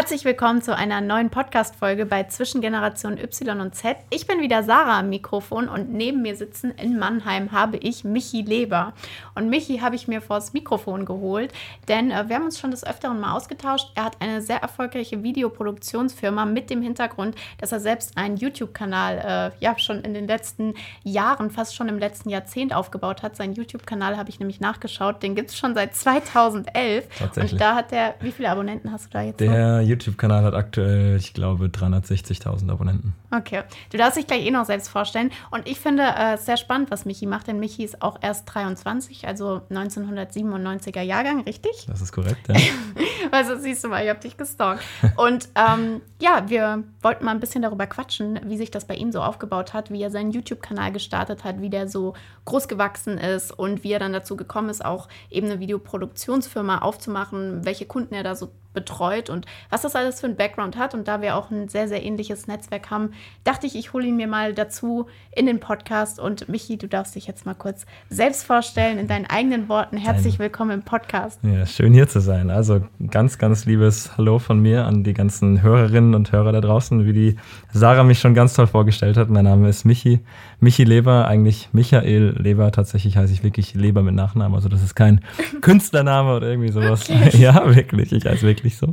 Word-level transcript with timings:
Herzlich 0.00 0.24
willkommen 0.24 0.62
zu 0.62 0.74
einer 0.74 1.02
neuen 1.02 1.28
Podcast-Folge 1.28 2.06
bei 2.06 2.22
Zwischengeneration 2.22 3.18
Y 3.18 3.60
und 3.60 3.74
Z. 3.74 3.98
Ich 4.08 4.26
bin 4.26 4.40
wieder 4.40 4.62
Sarah 4.62 5.00
am 5.00 5.10
Mikrofon 5.10 5.68
und 5.68 5.92
neben 5.92 6.22
mir 6.22 6.36
sitzen 6.36 6.70
in 6.70 6.98
Mannheim 6.98 7.52
habe 7.52 7.76
ich 7.76 8.02
Michi 8.02 8.40
Leber. 8.40 8.94
Und 9.34 9.50
Michi 9.50 9.80
habe 9.80 9.96
ich 9.96 10.08
mir 10.08 10.22
vors 10.22 10.54
Mikrofon 10.54 11.04
geholt, 11.04 11.52
denn 11.86 12.12
äh, 12.12 12.30
wir 12.30 12.36
haben 12.36 12.46
uns 12.46 12.58
schon 12.58 12.70
des 12.70 12.82
Öfteren 12.82 13.20
mal 13.20 13.36
ausgetauscht. 13.36 13.92
Er 13.94 14.04
hat 14.04 14.16
eine 14.20 14.40
sehr 14.40 14.62
erfolgreiche 14.62 15.22
Videoproduktionsfirma 15.22 16.46
mit 16.46 16.70
dem 16.70 16.80
Hintergrund, 16.80 17.36
dass 17.58 17.70
er 17.70 17.80
selbst 17.80 18.16
einen 18.16 18.38
YouTube-Kanal 18.38 19.52
äh, 19.52 19.62
ja 19.62 19.78
schon 19.78 20.00
in 20.00 20.14
den 20.14 20.26
letzten 20.26 20.76
Jahren, 21.04 21.50
fast 21.50 21.76
schon 21.76 21.90
im 21.90 21.98
letzten 21.98 22.30
Jahrzehnt 22.30 22.74
aufgebaut 22.74 23.22
hat. 23.22 23.36
Seinen 23.36 23.52
YouTube-Kanal 23.52 24.16
habe 24.16 24.30
ich 24.30 24.40
nämlich 24.40 24.60
nachgeschaut, 24.60 25.22
den 25.22 25.34
gibt 25.34 25.50
es 25.50 25.58
schon 25.58 25.74
seit 25.74 25.94
2011. 25.94 27.06
Tatsächlich. 27.18 27.52
Und 27.52 27.60
da 27.60 27.74
hat 27.74 27.92
er, 27.92 28.14
wie 28.20 28.32
viele 28.32 28.48
Abonnenten 28.48 28.90
hast 28.90 29.04
du 29.04 29.10
da 29.10 29.20
jetzt? 29.20 29.40
Der 29.40 29.89
YouTube-Kanal 29.90 30.44
hat 30.44 30.54
aktuell, 30.54 31.16
ich 31.16 31.34
glaube, 31.34 31.66
360.000 31.66 32.70
Abonnenten. 32.70 33.14
Okay, 33.32 33.62
du 33.90 33.96
darfst 33.96 34.16
dich 34.16 34.26
gleich 34.26 34.44
eh 34.44 34.50
noch 34.50 34.64
selbst 34.64 34.88
vorstellen. 34.88 35.30
Und 35.50 35.68
ich 35.68 35.78
finde 35.78 36.02
es 36.02 36.40
äh, 36.40 36.44
sehr 36.44 36.56
spannend, 36.56 36.90
was 36.90 37.04
Michi 37.04 37.26
macht, 37.26 37.46
denn 37.46 37.60
Michi 37.60 37.84
ist 37.84 38.02
auch 38.02 38.18
erst 38.20 38.52
23, 38.52 39.26
also 39.28 39.62
1997er 39.70 41.02
Jahrgang, 41.02 41.42
richtig? 41.42 41.86
Das 41.86 42.00
ist 42.00 42.12
korrekt, 42.12 42.48
ja. 42.48 42.56
also 43.30 43.56
siehst 43.56 43.84
du 43.84 43.88
mal, 43.88 44.02
ich 44.02 44.10
habe 44.10 44.18
dich 44.18 44.36
gestalkt. 44.36 44.82
Und 45.16 45.48
ähm, 45.54 46.00
ja, 46.20 46.48
wir 46.48 46.82
wollten 47.02 47.24
mal 47.24 47.30
ein 47.30 47.40
bisschen 47.40 47.62
darüber 47.62 47.86
quatschen, 47.86 48.40
wie 48.44 48.56
sich 48.56 48.72
das 48.72 48.84
bei 48.84 48.94
ihm 48.94 49.12
so 49.12 49.22
aufgebaut 49.22 49.74
hat, 49.74 49.92
wie 49.92 50.02
er 50.02 50.10
seinen 50.10 50.32
YouTube-Kanal 50.32 50.90
gestartet 50.90 51.44
hat, 51.44 51.60
wie 51.60 51.70
der 51.70 51.88
so 51.88 52.14
groß 52.46 52.66
gewachsen 52.66 53.16
ist 53.18 53.52
und 53.52 53.84
wie 53.84 53.92
er 53.92 54.00
dann 54.00 54.12
dazu 54.12 54.36
gekommen 54.36 54.70
ist, 54.70 54.84
auch 54.84 55.08
eben 55.30 55.46
eine 55.46 55.60
Videoproduktionsfirma 55.60 56.78
aufzumachen, 56.78 57.64
welche 57.64 57.86
Kunden 57.86 58.14
er 58.14 58.24
da 58.24 58.34
so 58.34 58.50
betreut 58.72 59.30
und 59.30 59.46
was 59.68 59.82
das 59.82 59.96
alles 59.96 60.20
für 60.20 60.26
ein 60.26 60.36
Background 60.36 60.76
hat. 60.76 60.94
Und 60.94 61.08
da 61.08 61.20
wir 61.22 61.36
auch 61.36 61.50
ein 61.50 61.68
sehr, 61.68 61.88
sehr 61.88 62.02
ähnliches 62.02 62.46
Netzwerk 62.46 62.90
haben, 62.90 63.12
dachte 63.44 63.66
ich, 63.66 63.76
ich 63.76 63.92
hole 63.92 64.06
ihn 64.06 64.16
mir 64.16 64.26
mal 64.26 64.54
dazu 64.54 65.06
in 65.34 65.46
den 65.46 65.60
Podcast. 65.60 66.18
Und 66.20 66.48
Michi, 66.48 66.76
du 66.76 66.88
darfst 66.88 67.14
dich 67.14 67.26
jetzt 67.26 67.46
mal 67.46 67.54
kurz 67.54 67.86
selbst 68.08 68.44
vorstellen 68.44 68.98
in 68.98 69.08
deinen 69.08 69.26
eigenen 69.26 69.68
Worten. 69.68 69.96
Herzlich 69.96 70.38
willkommen 70.38 70.70
im 70.70 70.82
Podcast. 70.82 71.40
Ja, 71.42 71.64
schön 71.66 71.92
hier 71.92 72.08
zu 72.08 72.20
sein. 72.20 72.50
Also 72.50 72.82
ganz, 73.10 73.38
ganz 73.38 73.64
liebes 73.64 74.16
Hallo 74.16 74.38
von 74.38 74.60
mir 74.60 74.84
an 74.84 75.04
die 75.04 75.14
ganzen 75.14 75.62
Hörerinnen 75.62 76.14
und 76.14 76.32
Hörer 76.32 76.52
da 76.52 76.60
draußen, 76.60 77.06
wie 77.06 77.12
die 77.12 77.36
Sarah 77.72 78.04
mich 78.04 78.18
schon 78.18 78.34
ganz 78.34 78.54
toll 78.54 78.66
vorgestellt 78.66 79.16
hat. 79.16 79.30
Mein 79.30 79.44
Name 79.44 79.68
ist 79.68 79.84
Michi. 79.84 80.20
Michi 80.60 80.84
Leber, 80.84 81.26
eigentlich 81.26 81.70
Michael 81.72 82.34
Leber. 82.38 82.70
Tatsächlich 82.72 83.16
heiße 83.16 83.32
ich 83.32 83.42
wirklich 83.42 83.74
Leber 83.74 84.02
mit 84.02 84.14
Nachnamen. 84.14 84.54
Also 84.54 84.68
das 84.68 84.82
ist 84.82 84.94
kein 84.94 85.20
Künstlername 85.60 86.36
oder 86.36 86.48
irgendwie 86.48 86.72
sowas. 86.72 87.08
Wirklich? 87.08 87.40
Ja, 87.40 87.74
wirklich. 87.74 88.12
Ich 88.12 88.26
heiße 88.26 88.42
wirklich 88.42 88.76
so. 88.76 88.90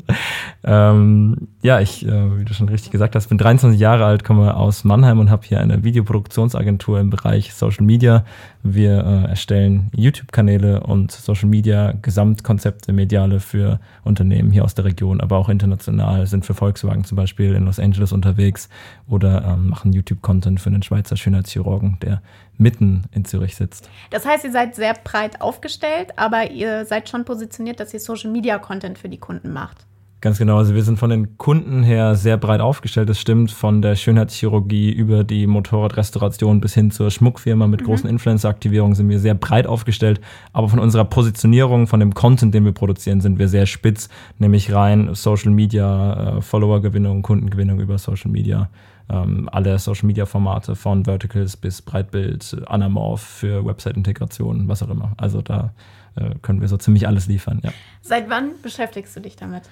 Ähm, 0.64 1.50
ja, 1.68 1.82
ich, 1.82 2.06
äh, 2.06 2.40
wie 2.40 2.46
du 2.46 2.54
schon 2.54 2.70
richtig 2.70 2.92
gesagt 2.92 3.14
hast, 3.14 3.28
bin 3.28 3.38
23 3.38 3.78
Jahre 3.78 4.06
alt, 4.06 4.23
komme 4.23 4.56
aus 4.56 4.86
Mannheim 4.86 5.20
und 5.20 5.30
habe 5.30 5.46
hier 5.46 5.60
eine 5.60 5.84
Videoproduktionsagentur 5.84 6.98
im 6.98 7.10
Bereich 7.10 7.54
Social 7.54 7.84
Media. 7.84 8.23
Wir 8.64 9.04
äh, 9.06 9.30
erstellen 9.30 9.92
YouTube-Kanäle 9.94 10.80
und 10.80 11.12
Social 11.12 11.50
Media 11.50 11.92
Gesamtkonzepte, 12.02 12.94
mediale 12.94 13.42
für 13.42 13.82
Unternehmen 14.06 14.52
hier 14.52 14.64
aus 14.64 14.76
der 14.76 14.86
Region, 14.86 15.20
aber 15.20 15.36
auch 15.36 15.50
international, 15.50 16.26
sind 16.26 16.45
für 16.45 16.54
Volkswagen 16.54 17.04
zum 17.04 17.18
Beispiel 17.18 17.54
in 17.54 17.66
Los 17.66 17.82
Angeles 17.82 18.14
unterwegs 18.14 18.70
oder 19.10 19.44
ähm, 19.44 19.68
machen 19.68 19.92
YouTube-Content 19.92 20.62
für 20.62 20.70
einen 20.70 20.84
Schweizer 20.84 21.18
Schönheitschirurgen, 21.18 21.98
der 22.02 22.22
mitten 22.58 23.04
in 23.12 23.26
Zürich 23.26 23.58
sitzt. 23.58 23.89
Das 24.11 24.26
heißt, 24.26 24.45
ihr 24.45 24.54
seid 24.54 24.76
sehr 24.76 24.94
breit 24.94 25.42
aufgestellt, 25.42 26.14
aber 26.16 26.50
ihr 26.50 26.86
seid 26.86 27.10
schon 27.10 27.26
positioniert, 27.26 27.82
dass 27.82 27.94
ihr 27.94 28.00
Social 28.00 28.32
Media 28.32 28.58
Content 28.58 28.98
für 28.98 29.10
die 29.10 29.17
Kunden 29.17 29.52
macht. 29.52 29.86
Ganz 30.20 30.39
genau, 30.39 30.58
also 30.58 30.73
wir 30.73 30.83
sind 30.83 30.98
von 30.98 31.11
den 31.11 31.38
Kunden 31.38 31.83
her 31.83 32.16
sehr 32.16 32.38
breit 32.38 32.60
aufgestellt, 32.60 33.08
das 33.08 33.20
stimmt, 33.20 33.52
von 33.52 33.83
der 33.83 33.95
Schönheitschirurgie 33.95 34.92
über 34.92 35.23
die 35.23 35.45
Motorradrestauration 35.45 36.60
bis 36.60 36.73
hin 36.73 36.89
zur 36.89 37.11
Schmuckfirma 37.11 37.67
mit 37.67 37.82
mhm. 37.82 37.86
großen 37.86 38.10
Influencer-Aktivierungen 38.10 38.95
sind 38.95 39.10
wir 39.10 39.20
sehr 39.20 39.36
breit 39.36 39.67
aufgestellt, 39.67 40.20
aber 40.54 40.70
von 40.70 40.80
unserer 40.80 41.06
Positionierung, 41.06 41.86
von 41.86 42.00
dem 42.00 42.16
Content, 42.16 42.56
den 42.56 42.66
wir 42.66 42.72
produzieren, 42.72 43.22
sind 43.22 43.38
wir 43.38 43.48
sehr 43.48 43.67
spitz, 43.67 44.10
nämlich 44.39 44.73
rein 44.73 45.14
Social 45.14 45.52
Media, 45.52 46.38
äh, 46.38 46.42
Followergewinnung, 46.42 47.22
Kundengewinnung 47.22 47.80
über 47.80 48.00
Social 48.00 48.32
Media 48.32 48.70
ähm, 49.10 49.48
alle 49.52 49.77
Social 49.80 50.08
Media 50.08 50.26
Formate 50.26 50.76
von 50.76 51.06
Verticals 51.06 51.56
bis 51.56 51.82
Breitbild, 51.82 52.58
Anamorph 52.66 53.22
für 53.22 53.66
Website-Integration, 53.66 54.67
was 54.67 54.83
auch 54.83 54.89
immer. 54.89 55.14
Also 55.17 55.42
da 55.42 55.73
äh, 56.16 56.36
können 56.42 56.61
wir 56.61 56.67
so 56.67 56.77
ziemlich 56.77 57.08
alles 57.08 57.27
liefern, 57.27 57.61
ja. 57.64 57.72
Seit 58.02 58.30
wann 58.30 58.52
beschäftigst 58.61 59.16
du 59.16 59.22
dich 59.22 59.36
damit? 59.36 59.64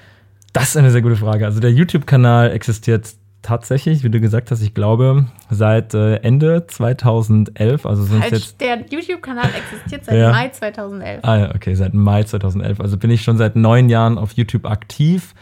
Das 0.55 0.69
ist 0.69 0.77
eine 0.77 0.89
sehr 0.89 1.01
gute 1.01 1.17
Frage. 1.17 1.45
Also 1.45 1.59
der 1.59 1.73
YouTube-Kanal 1.73 2.51
existiert 2.51 3.13
tatsächlich, 3.41 4.05
wie 4.05 4.09
du 4.09 4.21
gesagt 4.21 4.51
hast, 4.51 4.61
ich 4.61 4.73
glaube, 4.73 5.25
seit 5.49 5.93
äh, 5.93 6.15
Ende 6.15 6.65
2011. 6.65 7.85
Also 7.85 8.03
sind 8.03 8.23
jetzt. 8.31 8.61
Der 8.61 8.85
YouTube-Kanal 8.89 9.49
existiert 9.53 10.05
seit 10.05 10.17
ja. 10.17 10.31
Mai 10.31 10.47
2011. 10.47 11.19
Ah 11.25 11.37
ja, 11.37 11.55
okay, 11.55 11.75
seit 11.75 11.93
Mai 11.93 12.23
2011. 12.23 12.79
Also 12.79 12.97
bin 12.97 13.11
ich 13.11 13.21
schon 13.21 13.37
seit 13.37 13.57
neun 13.57 13.89
Jahren 13.89 14.17
auf 14.17 14.31
YouTube 14.31 14.65
aktiv. 14.65 15.35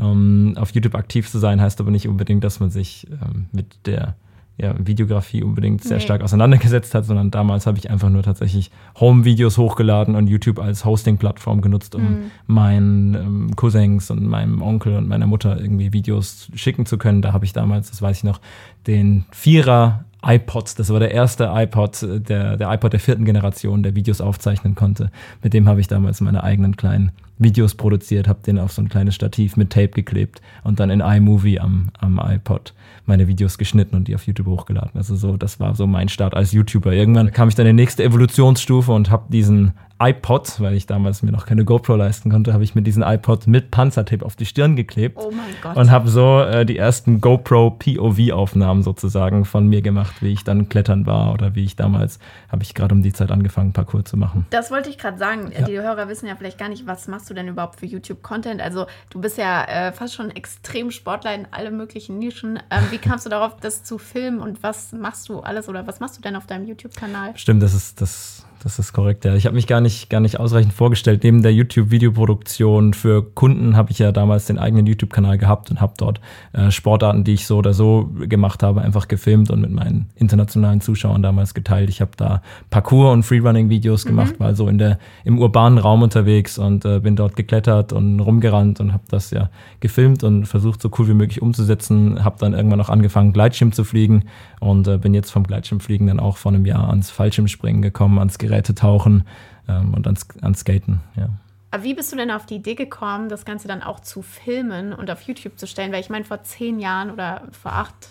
Ähm, 0.00 0.54
auf 0.56 0.70
YouTube 0.70 0.94
aktiv 0.94 1.28
zu 1.28 1.40
sein 1.40 1.60
heißt 1.60 1.80
aber 1.80 1.90
nicht 1.90 2.06
unbedingt, 2.06 2.44
dass 2.44 2.60
man 2.60 2.70
sich 2.70 3.08
ähm, 3.10 3.46
mit 3.50 3.86
der 3.86 4.14
ja, 4.60 4.74
Videografie 4.78 5.42
unbedingt 5.42 5.82
sehr 5.82 5.96
nee. 5.96 6.02
stark 6.02 6.22
auseinandergesetzt 6.22 6.94
hat, 6.94 7.06
sondern 7.06 7.30
damals 7.30 7.66
habe 7.66 7.78
ich 7.78 7.90
einfach 7.90 8.10
nur 8.10 8.22
tatsächlich 8.22 8.70
Home-Videos 8.98 9.56
hochgeladen 9.56 10.14
und 10.14 10.26
YouTube 10.26 10.58
als 10.58 10.84
Hosting-Plattform 10.84 11.62
genutzt, 11.62 11.94
um 11.94 12.02
mhm. 12.02 12.30
meinen 12.46 13.14
ähm, 13.14 13.56
Cousins 13.56 14.10
und 14.10 14.26
meinem 14.26 14.60
Onkel 14.60 14.96
und 14.96 15.08
meiner 15.08 15.26
Mutter 15.26 15.58
irgendwie 15.58 15.92
Videos 15.92 16.50
schicken 16.54 16.84
zu 16.84 16.98
können. 16.98 17.22
Da 17.22 17.32
habe 17.32 17.44
ich 17.44 17.52
damals, 17.52 17.90
das 17.90 18.02
weiß 18.02 18.18
ich 18.18 18.24
noch, 18.24 18.40
den 18.86 19.24
Vierer 19.30 20.04
iPods, 20.22 20.74
das 20.74 20.90
war 20.90 21.00
der 21.00 21.12
erste 21.12 21.50
iPod, 21.54 22.02
der, 22.02 22.58
der 22.58 22.72
iPod 22.72 22.92
der 22.92 23.00
vierten 23.00 23.24
Generation, 23.24 23.82
der 23.82 23.94
Videos 23.94 24.20
aufzeichnen 24.20 24.74
konnte. 24.74 25.10
Mit 25.42 25.54
dem 25.54 25.66
habe 25.66 25.80
ich 25.80 25.88
damals 25.88 26.20
meine 26.20 26.44
eigenen 26.44 26.76
kleinen 26.76 27.12
Videos 27.38 27.74
produziert, 27.74 28.28
habe 28.28 28.40
den 28.46 28.58
auf 28.58 28.72
so 28.72 28.82
ein 28.82 28.90
kleines 28.90 29.14
Stativ 29.14 29.56
mit 29.56 29.70
Tape 29.70 29.88
geklebt 29.88 30.42
und 30.62 30.78
dann 30.78 30.90
in 30.90 31.00
iMovie 31.00 31.58
am, 31.58 31.88
am 31.98 32.20
iPod 32.22 32.74
meine 33.10 33.28
Videos 33.28 33.58
geschnitten 33.58 33.96
und 33.96 34.08
die 34.08 34.14
auf 34.14 34.26
YouTube 34.26 34.46
hochgeladen. 34.46 34.92
Also 34.94 35.16
so, 35.16 35.36
das 35.36 35.60
war 35.60 35.74
so 35.74 35.86
mein 35.86 36.08
Start 36.08 36.34
als 36.34 36.52
YouTuber. 36.52 36.92
Irgendwann 36.92 37.32
kam 37.32 37.48
ich 37.48 37.54
dann 37.54 37.66
in 37.66 37.76
die 37.76 37.82
nächste 37.82 38.04
Evolutionsstufe 38.04 38.92
und 38.92 39.10
habe 39.10 39.24
diesen 39.28 39.74
iPod, 40.00 40.60
weil 40.60 40.74
ich 40.74 40.86
damals 40.86 41.22
mir 41.22 41.30
noch 41.30 41.44
keine 41.44 41.64
GoPro 41.64 41.94
leisten 41.94 42.30
konnte, 42.30 42.54
habe 42.54 42.64
ich 42.64 42.74
mir 42.74 42.80
diesen 42.80 43.02
iPod 43.02 43.46
mit 43.46 43.70
Panzertape 43.70 44.24
auf 44.24 44.34
die 44.34 44.46
Stirn 44.46 44.74
geklebt. 44.74 45.18
Oh 45.20 45.30
mein 45.30 45.54
Gott. 45.62 45.76
Und 45.76 45.90
habe 45.90 46.08
so 46.08 46.40
äh, 46.40 46.64
die 46.64 46.78
ersten 46.78 47.20
GoPro 47.20 47.72
POV-Aufnahmen 47.72 48.82
sozusagen 48.82 49.44
von 49.44 49.68
mir 49.68 49.82
gemacht, 49.82 50.22
wie 50.22 50.32
ich 50.32 50.42
dann 50.42 50.70
klettern 50.70 51.04
war 51.04 51.34
oder 51.34 51.54
wie 51.54 51.64
ich 51.64 51.76
damals, 51.76 52.18
habe 52.48 52.62
ich 52.62 52.74
gerade 52.74 52.94
um 52.94 53.02
die 53.02 53.12
Zeit 53.12 53.30
angefangen, 53.30 53.74
Parkour 53.74 54.04
zu 54.06 54.16
machen. 54.16 54.46
Das 54.48 54.70
wollte 54.70 54.88
ich 54.88 54.96
gerade 54.96 55.18
sagen. 55.18 55.52
Ja. 55.52 55.66
Die 55.66 55.78
Hörer 55.78 56.08
wissen 56.08 56.26
ja 56.26 56.34
vielleicht 56.34 56.58
gar 56.58 56.70
nicht, 56.70 56.86
was 56.86 57.06
machst 57.06 57.28
du 57.28 57.34
denn 57.34 57.48
überhaupt 57.48 57.78
für 57.78 57.86
YouTube-Content? 57.86 58.62
Also 58.62 58.86
du 59.10 59.20
bist 59.20 59.36
ja 59.36 59.64
äh, 59.64 59.92
fast 59.92 60.14
schon 60.14 60.30
extrem 60.30 60.90
Sportler 60.90 61.34
in 61.34 61.46
alle 61.50 61.70
möglichen 61.70 62.18
Nischen. 62.18 62.58
Ähm, 62.70 62.84
wie 62.90 62.98
kamst 63.00 63.26
du 63.26 63.30
darauf, 63.30 63.56
das 63.60 63.82
zu 63.82 63.98
filmen 63.98 64.40
und 64.40 64.62
was 64.62 64.92
machst 64.92 65.28
du 65.28 65.40
alles 65.40 65.68
oder 65.68 65.86
was 65.86 66.00
machst 66.00 66.16
du 66.16 66.22
denn 66.22 66.36
auf 66.36 66.46
deinem 66.46 66.66
YouTube-Kanal? 66.66 67.36
Stimmt, 67.36 67.62
das 67.62 67.74
ist 67.74 68.00
das 68.00 68.44
das 68.62 68.78
ist 68.78 68.92
korrekt, 68.92 69.24
ja. 69.24 69.34
Ich 69.34 69.46
habe 69.46 69.56
mich 69.56 69.66
gar 69.66 69.80
nicht, 69.80 70.10
gar 70.10 70.20
nicht 70.20 70.38
ausreichend 70.38 70.74
vorgestellt. 70.74 71.24
Neben 71.24 71.42
der 71.42 71.54
YouTube-Videoproduktion 71.54 72.92
für 72.92 73.22
Kunden 73.22 73.74
habe 73.74 73.90
ich 73.90 73.98
ja 73.98 74.12
damals 74.12 74.44
den 74.46 74.58
eigenen 74.58 74.86
YouTube-Kanal 74.86 75.38
gehabt 75.38 75.70
und 75.70 75.80
habe 75.80 75.94
dort 75.96 76.20
äh, 76.52 76.70
Sportarten, 76.70 77.24
die 77.24 77.32
ich 77.32 77.46
so 77.46 77.56
oder 77.56 77.72
so 77.72 78.10
gemacht 78.28 78.62
habe, 78.62 78.82
einfach 78.82 79.08
gefilmt 79.08 79.50
und 79.50 79.62
mit 79.62 79.70
meinen 79.70 80.10
internationalen 80.14 80.82
Zuschauern 80.82 81.22
damals 81.22 81.54
geteilt. 81.54 81.88
Ich 81.88 82.02
habe 82.02 82.10
da 82.16 82.42
Parkour- 82.68 83.12
und 83.12 83.22
Freerunning-Videos 83.22 84.04
gemacht, 84.04 84.38
mhm. 84.38 84.44
war 84.44 84.54
so 84.54 84.68
in 84.68 84.76
der, 84.76 84.98
im 85.24 85.38
urbanen 85.38 85.78
Raum 85.78 86.02
unterwegs 86.02 86.58
und 86.58 86.84
äh, 86.84 87.00
bin 87.00 87.16
dort 87.16 87.36
geklettert 87.36 87.94
und 87.94 88.20
rumgerannt 88.20 88.78
und 88.80 88.92
habe 88.92 89.04
das 89.08 89.30
ja 89.30 89.48
gefilmt 89.80 90.22
und 90.22 90.44
versucht, 90.44 90.82
so 90.82 90.90
cool 90.98 91.08
wie 91.08 91.14
möglich 91.14 91.40
umzusetzen. 91.40 92.24
Habe 92.24 92.36
dann 92.40 92.52
irgendwann 92.52 92.80
auch 92.82 92.90
angefangen, 92.90 93.32
Gleitschirm 93.32 93.72
zu 93.72 93.84
fliegen 93.84 94.24
und 94.60 94.86
äh, 94.86 94.98
bin 94.98 95.14
jetzt 95.14 95.30
vom 95.30 95.44
Gleitschirmfliegen 95.44 96.08
dann 96.08 96.20
auch 96.20 96.36
vor 96.36 96.52
einem 96.52 96.66
Jahr 96.66 96.90
ans 96.90 97.10
Fallschirmspringen 97.10 97.80
gekommen, 97.80 98.18
ans 98.18 98.36
Geräte 98.50 98.74
tauchen 98.74 99.24
ähm, 99.68 99.94
und 99.94 100.06
ans, 100.06 100.26
ans 100.42 100.60
Skaten. 100.60 101.00
Ja. 101.16 101.28
Aber 101.70 101.84
wie 101.84 101.94
bist 101.94 102.12
du 102.12 102.16
denn 102.16 102.30
auf 102.30 102.46
die 102.46 102.56
Idee 102.56 102.74
gekommen, 102.74 103.28
das 103.28 103.44
Ganze 103.44 103.68
dann 103.68 103.82
auch 103.82 104.00
zu 104.00 104.22
filmen 104.22 104.92
und 104.92 105.10
auf 105.10 105.22
YouTube 105.22 105.58
zu 105.58 105.66
stellen? 105.66 105.92
Weil 105.92 106.00
ich 106.00 106.10
meine, 106.10 106.24
vor 106.24 106.42
zehn 106.42 106.80
Jahren 106.80 107.10
oder 107.10 107.42
vor 107.52 107.72
acht, 107.72 108.08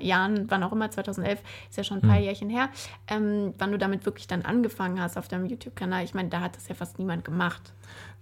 Jahren, 0.00 0.50
wann 0.50 0.62
auch 0.62 0.72
immer, 0.72 0.90
2011, 0.90 1.40
ist 1.68 1.76
ja 1.76 1.84
schon 1.84 1.98
ein 1.98 2.02
paar 2.08 2.16
Hm. 2.16 2.24
Jährchen 2.24 2.50
her, 2.50 2.68
ähm, 3.08 3.54
wann 3.58 3.72
du 3.72 3.78
damit 3.78 4.06
wirklich 4.06 4.26
dann 4.26 4.42
angefangen 4.42 5.00
hast 5.00 5.18
auf 5.18 5.28
deinem 5.28 5.46
YouTube-Kanal. 5.46 6.04
Ich 6.04 6.14
meine, 6.14 6.28
da 6.28 6.40
hat 6.40 6.56
das 6.56 6.68
ja 6.68 6.74
fast 6.74 6.98
niemand 6.98 7.24
gemacht. 7.24 7.72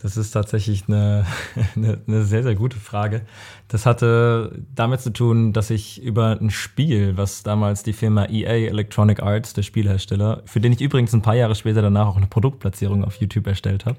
Das 0.02 0.16
ist 0.16 0.30
tatsächlich 0.30 0.84
eine, 0.88 1.26
eine, 1.76 2.00
eine 2.06 2.24
sehr, 2.24 2.42
sehr 2.42 2.54
gute 2.54 2.78
Frage. 2.78 3.22
Das 3.68 3.86
hatte 3.86 4.62
damit 4.74 5.00
zu 5.00 5.12
tun, 5.12 5.52
dass 5.52 5.70
ich 5.70 6.02
über 6.02 6.38
ein 6.40 6.50
Spiel, 6.50 7.16
was 7.16 7.42
damals 7.42 7.82
die 7.82 7.92
Firma 7.92 8.24
EA 8.24 8.68
Electronic 8.68 9.22
Arts, 9.22 9.52
der 9.52 9.62
Spielhersteller, 9.62 10.42
für 10.46 10.60
den 10.60 10.72
ich 10.72 10.80
übrigens 10.80 11.12
ein 11.12 11.22
paar 11.22 11.36
Jahre 11.36 11.54
später 11.54 11.82
danach 11.82 12.08
auch 12.08 12.16
eine 12.16 12.26
Produktplatzierung 12.26 13.04
auf 13.04 13.16
YouTube 13.16 13.46
erstellt 13.46 13.86
habe, 13.86 13.96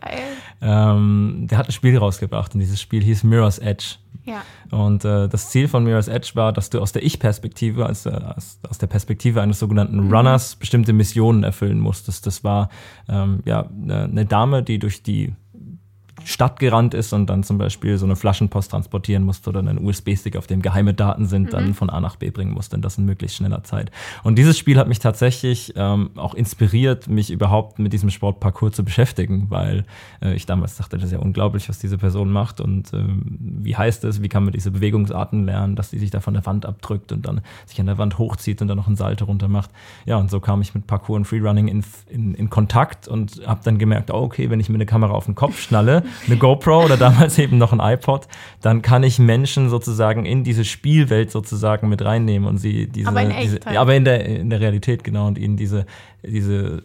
ähm, 0.61 1.47
der 1.49 1.57
hat 1.57 1.69
ein 1.69 1.71
Spiel 1.71 1.97
rausgebracht 1.97 2.53
und 2.53 2.59
dieses 2.59 2.81
Spiel 2.81 3.03
hieß 3.03 3.23
Mirror's 3.23 3.59
Edge. 3.59 3.95
Ja. 4.25 4.43
Und 4.69 5.03
äh, 5.05 5.27
das 5.27 5.49
Ziel 5.49 5.67
von 5.67 5.83
Mirror's 5.83 6.07
Edge 6.07 6.31
war, 6.35 6.53
dass 6.53 6.69
du 6.69 6.79
aus 6.79 6.91
der 6.91 7.03
Ich-Perspektive, 7.03 7.85
also 7.85 8.11
aus, 8.11 8.59
aus 8.69 8.77
der 8.77 8.87
Perspektive 8.87 9.41
eines 9.41 9.59
sogenannten 9.59 10.11
Runners, 10.11 10.55
bestimmte 10.55 10.93
Missionen 10.93 11.43
erfüllen 11.43 11.79
musstest. 11.79 12.27
Das 12.27 12.43
war 12.43 12.69
ähm, 13.09 13.41
ja 13.45 13.67
eine 13.67 14.03
eine 14.03 14.25
Dame, 14.25 14.63
die 14.63 14.79
durch 14.79 15.01
die 15.01 15.33
Stadt 16.25 16.59
gerannt 16.59 16.93
ist 16.93 17.13
und 17.13 17.27
dann 17.29 17.43
zum 17.43 17.57
Beispiel 17.57 17.97
so 17.97 18.05
eine 18.05 18.15
Flaschenpost 18.15 18.71
transportieren 18.71 19.23
musste 19.23 19.49
oder 19.49 19.59
einen 19.59 19.83
USB-Stick, 19.83 20.37
auf 20.37 20.47
dem 20.47 20.61
geheime 20.61 20.93
Daten 20.93 21.25
sind, 21.25 21.53
dann 21.53 21.73
von 21.73 21.89
A 21.89 21.99
nach 21.99 22.15
B 22.15 22.29
bringen 22.29 22.53
musste 22.53 22.75
und 22.75 22.83
das 22.83 22.97
in 22.97 23.05
möglichst 23.05 23.37
schneller 23.37 23.63
Zeit. 23.63 23.91
Und 24.23 24.37
dieses 24.37 24.57
Spiel 24.57 24.77
hat 24.77 24.87
mich 24.87 24.99
tatsächlich 24.99 25.73
ähm, 25.75 26.11
auch 26.15 26.33
inspiriert, 26.33 27.07
mich 27.07 27.31
überhaupt 27.31 27.79
mit 27.79 27.93
diesem 27.93 28.09
Sportparcours 28.09 28.75
zu 28.75 28.83
beschäftigen, 28.83 29.47
weil 29.49 29.85
äh, 30.21 30.33
ich 30.33 30.45
damals 30.45 30.77
dachte, 30.77 30.97
das 30.97 31.07
ist 31.07 31.11
ja 31.11 31.19
unglaublich, 31.19 31.67
was 31.69 31.79
diese 31.79 31.97
Person 31.97 32.31
macht 32.31 32.61
und 32.61 32.93
ähm, 32.93 33.37
wie 33.39 33.75
heißt 33.75 34.03
es, 34.03 34.21
wie 34.21 34.29
kann 34.29 34.43
man 34.43 34.53
diese 34.53 34.71
Bewegungsarten 34.71 35.45
lernen, 35.45 35.75
dass 35.75 35.89
die 35.89 35.99
sich 35.99 36.11
da 36.11 36.19
von 36.19 36.33
der 36.33 36.45
Wand 36.45 36.65
abdrückt 36.65 37.11
und 37.11 37.25
dann 37.25 37.41
sich 37.65 37.79
an 37.79 37.85
der 37.85 37.97
Wand 37.97 38.17
hochzieht 38.17 38.61
und 38.61 38.67
dann 38.67 38.77
noch 38.77 38.87
einen 38.87 38.95
Salto 38.95 39.25
runter 39.25 39.47
macht. 39.47 39.69
Ja, 40.05 40.17
und 40.17 40.29
so 40.29 40.39
kam 40.39 40.61
ich 40.61 40.73
mit 40.75 40.87
Parkour 40.87 41.15
und 41.15 41.25
Freerunning 41.25 41.67
in, 41.67 41.83
in, 42.09 42.33
in 42.35 42.49
Kontakt 42.49 43.07
und 43.07 43.41
habe 43.45 43.61
dann 43.63 43.77
gemerkt, 43.77 44.11
oh, 44.11 44.21
okay, 44.21 44.49
wenn 44.49 44.59
ich 44.59 44.69
mir 44.69 44.75
eine 44.75 44.85
Kamera 44.85 45.13
auf 45.13 45.25
den 45.25 45.35
Kopf 45.35 45.59
schnalle, 45.59 46.03
eine 46.25 46.37
GoPro 46.37 46.85
oder 46.85 46.97
damals 46.97 47.37
eben 47.37 47.57
noch 47.57 47.73
ein 47.73 47.79
iPod, 47.79 48.27
dann 48.61 48.81
kann 48.81 49.03
ich 49.03 49.19
Menschen 49.19 49.69
sozusagen 49.69 50.25
in 50.25 50.43
diese 50.43 50.65
Spielwelt 50.65 51.31
sozusagen 51.31 51.89
mit 51.89 52.03
reinnehmen 52.03 52.47
und 52.47 52.57
sie 52.57 52.87
diese, 52.87 53.09
Aber 53.09 53.21
in 53.21 53.29
diese 53.41 53.59
halt. 53.65 53.77
aber 53.77 53.95
in 53.95 54.05
der 54.05 54.25
in 54.25 54.49
der 54.49 54.59
Realität 54.59 55.03
genau 55.03 55.27
und 55.27 55.37
ihnen 55.37 55.57
diese 55.57 55.85
diese 56.23 56.81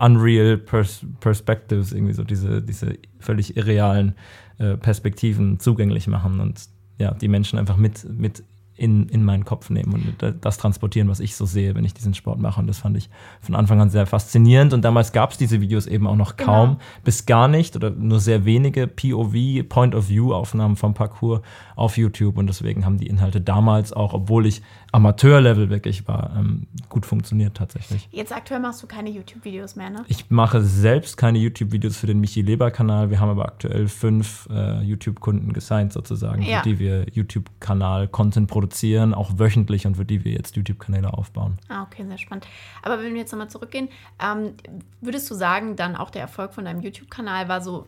unreal 0.00 0.56
pers 0.58 1.04
perspectives 1.20 1.92
irgendwie 1.92 2.14
so 2.14 2.24
diese 2.24 2.62
diese 2.62 2.98
völlig 3.18 3.56
irrealen 3.56 4.14
äh, 4.58 4.76
Perspektiven 4.76 5.58
zugänglich 5.60 6.06
machen 6.06 6.40
und 6.40 6.60
ja 6.98 7.12
die 7.12 7.28
Menschen 7.28 7.58
einfach 7.58 7.76
mit 7.76 8.06
mit 8.08 8.42
in, 8.80 9.10
in 9.10 9.22
meinen 9.24 9.44
Kopf 9.44 9.68
nehmen 9.68 9.92
und 9.92 10.34
das 10.40 10.56
transportieren, 10.56 11.10
was 11.10 11.20
ich 11.20 11.36
so 11.36 11.44
sehe, 11.44 11.74
wenn 11.74 11.84
ich 11.84 11.92
diesen 11.92 12.14
Sport 12.14 12.38
mache. 12.40 12.60
Und 12.62 12.66
das 12.66 12.78
fand 12.78 12.96
ich 12.96 13.10
von 13.42 13.54
Anfang 13.54 13.78
an 13.78 13.90
sehr 13.90 14.06
faszinierend. 14.06 14.72
Und 14.72 14.82
damals 14.82 15.12
gab 15.12 15.32
es 15.32 15.36
diese 15.36 15.60
Videos 15.60 15.86
eben 15.86 16.06
auch 16.06 16.16
noch 16.16 16.36
Genau. 16.36 16.50
kaum, 16.50 16.76
bis 17.04 17.26
gar 17.26 17.46
nicht 17.46 17.76
oder 17.76 17.90
nur 17.90 18.20
sehr 18.20 18.46
wenige 18.46 18.86
POV, 18.86 19.68
Point-of-View-Aufnahmen 19.68 20.76
vom 20.76 20.94
Parcours 20.94 21.42
auf 21.76 21.98
YouTube. 21.98 22.38
Und 22.38 22.46
deswegen 22.46 22.86
haben 22.86 22.96
die 22.96 23.06
Inhalte 23.06 23.42
damals 23.42 23.92
auch, 23.92 24.14
obwohl 24.14 24.46
ich 24.46 24.62
Amateurlevel 24.92 25.70
wirklich 25.70 26.06
war, 26.08 26.32
ähm, 26.36 26.66
gut 26.88 27.06
funktioniert 27.06 27.56
tatsächlich. 27.56 28.08
Jetzt 28.10 28.32
aktuell 28.34 28.60
machst 28.60 28.82
du 28.82 28.86
keine 28.86 29.10
YouTube-Videos 29.10 29.76
mehr, 29.76 29.90
ne? 29.90 30.04
Ich 30.08 30.30
mache 30.30 30.60
selbst 30.62 31.16
keine 31.16 31.38
YouTube-Videos 31.38 31.96
für 31.96 32.06
den 32.06 32.20
Michi 32.20 32.42
Leber-Kanal. 32.42 33.10
Wir 33.10 33.20
haben 33.20 33.28
aber 33.30 33.46
aktuell 33.46 33.88
fünf 33.88 34.48
äh, 34.50 34.80
YouTube-Kunden 34.82 35.52
gesigned 35.52 35.92
sozusagen, 35.92 36.42
Ja. 36.42 36.62
für 36.62 36.68
die 36.70 36.78
wir 36.78 37.06
YouTube-Kanal-Content 37.12 38.48
produzieren, 38.48 39.14
auch 39.14 39.38
wöchentlich 39.38 39.86
und 39.86 39.96
für 39.96 40.04
die 40.04 40.24
wir 40.24 40.32
jetzt 40.32 40.56
YouTube-Kanäle 40.56 41.12
aufbauen. 41.12 41.58
Ah, 41.68 41.82
okay, 41.82 42.04
sehr 42.06 42.18
spannend. 42.18 42.46
Aber 42.82 42.98
wenn 43.02 43.12
wir 43.14 43.20
jetzt 43.20 43.32
nochmal 43.32 43.48
zurückgehen, 43.50 43.88
ähm, 44.20 44.54
würdest 45.00 45.30
du 45.30 45.34
sagen, 45.34 45.76
dann 45.76 45.96
auch 45.96 46.10
der 46.10 46.22
Erfolg 46.22 46.52
von 46.54 46.64
deinem 46.64 46.80
YouTube-Kanal 46.80 47.48
war 47.48 47.60
so 47.60 47.86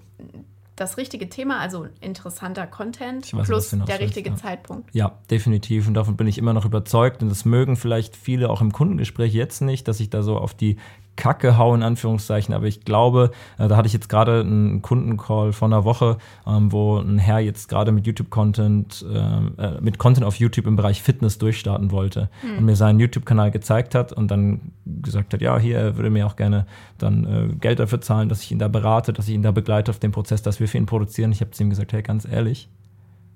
das 0.76 0.96
richtige 0.96 1.28
Thema, 1.28 1.58
also 1.58 1.86
interessanter 2.00 2.66
Content 2.66 3.32
weiß, 3.32 3.46
plus 3.46 3.70
der 3.70 4.00
richtige 4.00 4.30
ja. 4.30 4.36
Zeitpunkt? 4.36 4.88
Ja, 4.94 5.18
definitiv. 5.30 5.86
Und 5.86 5.94
davon 5.94 6.16
bin 6.16 6.26
ich 6.26 6.38
immer 6.38 6.54
noch 6.54 6.64
überzeugt. 6.64 7.22
Und 7.22 7.28
das 7.28 7.44
mögen 7.44 7.76
vielleicht 7.76 8.16
viele 8.16 8.48
auch 8.48 8.60
im 8.60 8.72
Kundengespräch 8.72 9.34
jetzt 9.34 9.60
nicht, 9.60 9.86
dass 9.86 10.00
ich 10.00 10.08
da 10.08 10.22
so 10.22 10.38
auf 10.38 10.54
die 10.54 10.76
Kacke 11.16 11.58
hau, 11.58 11.74
in 11.74 11.82
Anführungszeichen. 11.82 12.54
Aber 12.54 12.66
ich 12.66 12.84
glaube, 12.84 13.32
äh, 13.58 13.68
da 13.68 13.76
hatte 13.76 13.86
ich 13.86 13.92
jetzt 13.92 14.08
gerade 14.08 14.40
einen 14.40 14.82
Kundencall 14.82 15.52
vor 15.52 15.68
einer 15.68 15.84
Woche, 15.84 16.18
ähm, 16.46 16.72
wo 16.72 16.98
ein 16.98 17.18
Herr 17.18 17.38
jetzt 17.38 17.68
gerade 17.68 17.92
mit 17.92 18.06
YouTube-Content, 18.06 19.04
ähm, 19.12 19.52
äh, 19.58 19.80
mit 19.80 19.98
Content 19.98 20.26
auf 20.26 20.36
YouTube 20.36 20.66
im 20.66 20.76
Bereich 20.76 21.02
Fitness 21.02 21.38
durchstarten 21.38 21.90
wollte 21.90 22.30
und 22.58 22.64
mir 22.64 22.76
seinen 22.76 22.98
YouTube-Kanal 22.98 23.50
gezeigt 23.50 23.94
hat 23.94 24.12
und 24.12 24.30
dann 24.30 24.72
gesagt 24.84 25.32
hat, 25.34 25.40
ja, 25.40 25.58
hier, 25.58 25.78
er 25.78 25.96
würde 25.96 26.10
mir 26.10 26.26
auch 26.26 26.36
gerne 26.36 26.66
dann 26.98 27.24
äh, 27.24 27.54
Geld 27.56 27.78
dafür 27.78 28.00
zahlen, 28.00 28.28
dass 28.28 28.42
ich 28.42 28.52
ihn 28.52 28.58
da 28.58 28.68
berate, 28.68 29.12
dass 29.12 29.28
ich 29.28 29.34
ihn 29.34 29.42
da 29.42 29.50
begleite 29.50 29.90
auf 29.90 29.98
dem 29.98 30.12
Prozess, 30.12 30.42
dass 30.42 30.60
wir 30.60 30.68
für 30.68 30.78
ihn 30.78 30.86
produzieren. 30.86 31.32
Ich 31.32 31.40
habe 31.40 31.50
zu 31.50 31.62
ihm 31.62 31.70
gesagt, 31.70 31.92
hey, 31.92 32.02
ganz 32.02 32.26
ehrlich, 32.26 32.68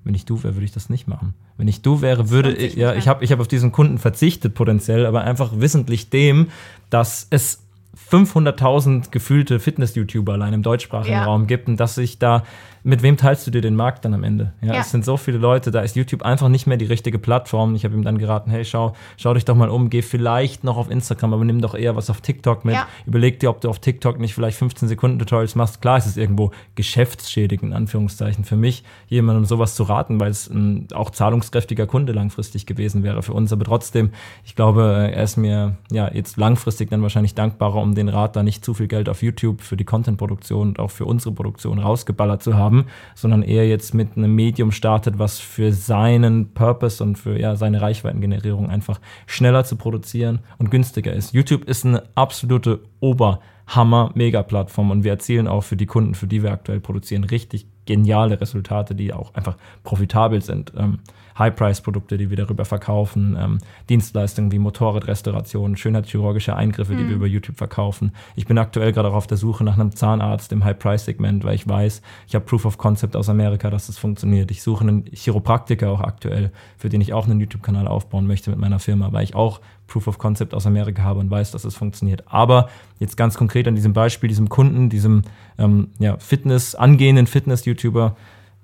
wenn 0.07 0.15
ich 0.15 0.25
du 0.25 0.43
wäre, 0.45 0.55
würde 0.55 0.65
ich 0.65 0.73
das 0.73 0.89
nicht 0.89 1.09
machen. 1.09 1.35
Wenn 1.57 1.67
ich 1.67 1.83
du 1.83 2.01
wäre, 2.01 2.31
würde 2.31 2.55
ich, 2.55 2.77
ja, 2.77 2.95
ich 2.95 3.09
habe 3.09 3.25
ich 3.25 3.33
hab 3.33 3.41
auf 3.41 3.49
diesen 3.49 3.73
Kunden 3.73 3.99
verzichtet 3.99 4.55
potenziell, 4.55 5.05
aber 5.05 5.23
einfach 5.23 5.59
wissentlich 5.59 6.11
dem, 6.11 6.49
dass 6.91 7.27
es 7.31 7.66
500.000 8.11 9.11
gefühlte 9.11 9.59
Fitness-YouTuber 9.59 10.35
allein 10.35 10.53
im 10.53 10.63
deutschsprachigen 10.63 11.15
Ja. 11.17 11.25
Raum 11.25 11.47
gibt 11.47 11.69
und 11.69 11.79
dass 11.79 11.95
sich 11.95 12.19
da, 12.19 12.45
mit 12.87 13.03
wem 13.03 13.17
teilst 13.17 13.45
du 13.47 13.51
dir 13.51 13.61
den 13.61 13.75
Markt 13.75 14.05
dann 14.05 14.15
am 14.15 14.23
Ende? 14.23 14.53
Ja, 14.63 14.75
Ja. 14.75 14.81
es 14.81 14.93
sind 14.93 15.05
so 15.05 15.17
viele 15.17 15.39
Leute, 15.39 15.73
da 15.73 15.81
ist 15.81 15.97
YouTube 15.97 16.23
einfach 16.23 16.49
nicht 16.49 16.69
mehr 16.69 16.77
die 16.77 16.85
richtige 16.85 17.19
Plattform. 17.19 17.75
Ich 17.75 17.85
habe 17.85 17.95
ihm 17.95 18.05
dann 18.05 18.17
geraten, 18.17 18.49
hey, 18.51 18.65
schau, 18.65 18.95
schau 19.17 19.35
dich 19.35 19.45
doch 19.45 19.57
mal 19.57 19.69
um, 19.71 19.91
geh 19.91 20.03
vielleicht 20.03 20.63
noch 20.63 20.77
auf 20.77 20.89
Instagram, 20.89 21.35
aber 21.35 21.45
nimm 21.45 21.61
doch 21.61 21.75
eher 21.75 21.97
was 21.97 22.11
auf 22.11 22.21
TikTok 22.21 22.65
mit. 22.65 22.77
Ja. 22.77 22.87
Überleg 23.05 23.41
dir, 23.41 23.51
ob 23.51 23.61
du 23.61 23.69
auf 23.69 23.81
TikTok 23.81 24.21
nicht 24.21 24.35
vielleicht 24.35 24.57
15 24.57 24.89
Sekunden 24.89 25.19
Tutorials 25.19 25.57
machst. 25.57 25.83
Klar, 25.83 25.97
es 25.99 26.07
ist 26.07 26.17
irgendwo 26.17 26.53
geschäftsschädigend, 26.77 27.73
in 27.73 27.77
Anführungszeichen, 27.77 28.45
für 28.45 28.57
mich, 28.57 28.85
jemandem 29.09 29.45
sowas 29.47 29.75
zu 29.75 29.83
raten, 29.83 30.21
weil 30.21 30.31
es 30.31 30.49
ein 30.49 30.87
auch 30.95 31.11
zahlungskräftiger 31.11 31.87
Kunde 31.89 32.13
langfristig 32.13 32.67
gewesen 32.67 33.03
wäre 33.03 33.23
für 33.23 33.33
uns. 33.33 33.53
Aber 33.53 33.65
trotzdem, 33.65 34.11
ich 34.45 34.55
glaube, 34.55 35.11
er 35.13 35.23
ist 35.25 35.37
mir 35.37 35.77
ja 35.91 36.09
jetzt 36.15 36.37
langfristig 36.37 36.91
dann 36.91 37.03
wahrscheinlich 37.03 37.35
dankbarer, 37.35 37.83
um 37.83 37.97
den 37.97 38.09
Rat, 38.09 38.37
da 38.37 38.45
nicht 38.45 38.65
zu 38.65 38.75
viel 38.75 38.87
Geld 38.87 39.09
auf 39.09 39.23
YouTube 39.23 39.61
für 39.61 39.77
die 39.77 39.85
Content-Produktion 39.85 40.69
und 40.69 40.79
auch 40.79 40.91
für 40.93 41.05
unsere 41.05 41.35
Produktion 41.35 41.81
rausgeballert 41.81 42.43
zu 42.43 42.55
haben, 42.55 42.76
sondern 43.15 43.43
eher 43.43 43.67
jetzt 43.67 43.95
mit 43.95 44.17
einem 44.17 44.35
Medium 44.35 44.73
startet, 44.73 45.19
was 45.19 45.39
für 45.39 45.73
seinen 45.73 46.53
Purpose 46.53 47.03
und 47.03 47.17
für 47.17 47.39
ja, 47.39 47.57
seine 47.57 47.81
Reichweitengenerierung 47.81 48.69
einfach 48.71 49.01
schneller 49.27 49.65
zu 49.65 49.77
produzieren 49.77 50.41
und 50.59 50.71
günstiger 50.71 51.13
ist. 51.13 51.33
YouTube 51.33 51.65
ist 51.65 51.85
eine 51.85 52.03
absolute 52.15 52.81
Oberhammer-Mega-Plattform 53.01 54.91
und 54.91 55.05
wir 55.05 55.13
erzielen 55.13 55.49
auch 55.49 55.63
für 55.63 55.77
die 55.77 55.87
Kunden, 55.87 56.15
für 56.15 56.27
die 56.27 56.43
wir 56.43 56.53
aktuell 56.53 56.81
produzieren, 56.81 57.25
richtig 57.25 57.67
geniale 57.87 58.41
Resultate, 58.41 58.95
die 58.95 59.13
auch 59.13 59.35
einfach 59.35 59.57
profitabel 59.85 60.43
sind. 60.43 60.73
Ähm, 60.77 60.99
High-Price-Produkte, 61.39 62.19
die 62.19 62.31
wir 62.31 62.37
darüber 62.37 62.65
verkaufen, 62.65 63.37
ähm, 63.39 63.59
Dienstleistungen 63.89 64.53
wie 64.53 64.59
Motorradrestauration, 64.59 65.77
schönheitschirurgische 65.77 66.57
Eingriffe, 66.57 66.97
die 66.97 67.09
wir 67.09 67.17
über 67.17 67.27
YouTube 67.27 67.59
verkaufen. 67.59 68.13
Ich 68.35 68.47
bin 68.47 68.59
aktuell 68.59 68.93
gerade 68.93 69.09
auch 69.09 69.15
auf 69.15 69.27
der 69.27 69.37
Suche 69.37 69.65
nach 69.65 69.75
einem 69.75 69.95
Zahnarzt 69.95 70.53
im 70.53 70.65
High-Price-Segment, 70.65 71.45
weil 71.45 71.55
ich 71.55 71.69
weiß, 71.69 72.03
ich 72.27 72.35
habe 72.35 72.45
Proof 72.45 72.65
of 72.65 72.79
Concept 72.79 73.17
aus 73.17 73.29
Amerika, 73.29 73.71
dass 73.71 73.87
das 73.87 73.99
funktioniert. 73.99 74.51
Ich 74.51 74.63
suche 74.63 74.83
einen 74.83 75.05
Chiropraktiker 75.13 75.91
auch 75.91 76.01
aktuell, 76.01 76.51
für 76.79 76.89
den 76.89 77.01
ich 77.01 77.13
auch 77.13 77.27
einen 77.27 77.41
YouTube-Kanal 77.41 77.87
aufbauen 77.87 78.27
möchte 78.27 78.51
mit 78.51 78.59
meiner 78.59 78.79
Firma, 78.79 79.13
weil 79.13 79.25
ich 79.25 79.35
auch 79.35 79.61
Proof 79.87 80.09
of 80.09 80.19
Concept 80.19 80.55
aus 80.55 80.67
Amerika 80.67 81.03
habe 81.03 81.21
und 81.21 81.31
weiß, 81.31 81.53
dass 81.53 81.65
es 81.65 81.75
funktioniert. 81.75 82.25
Aber 82.27 82.69
jetzt 82.99 83.17
ganz 83.17 83.37
konkret 83.37 83.69
an 83.69 83.75
diesem 83.75 83.93
Beispiel, 83.93 84.29
diesem 84.29 84.49
Kunden, 84.49 84.89
diesem 84.89 85.23
ähm, 85.59 85.89
ja, 85.99 86.19
Fitness, 86.19 86.75
angehenden 86.75 87.27
Fitness-YouTuber, 87.27 88.17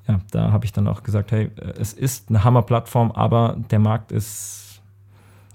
ja, 0.09 0.21
da 0.31 0.53
habe 0.53 0.65
ich 0.65 0.73
dann 0.73 0.89
auch 0.89 1.03
gesagt, 1.03 1.33
hey, 1.33 1.51
äh, 1.57 1.75
es 1.79 1.93
ist 1.93 2.29
eine 2.29 2.45
Hammer-Plattform, 2.45 3.13
aber 3.13 3.57
der 3.71 3.79
Markt 3.79 4.13
ist. 4.13 4.72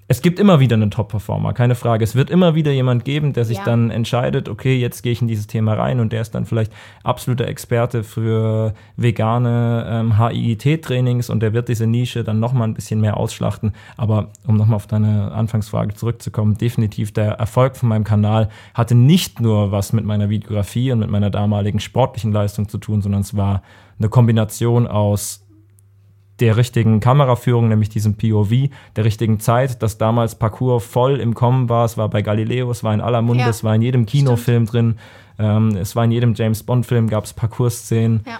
Es 0.09 0.21
gibt 0.21 0.39
immer 0.39 0.61
wieder 0.61 0.75
einen 0.75 0.89
Top-Performer, 0.89 1.51
keine 1.51 1.75
Frage. 1.75 2.01
Es 2.01 2.15
wird 2.15 2.29
immer 2.29 2.55
wieder 2.55 2.71
jemand 2.71 3.03
geben, 3.03 3.33
der 3.33 3.43
sich 3.43 3.57
Ja. 3.57 3.65
dann 3.65 3.91
entscheidet, 3.91 4.47
okay, 4.47 4.77
jetzt 4.77 5.01
gehe 5.01 5.11
ich 5.11 5.21
in 5.21 5.27
dieses 5.27 5.47
Thema 5.47 5.73
rein 5.73 5.99
und 5.99 6.13
der 6.13 6.21
ist 6.21 6.33
dann 6.33 6.45
vielleicht 6.45 6.71
absoluter 7.03 7.45
Experte 7.47 8.03
für 8.05 8.73
vegane 8.95 9.85
ähm, 9.89 10.17
HIIT-Trainings 10.17 11.29
und 11.29 11.41
der 11.41 11.51
wird 11.51 11.67
diese 11.67 11.87
Nische 11.87 12.23
dann 12.23 12.39
nochmal 12.39 12.69
ein 12.69 12.73
bisschen 12.73 13.01
mehr 13.01 13.17
ausschlachten. 13.17 13.73
Aber 13.97 14.29
um 14.45 14.55
nochmal 14.55 14.77
auf 14.77 14.87
deine 14.87 15.33
Anfangsfrage 15.33 15.93
zurückzukommen, 15.93 16.57
definitiv 16.57 17.11
der 17.11 17.33
Erfolg 17.33 17.75
von 17.75 17.89
meinem 17.89 18.05
Kanal 18.05 18.47
hatte 18.73 18.95
nicht 18.95 19.41
nur 19.41 19.73
was 19.73 19.91
mit 19.91 20.05
meiner 20.05 20.29
Videografie 20.29 20.93
und 20.93 20.99
mit 20.99 21.09
meiner 21.09 21.29
damaligen 21.29 21.81
sportlichen 21.81 22.31
Leistung 22.31 22.69
zu 22.69 22.77
tun, 22.77 23.01
sondern 23.01 23.21
es 23.21 23.35
war 23.35 23.61
eine 23.99 24.07
Kombination 24.07 24.87
aus 24.87 25.43
der 26.39 26.55
richtigen 26.57 26.99
Kameraführung, 26.99 27.67
nämlich 27.67 27.89
diesem 27.89 28.15
POV, 28.15 28.69
der 28.95 29.05
richtigen 29.05 29.39
Zeit, 29.39 29.81
dass 29.81 29.97
damals 29.97 30.35
Parcours 30.35 30.85
voll 30.85 31.19
im 31.19 31.33
Kommen 31.33 31.69
war. 31.69 31.85
Es 31.85 31.97
war 31.97 32.09
bei 32.09 32.21
Galileo, 32.21 32.69
es 32.71 32.83
war 32.83 32.93
in 32.93 33.01
aller 33.01 33.21
Munde, 33.21 33.43
Ja, 33.43 33.49
es 33.49 33.63
war 33.63 33.73
in 33.75 33.81
jedem 33.81 34.05
Kinofilm 34.05 34.65
drin, 34.65 34.95
ähm, 35.39 35.69
es 35.75 35.95
war 35.95 36.05
in 36.05 36.11
jedem 36.11 36.33
James 36.35 36.63
Bond-Film, 36.63 37.07
gab 37.09 37.25
es 37.25 37.33
Parcours-Szenen. 37.33 38.21
Ja. 38.25 38.39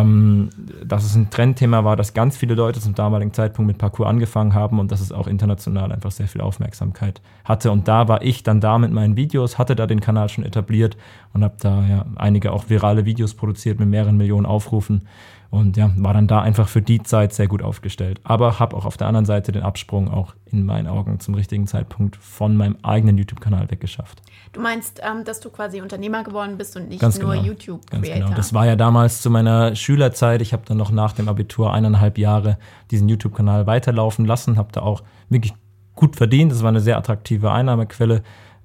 ähm, 0.00 0.50
dass 0.84 1.04
es 1.04 1.14
ein 1.14 1.30
Trendthema 1.30 1.84
war, 1.84 1.94
dass 1.94 2.12
ganz 2.12 2.36
viele 2.36 2.54
Leute 2.56 2.80
zum 2.80 2.96
damaligen 2.96 3.32
Zeitpunkt 3.32 3.68
mit 3.68 3.78
Parkour 3.78 4.08
angefangen 4.08 4.52
haben 4.52 4.80
und 4.80 4.90
dass 4.90 5.00
es 5.00 5.12
auch 5.12 5.28
international 5.28 5.92
einfach 5.92 6.10
sehr 6.10 6.26
viel 6.26 6.40
Aufmerksamkeit 6.40 7.20
hatte. 7.44 7.70
Und 7.70 7.86
da 7.86 8.08
war 8.08 8.22
ich 8.22 8.42
dann 8.42 8.60
da 8.60 8.78
mit 8.78 8.90
meinen 8.90 9.14
Videos, 9.14 9.58
hatte 9.58 9.76
da 9.76 9.86
den 9.86 10.00
Kanal 10.00 10.28
schon 10.28 10.42
etabliert 10.42 10.96
und 11.34 11.44
habe 11.44 11.54
da 11.60 11.86
ja 11.86 12.04
einige 12.16 12.50
auch 12.52 12.68
virale 12.68 13.04
Videos 13.04 13.34
produziert 13.34 13.78
mit 13.78 13.88
mehreren 13.88 14.16
Millionen 14.16 14.44
Aufrufen. 14.46 15.02
Und 15.50 15.76
ja, 15.76 15.90
war 15.96 16.12
dann 16.12 16.26
da 16.26 16.40
einfach 16.40 16.68
für 16.68 16.82
die 16.82 17.02
Zeit 17.02 17.32
sehr 17.32 17.46
gut 17.46 17.62
aufgestellt. 17.62 18.20
Aber 18.24 18.58
habe 18.58 18.76
auch 18.76 18.84
auf 18.84 18.96
der 18.96 19.06
anderen 19.06 19.26
Seite 19.26 19.52
den 19.52 19.62
Absprung 19.62 20.10
auch 20.10 20.34
in 20.46 20.64
meinen 20.64 20.86
Augen 20.86 21.20
zum 21.20 21.34
richtigen 21.34 21.66
Zeitpunkt 21.66 22.16
von 22.16 22.56
meinem 22.56 22.76
eigenen 22.82 23.16
YouTube-Kanal 23.18 23.70
weggeschafft. 23.70 24.22
Du 24.52 24.60
meinst, 24.60 25.00
ähm, 25.02 25.24
dass 25.24 25.40
du 25.40 25.50
quasi 25.50 25.80
Unternehmer 25.80 26.24
geworden 26.24 26.56
bist 26.58 26.76
und 26.76 26.88
nicht 26.88 27.00
Ganz 27.00 27.18
nur 27.18 27.32
genau. 27.32 27.44
YouTube-Creator? 27.44 28.24
Genau. 28.24 28.36
Das 28.36 28.54
war 28.54 28.66
ja 28.66 28.76
damals 28.76 29.22
zu 29.22 29.30
meiner 29.30 29.74
Schülerzeit. 29.76 30.42
Ich 30.42 30.52
habe 30.52 30.64
dann 30.66 30.76
noch 30.76 30.90
nach 30.90 31.12
dem 31.12 31.28
Abitur 31.28 31.72
eineinhalb 31.72 32.18
Jahre 32.18 32.58
diesen 32.90 33.08
YouTube-Kanal 33.08 33.66
weiterlaufen 33.66 34.24
lassen, 34.24 34.56
habe 34.56 34.72
da 34.72 34.82
auch 34.82 35.02
wirklich 35.28 35.54
gut 35.94 36.16
verdient. 36.16 36.52
Das 36.52 36.62
war 36.62 36.68
eine 36.68 36.80
sehr 36.80 36.98
attraktive 36.98 37.50
Einnahmequelle 37.50 38.22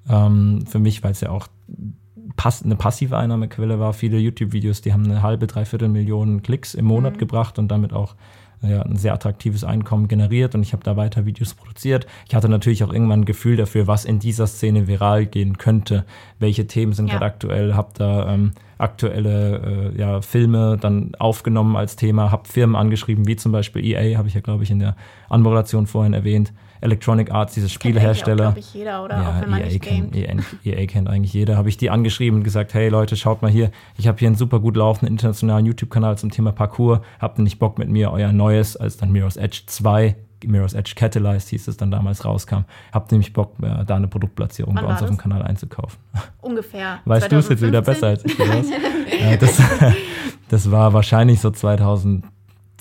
ähm, 0.08 0.64
für 0.66 0.78
mich, 0.78 1.02
weil 1.02 1.12
es 1.12 1.20
ja 1.20 1.30
auch 1.30 1.48
pass 2.36 2.62
eine 2.62 2.76
passive 2.76 3.16
Einnahmequelle 3.16 3.78
war. 3.78 3.92
Viele 3.92 4.18
YouTube-Videos, 4.18 4.80
die 4.80 4.92
haben 4.92 5.04
eine 5.04 5.22
halbe, 5.22 5.46
dreiviertel 5.46 5.88
Millionen 5.88 6.42
Klicks 6.42 6.74
im 6.74 6.84
Monat 6.84 7.14
mhm. 7.14 7.18
gebracht 7.18 7.58
und 7.58 7.68
damit 7.68 7.92
auch 7.92 8.14
ja, 8.62 8.82
ein 8.82 8.96
sehr 8.96 9.12
attraktives 9.12 9.64
Einkommen 9.64 10.08
generiert 10.08 10.54
und 10.54 10.62
ich 10.62 10.72
habe 10.72 10.84
da 10.84 10.96
weiter 10.96 11.26
Videos 11.26 11.54
produziert. 11.54 12.06
Ich 12.28 12.34
hatte 12.34 12.48
natürlich 12.48 12.84
auch 12.84 12.92
irgendwann 12.92 13.22
ein 13.22 13.24
Gefühl 13.24 13.56
dafür, 13.56 13.86
was 13.86 14.04
in 14.04 14.20
dieser 14.20 14.46
Szene 14.46 14.86
viral 14.86 15.26
gehen 15.26 15.58
könnte, 15.58 16.04
welche 16.38 16.66
Themen 16.66 16.92
sind 16.92 17.08
ja. 17.08 17.14
gerade 17.14 17.26
aktuell, 17.26 17.74
habe 17.74 17.90
da 17.94 18.32
ähm, 18.32 18.52
aktuelle 18.78 19.92
äh, 19.94 20.00
ja, 20.00 20.20
Filme 20.20 20.78
dann 20.80 21.14
aufgenommen 21.18 21.76
als 21.76 21.96
Thema, 21.96 22.30
habe 22.30 22.48
Firmen 22.48 22.76
angeschrieben, 22.76 23.26
wie 23.26 23.36
zum 23.36 23.50
Beispiel 23.50 23.84
EA, 23.84 24.16
habe 24.16 24.28
ich 24.28 24.34
ja 24.34 24.40
glaube 24.40 24.62
ich 24.62 24.70
in 24.70 24.78
der 24.78 24.96
Anmoderation 25.28 25.86
vorhin 25.86 26.14
erwähnt, 26.14 26.52
Electronic 26.82 27.30
Arts, 27.30 27.54
diese 27.54 27.68
Spielehersteller. 27.68 28.52
Glaube 28.52 28.58
ich 28.58 28.74
jeder 28.74 29.04
oder 29.04 29.16
ja, 29.16 29.30
auch 29.30 29.40
wenn 29.40 29.50
man 29.50 29.60
EA 29.60 29.66
nicht 29.66 29.82
kennt, 29.82 30.16
EA, 30.16 30.36
EA, 30.64 30.86
kennt 30.86 31.08
eigentlich 31.08 31.32
jeder. 31.32 31.56
Habe 31.56 31.68
ich 31.68 31.76
die 31.76 31.90
angeschrieben 31.90 32.40
und 32.40 32.44
gesagt, 32.44 32.74
hey 32.74 32.88
Leute, 32.88 33.16
schaut 33.16 33.40
mal 33.40 33.50
hier, 33.50 33.70
ich 33.96 34.08
habe 34.08 34.18
hier 34.18 34.28
einen 34.28 34.36
super 34.36 34.60
gut 34.60 34.76
laufenden 34.76 35.14
internationalen 35.14 35.64
YouTube-Kanal 35.64 36.18
zum 36.18 36.30
Thema 36.30 36.52
Parkour. 36.52 37.02
Habt 37.20 37.38
ihr 37.38 37.44
nicht 37.44 37.58
Bock 37.58 37.78
mit 37.78 37.88
mir 37.88 38.10
euer 38.10 38.32
neues, 38.32 38.76
als 38.76 38.96
dann 38.96 39.12
Mirror's 39.12 39.36
Edge 39.36 39.62
2 39.66 40.16
Mirror's 40.44 40.74
Edge 40.74 40.94
Catalyzed 40.96 41.48
hieß 41.50 41.68
es 41.68 41.76
dann 41.76 41.90
damals 41.90 42.24
rauskam. 42.24 42.64
Habt 42.92 43.12
nämlich 43.12 43.32
Bock, 43.32 43.54
äh, 43.62 43.84
da 43.84 43.96
eine 43.96 44.08
Produktplatzierung 44.08 44.74
Wann 44.74 44.84
bei 44.84 44.90
uns 44.90 45.02
auf 45.02 45.08
dem 45.08 45.18
Kanal 45.18 45.42
einzukaufen. 45.42 46.00
Ungefähr. 46.40 47.00
Weißt 47.04 47.30
du 47.30 47.36
es 47.36 47.48
jetzt 47.48 47.62
wieder 47.62 47.82
besser 47.82 48.08
als 48.08 48.24
ich? 48.24 48.36
das, 49.40 49.62
das 50.48 50.70
war 50.70 50.92
wahrscheinlich 50.92 51.40
so 51.40 51.50
2017 51.50 52.31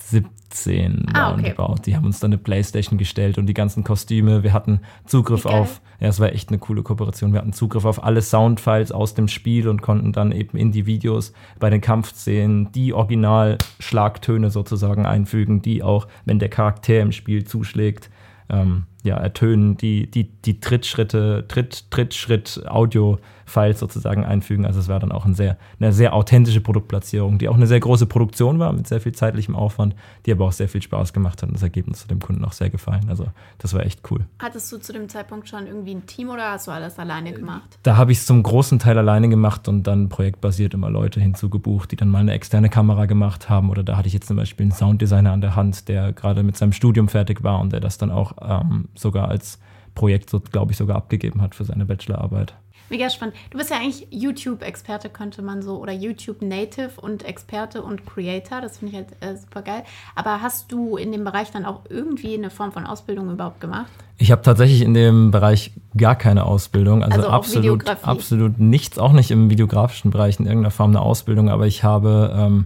17 0.10 1.06
ah, 1.14 1.32
okay. 1.32 1.52
roundabout. 1.52 1.82
Die 1.86 1.96
haben 1.96 2.06
uns 2.06 2.20
dann 2.20 2.32
eine 2.32 2.38
Playstation 2.38 2.98
gestellt 2.98 3.38
und 3.38 3.48
die 3.48 3.54
ganzen 3.54 3.84
Kostüme. 3.84 4.44
Wir 4.44 4.54
hatten 4.54 4.82
Zugriff 5.06 5.46
auf, 5.46 5.82
ja, 6.00 6.08
es 6.08 6.20
war 6.20 6.32
echt 6.34 6.50
eine 6.50 6.60
coole 6.60 6.84
Kooperation. 6.84 7.34
Wir 7.34 7.40
hatten 7.40 7.54
Zugriff 7.54 7.86
auf 7.86 8.04
alle 8.04 8.22
Soundfiles 8.22 8.92
aus 8.92 9.14
dem 9.14 9.28
Spiel 9.28 9.68
und 9.68 9.82
konnten 9.82 10.12
dann 10.14 10.32
eben 10.32 10.58
in 10.58 10.72
die 10.72 10.86
Videos 10.86 11.34
bei 11.60 11.70
den 11.70 11.82
Kampfszenen 11.82 12.72
die 12.72 12.94
Original-Schlagtöne 12.94 14.50
sozusagen 14.50 15.06
einfügen, 15.06 15.62
die 15.62 15.84
auch, 15.84 16.08
wenn 16.26 16.40
der 16.40 16.50
Charakter 16.50 17.00
im 17.00 17.12
Spiel 17.12 17.46
zuschlägt, 17.46 18.10
ähm, 18.50 18.84
ja, 19.04 19.18
ertönen, 19.18 19.78
die, 19.78 20.10
die, 20.10 20.26
die 20.26 20.60
Trittschritte, 20.60 21.46
Tritt, 21.48 21.90
Trittschritt, 21.90 22.64
Audio-Files 22.68 23.80
sozusagen 23.80 24.24
einfügen. 24.24 24.66
Also 24.66 24.80
es 24.80 24.88
war 24.88 25.00
dann 25.00 25.12
auch 25.12 25.26
ein 25.26 25.34
sehr, 25.34 25.58
eine 25.80 25.92
sehr 25.92 26.14
authentische 26.14 26.62
Produktplatzierung, 26.62 27.40
die 27.40 27.50
auch 27.50 27.56
eine 27.56 27.66
sehr 27.66 27.80
große 27.80 28.06
Produktion 28.06 28.60
war 28.60 28.74
mit 28.74 28.88
sehr 28.88 29.02
viel 29.02 29.14
zeitlichem 29.14 29.56
Aufwand, 29.56 29.96
die 30.26 30.32
aber 30.32 30.46
auch 30.46 30.52
sehr 30.52 30.70
viel 30.70 30.82
Spaß 30.82 31.14
gemacht 31.14 31.42
hat 31.42 31.50
und 31.50 31.56
das 31.56 31.64
Ergebnis 31.64 32.04
hat 32.04 32.12
dem 32.12 32.20
Kunden 32.20 32.46
auch 32.46 32.54
sehr 32.54 32.70
gefallen. 32.70 33.06
Also 33.10 33.26
das 33.58 33.74
war 33.74 33.84
echt 33.86 34.02
cool. 34.12 34.26
Hattest 34.40 34.72
du 34.72 34.78
zu 34.78 34.94
dem 34.94 35.10
Zeitpunkt 35.10 35.50
schon 35.50 35.66
irgendwie 35.66 35.96
ein 35.96 36.06
Team 36.06 36.30
oder 36.30 36.52
hast 36.52 36.68
du 36.68 36.72
alles 36.72 37.00
alleine 37.00 37.34
gemacht? 37.34 37.80
Da 37.82 37.98
habe 37.98 38.12
ich 38.12 38.20
es 38.20 38.28
zum 38.28 38.44
großen 38.44 38.78
Teil 38.78 39.00
alleine 39.00 39.30
gemacht 39.30 39.68
und 39.68 39.88
dann 39.88 40.10
projektbasiert 40.10 40.76
immer 40.76 40.92
Leute 40.92 41.20
hinzugebucht, 41.20 41.92
die 41.92 41.96
dann 41.96 42.10
mal 42.10 42.20
eine 42.20 42.34
externe 42.34 42.70
Kamera 42.70 43.08
gemacht 43.08 43.50
haben. 43.50 43.72
Oder 43.72 43.84
da 43.84 43.98
hatte 43.98 44.08
ich 44.08 44.14
jetzt 44.14 44.28
zum 44.28 44.38
Beispiel 44.38 44.66
einen 44.66 44.74
Sounddesigner 44.74 45.32
an 45.32 45.42
der 45.42 45.56
Hand, 45.56 45.88
der 45.88 46.14
gerade 46.14 46.44
mit 46.44 46.56
seinem 46.56 46.74
Studium 46.74 47.08
fertig 47.08 47.44
war 47.44 47.60
und 47.60 47.74
der 47.74 47.80
das 47.80 47.98
dann 47.98 48.12
auch 48.12 48.34
ähm, 48.42 48.90
sogar 48.96 49.30
als 49.30 49.60
Projekt, 49.96 50.30
so, 50.30 50.40
glaube 50.40 50.72
ich, 50.72 50.78
sogar 50.78 50.98
abgegeben 50.98 51.42
hat 51.42 51.56
für 51.56 51.66
seine 51.66 51.86
Bachelorarbeit. 51.86 52.54
Mega 52.92 53.10
spannend. 53.10 53.36
Du 53.52 53.58
bist 53.58 53.70
ja 53.70 53.78
eigentlich 53.78 54.06
YouTube-Experte, 54.12 55.08
könnte 55.08 55.42
man 55.42 55.62
so, 55.62 55.78
oder 55.80 55.94
YouTube-Native 55.94 57.00
und 57.00 57.24
Experte 57.24 57.84
und 57.84 58.06
Creator. 58.06 58.60
Das 58.60 58.80
finde 58.80 58.92
ich 58.92 58.98
halt 58.98 59.16
äh, 59.22 59.38
super 59.38 59.62
geil. 59.62 59.84
Aber 60.14 60.42
hast 60.42 60.74
du 60.74 60.98
in 60.98 61.14
dem 61.14 61.24
Bereich 61.24 61.52
dann 61.52 61.64
auch 61.64 61.84
irgendwie 61.90 62.34
eine 62.34 62.50
Form 62.50 62.74
von 62.74 62.86
Ausbildung 62.86 63.32
überhaupt 63.32 63.62
gemacht? 63.62 63.90
Ich 64.18 64.30
habe 64.30 64.42
tatsächlich 64.42 64.82
in 64.82 64.94
dem 64.94 65.32
Bereich 65.32 65.72
gar 65.96 66.18
keine 66.18 66.46
Ausbildung. 66.46 67.02
Also, 67.02 67.20
also 67.20 67.30
absolut, 67.30 67.88
absolut 68.04 68.60
nichts, 68.60 69.00
auch 69.00 69.14
nicht 69.14 69.32
im 69.32 69.50
videografischen 69.50 70.12
Bereich 70.12 70.38
in 70.38 70.46
irgendeiner 70.46 70.72
Form 70.72 70.92
eine 70.92 71.00
Ausbildung, 71.00 71.50
aber 71.50 71.68
ich 71.68 71.86
habe 71.86 72.36
ähm, 72.36 72.66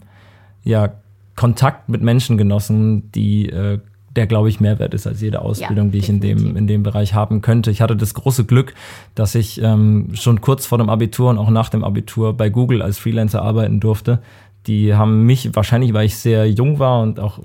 ja 0.63 0.89
Kontakt 1.35 1.87
mit 1.87 2.01
Menschen 2.01 2.37
genossen, 2.37 3.11
die 3.11 3.49
äh, 3.49 3.79
der, 4.15 4.27
glaube 4.27 4.49
ich, 4.49 4.59
mehr 4.59 4.79
wert 4.79 4.93
ist 4.93 5.07
als 5.07 5.21
jede 5.21 5.41
Ausbildung, 5.41 5.87
ja, 5.87 5.91
die 5.91 5.97
ich 5.97 6.09
in 6.09 6.19
dem, 6.19 6.55
in 6.55 6.67
dem 6.67 6.83
Bereich 6.83 7.13
haben 7.13 7.41
könnte. 7.41 7.71
Ich 7.71 7.81
hatte 7.81 7.95
das 7.95 8.13
große 8.13 8.45
Glück, 8.45 8.73
dass 9.13 9.35
ich 9.35 9.61
ähm, 9.61 10.09
schon 10.13 10.41
kurz 10.41 10.65
vor 10.65 10.77
dem 10.77 10.89
Abitur 10.89 11.29
und 11.29 11.37
auch 11.37 11.49
nach 11.49 11.69
dem 11.69 11.83
Abitur 11.83 12.33
bei 12.33 12.49
Google 12.49 12.81
als 12.81 12.97
Freelancer 12.97 13.41
arbeiten 13.41 13.79
durfte. 13.79 14.19
Die 14.67 14.93
haben 14.93 15.25
mich, 15.25 15.55
wahrscheinlich 15.55 15.93
weil 15.93 16.05
ich 16.05 16.17
sehr 16.17 16.49
jung 16.49 16.79
war 16.79 17.01
und 17.01 17.19
auch 17.19 17.39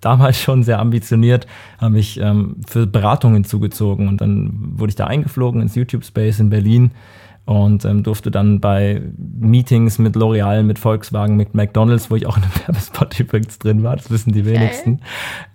damals 0.00 0.40
schon 0.40 0.62
sehr 0.62 0.80
ambitioniert, 0.80 1.46
haben 1.78 1.92
mich 1.94 2.18
ähm, 2.20 2.56
für 2.66 2.86
Beratungen 2.86 3.44
zugezogen 3.44 4.08
und 4.08 4.20
dann 4.20 4.72
wurde 4.76 4.90
ich 4.90 4.96
da 4.96 5.06
eingeflogen 5.06 5.62
ins 5.62 5.74
YouTube 5.74 6.04
Space 6.04 6.40
in 6.40 6.50
Berlin 6.50 6.90
und 7.44 7.84
ähm, 7.84 8.02
durfte 8.04 8.30
dann 8.30 8.60
bei 8.60 9.02
Meetings 9.16 9.98
mit 9.98 10.14
L'Oreal, 10.14 10.62
mit 10.62 10.78
Volkswagen, 10.78 11.36
mit 11.36 11.54
McDonalds, 11.54 12.10
wo 12.10 12.16
ich 12.16 12.26
auch 12.26 12.36
in 12.36 12.44
einem 12.44 12.52
Werbespot 12.66 13.18
übrigens 13.18 13.58
drin 13.58 13.82
war, 13.82 13.96
das 13.96 14.10
wissen 14.10 14.32
die 14.32 14.44
wenigsten, 14.44 15.00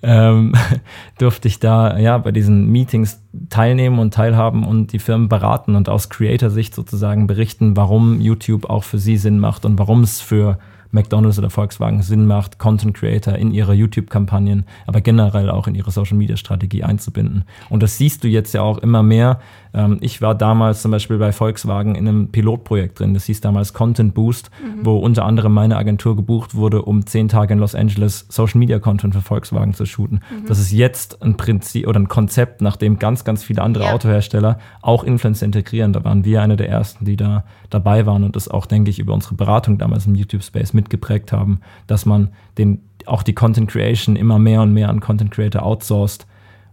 ähm, 0.04 0.54
durfte 1.18 1.48
ich 1.48 1.60
da 1.60 1.98
ja 1.98 2.18
bei 2.18 2.32
diesen 2.32 2.70
Meetings 2.70 3.22
teilnehmen 3.50 4.00
und 4.00 4.14
teilhaben 4.14 4.66
und 4.66 4.92
die 4.92 5.00
Firmen 5.00 5.30
beraten 5.30 5.76
und 5.76 5.88
aus 5.88 6.10
Creator-Sicht 6.10 6.76
sozusagen 6.76 7.28
berichten, 7.28 7.78
warum 7.78 8.20
YouTube 8.20 8.70
auch 8.70 8.84
für 8.84 8.98
sie 8.98 9.18
Sinn 9.18 9.40
macht 9.40 9.66
und 9.66 9.80
warum 9.80 10.04
es 10.04 10.20
für 10.20 10.58
McDonald's 10.92 11.38
oder 11.38 11.50
Volkswagen 11.50 12.02
Sinn 12.02 12.26
macht, 12.26 12.60
Content 12.60 12.96
Creator 12.96 13.36
in 13.36 13.52
ihre 13.52 13.74
YouTube-Kampagnen, 13.74 14.66
aber 14.86 15.02
generell 15.02 15.50
auch 15.50 15.68
in 15.68 15.76
ihre 15.76 15.92
Social-Media-Strategie 15.92 16.84
einzubinden. 16.84 17.44
Und 17.70 17.84
das 17.84 17.98
siehst 17.98 18.24
du 18.24 18.28
jetzt 18.28 18.54
ja 18.54 18.62
auch 18.62 18.78
immer 18.78 19.04
mehr. 19.04 19.40
Ähm, 19.78 20.00
ich 20.02 20.22
war 20.24 20.34
damals 20.34 20.82
zum 20.82 20.90
Beispiel 20.90 21.20
bei 21.20 21.32
Volkswagen 21.32 21.94
in 21.94 22.08
einem 22.08 22.30
Pilotprojekt 22.30 23.00
drin, 23.00 23.14
das 23.14 23.26
hieß 23.26 23.42
damals 23.42 23.74
Content 23.74 24.16
Boost, 24.16 24.50
mhm. 24.60 24.84
wo 24.84 24.98
unter 24.98 25.24
anderem 25.24 25.54
meine 25.54 25.78
Agentur 25.78 26.16
gebucht 26.16 26.56
wurde, 26.56 26.82
um 26.82 27.06
zehn 27.06 27.28
Tage 27.28 27.54
in 27.54 27.60
Los 27.60 27.76
Angeles 27.76 28.26
Social-Media-Content 28.30 29.14
für 29.14 29.22
Volkswagen 29.22 29.76
zu 29.76 29.86
shooten. 29.86 30.22
Mhm. 30.32 30.48
Das 30.48 30.58
ist 30.58 30.72
jetzt 30.72 31.22
ein 31.22 31.38
Prinzip 31.38 31.88
oder 31.88 32.00
ein 32.00 32.08
Konzept, 32.08 32.62
nach 32.62 32.76
dem 32.76 32.98
ganz, 32.98 33.24
ganz 33.24 33.44
viele 33.44 33.62
andere 33.62 33.86
ja. 33.86 33.94
Autohersteller 33.94 34.58
auch 34.82 35.04
Influencer 35.04 35.46
integrieren. 35.46 35.94
Da 35.94 36.04
waren 36.04 36.26
wir 36.26 36.42
eine 36.42 36.58
der 36.58 36.70
ersten, 36.70 37.06
die 37.06 37.16
da 37.16 37.44
dabei 37.70 38.08
waren 38.08 38.24
und 38.24 38.36
das 38.36 38.48
auch, 38.48 38.66
denke 38.66 38.90
ich, 38.90 38.98
über 38.98 39.14
unsere 39.14 39.36
Beratung 39.36 39.78
damals 39.78 40.08
im 40.08 40.16
YouTube-Space 40.16 40.74
mitgeprägt 40.74 41.32
haben, 41.32 41.60
dass 41.86 42.08
man 42.08 42.30
den, 42.58 42.82
auch 43.06 43.22
die 43.22 43.34
Content 43.34 43.70
Creation 43.70 44.16
immer 44.16 44.40
mehr 44.40 44.64
und 44.64 44.74
mehr 44.74 44.90
an 44.90 45.02
Content 45.02 45.30
Creator 45.30 45.62
outsourced 45.62 46.26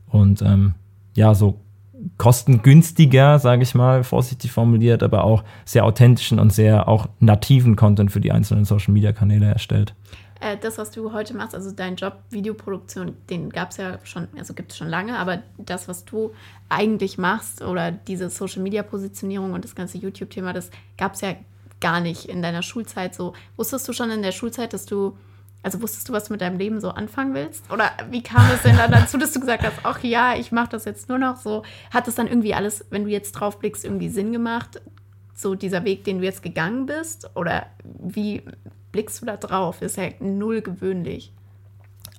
und 0.08 0.40
ähm, 0.40 0.74
ja, 1.14 1.34
so 1.34 1.60
kostengünstiger, 2.18 3.38
sage 3.38 3.62
ich 3.62 3.74
mal, 3.74 4.04
vorsichtig 4.04 4.52
formuliert, 4.52 5.02
aber 5.02 5.24
auch 5.24 5.44
sehr 5.64 5.84
authentischen 5.84 6.38
und 6.38 6.52
sehr 6.52 6.88
auch 6.88 7.08
nativen 7.20 7.76
Content 7.76 8.12
für 8.12 8.20
die 8.20 8.32
einzelnen 8.32 8.64
Social-Media-Kanäle 8.64 9.46
erstellt. 9.46 9.94
Äh, 10.40 10.56
das, 10.60 10.78
was 10.78 10.90
du 10.90 11.12
heute 11.12 11.34
machst, 11.34 11.54
also 11.54 11.70
dein 11.70 11.96
Job 11.96 12.18
Videoproduktion, 12.30 13.14
den 13.30 13.50
gab 13.50 13.70
es 13.70 13.78
ja 13.78 13.98
schon, 14.04 14.28
also 14.36 14.52
gibt 14.52 14.72
es 14.72 14.78
schon 14.78 14.88
lange, 14.88 15.18
aber 15.18 15.42
das, 15.58 15.88
was 15.88 16.04
du 16.04 16.32
eigentlich 16.68 17.18
machst 17.18 17.62
oder 17.62 17.92
diese 17.92 18.28
Social-Media-Positionierung 18.28 19.52
und 19.52 19.64
das 19.64 19.74
ganze 19.74 19.98
YouTube-Thema, 19.98 20.52
das 20.52 20.70
gab 20.98 21.14
es 21.14 21.22
ja 21.22 21.34
gar 21.80 22.00
nicht 22.00 22.26
in 22.26 22.42
deiner 22.42 22.62
Schulzeit 22.62 23.14
so. 23.14 23.34
Wusstest 23.56 23.88
du 23.88 23.92
schon 23.92 24.10
in 24.10 24.22
der 24.22 24.32
Schulzeit, 24.32 24.72
dass 24.72 24.86
du, 24.86 25.16
also 25.64 25.80
wusstest 25.80 26.08
du, 26.08 26.12
was 26.12 26.24
du 26.24 26.34
mit 26.34 26.42
deinem 26.42 26.58
Leben 26.58 26.80
so 26.80 26.90
anfangen 26.90 27.34
willst? 27.34 27.70
Oder 27.72 27.90
wie 28.10 28.22
kam 28.22 28.44
es 28.54 28.62
denn 28.62 28.76
dann 28.76 28.92
dazu, 28.92 29.16
dass 29.16 29.32
du 29.32 29.40
gesagt 29.40 29.64
hast, 29.64 29.78
ach 29.82 30.02
ja, 30.04 30.36
ich 30.36 30.52
mache 30.52 30.68
das 30.68 30.84
jetzt 30.84 31.08
nur 31.08 31.18
noch 31.18 31.36
so? 31.36 31.62
Hat 31.90 32.06
es 32.06 32.14
dann 32.14 32.28
irgendwie 32.28 32.54
alles, 32.54 32.84
wenn 32.90 33.04
du 33.04 33.10
jetzt 33.10 33.32
drauf 33.32 33.58
blickst, 33.58 33.84
irgendwie 33.84 34.10
Sinn 34.10 34.32
gemacht? 34.32 34.82
So 35.34 35.54
dieser 35.54 35.84
Weg, 35.84 36.04
den 36.04 36.18
du 36.18 36.24
jetzt 36.24 36.42
gegangen 36.42 36.84
bist? 36.84 37.30
Oder 37.34 37.66
wie 37.82 38.42
blickst 38.92 39.22
du 39.22 39.26
da 39.26 39.38
drauf? 39.38 39.80
Ist 39.80 39.96
ja 39.96 40.10
null 40.20 40.60
gewöhnlich. 40.60 41.32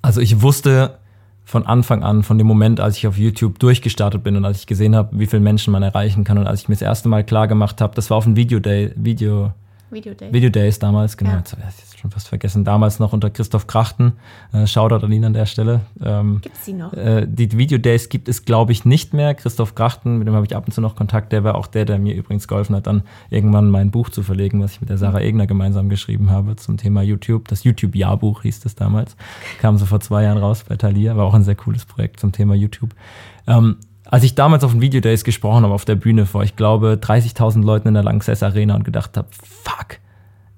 Also 0.02 0.20
ich 0.20 0.42
wusste 0.42 0.98
von 1.44 1.64
Anfang 1.64 2.02
an, 2.02 2.24
von 2.24 2.38
dem 2.38 2.48
Moment, 2.48 2.80
als 2.80 2.96
ich 2.96 3.06
auf 3.06 3.16
YouTube 3.16 3.60
durchgestartet 3.60 4.24
bin 4.24 4.36
und 4.36 4.44
als 4.44 4.58
ich 4.58 4.66
gesehen 4.66 4.96
habe, 4.96 5.16
wie 5.16 5.26
viele 5.26 5.40
Menschen 5.40 5.70
man 5.70 5.84
erreichen 5.84 6.24
kann 6.24 6.36
und 6.38 6.48
als 6.48 6.62
ich 6.62 6.68
mir 6.68 6.74
das 6.74 6.82
erste 6.82 7.08
Mal 7.08 7.22
klar 7.22 7.46
gemacht 7.46 7.80
habe, 7.80 7.94
das 7.94 8.10
war 8.10 8.16
auf 8.16 8.24
dem 8.24 8.34
Video 8.34 8.58
Day, 8.58 8.92
Video 8.96 9.52
Video 9.90 10.14
Days. 10.14 10.32
Video 10.32 10.50
Days 10.50 10.78
damals, 10.80 11.16
genau. 11.16 11.30
Ja. 11.30 11.42
Schon 11.98 12.10
fast 12.10 12.28
vergessen. 12.28 12.62
Damals 12.62 12.98
noch 12.98 13.14
unter 13.14 13.30
Christoph 13.30 13.66
Krachten. 13.66 14.12
Äh, 14.52 14.66
Shoutout 14.66 15.06
an 15.06 15.12
ihn 15.12 15.24
an 15.24 15.32
der 15.32 15.46
Stelle. 15.46 15.80
Ähm, 16.04 16.40
Gibt 16.42 16.54
es 16.54 16.64
die 16.66 16.74
noch? 16.74 16.92
äh, 16.92 17.26
die 17.26 17.50
Video 17.56 17.78
Days 17.78 18.10
gibt 18.10 18.28
es, 18.28 18.44
glaube 18.44 18.72
ich, 18.72 18.84
nicht 18.84 19.14
mehr. 19.14 19.34
Christoph 19.34 19.74
Krachten, 19.74 20.18
mit 20.18 20.28
dem 20.28 20.34
habe 20.34 20.44
ich 20.44 20.54
ab 20.54 20.66
und 20.66 20.72
zu 20.72 20.82
noch 20.82 20.94
Kontakt. 20.94 21.32
Der 21.32 21.42
war 21.42 21.54
auch 21.54 21.66
der, 21.66 21.86
der 21.86 21.98
mir 21.98 22.14
übrigens 22.14 22.48
geholfen 22.48 22.76
hat, 22.76 22.86
dann 22.86 23.02
irgendwann 23.30 23.70
mein 23.70 23.90
Buch 23.90 24.10
zu 24.10 24.22
verlegen, 24.22 24.62
was 24.62 24.72
ich 24.72 24.80
mit 24.82 24.90
der 24.90 24.98
Sarah 24.98 25.20
Egner 25.20 25.46
gemeinsam 25.46 25.88
geschrieben 25.88 26.30
habe 26.30 26.56
zum 26.56 26.76
Thema 26.76 27.00
YouTube. 27.00 27.48
Das 27.48 27.64
YouTube-Jahrbuch 27.64 28.42
hieß 28.42 28.66
es 28.66 28.74
damals. 28.74 29.16
Kam 29.60 29.78
so 29.78 29.86
vor 29.86 30.00
zwei 30.00 30.24
Jahren 30.24 30.38
raus 30.38 30.64
bei 30.68 30.76
Thalia. 30.76 31.16
War 31.16 31.24
auch 31.24 31.34
ein 31.34 31.44
sehr 31.44 31.56
cooles 31.56 31.86
Projekt 31.86 32.20
zum 32.20 32.32
Thema 32.32 32.54
YouTube. 32.54 32.90
Ähm, 33.46 33.76
als 34.04 34.22
ich 34.22 34.34
damals 34.34 34.64
auf 34.64 34.72
den 34.72 34.80
Video 34.80 35.00
Days 35.00 35.24
gesprochen 35.24 35.64
habe, 35.64 35.74
auf 35.74 35.84
der 35.84 35.96
Bühne 35.96 36.26
vor, 36.26 36.44
ich 36.44 36.56
glaube, 36.56 36.98
30.000 37.00 37.64
Leuten 37.64 37.88
in 37.88 37.94
der 37.94 38.04
Lanxess 38.04 38.42
Arena 38.42 38.74
und 38.74 38.84
gedacht 38.84 39.16
habe, 39.16 39.28
fuck, 39.30 39.98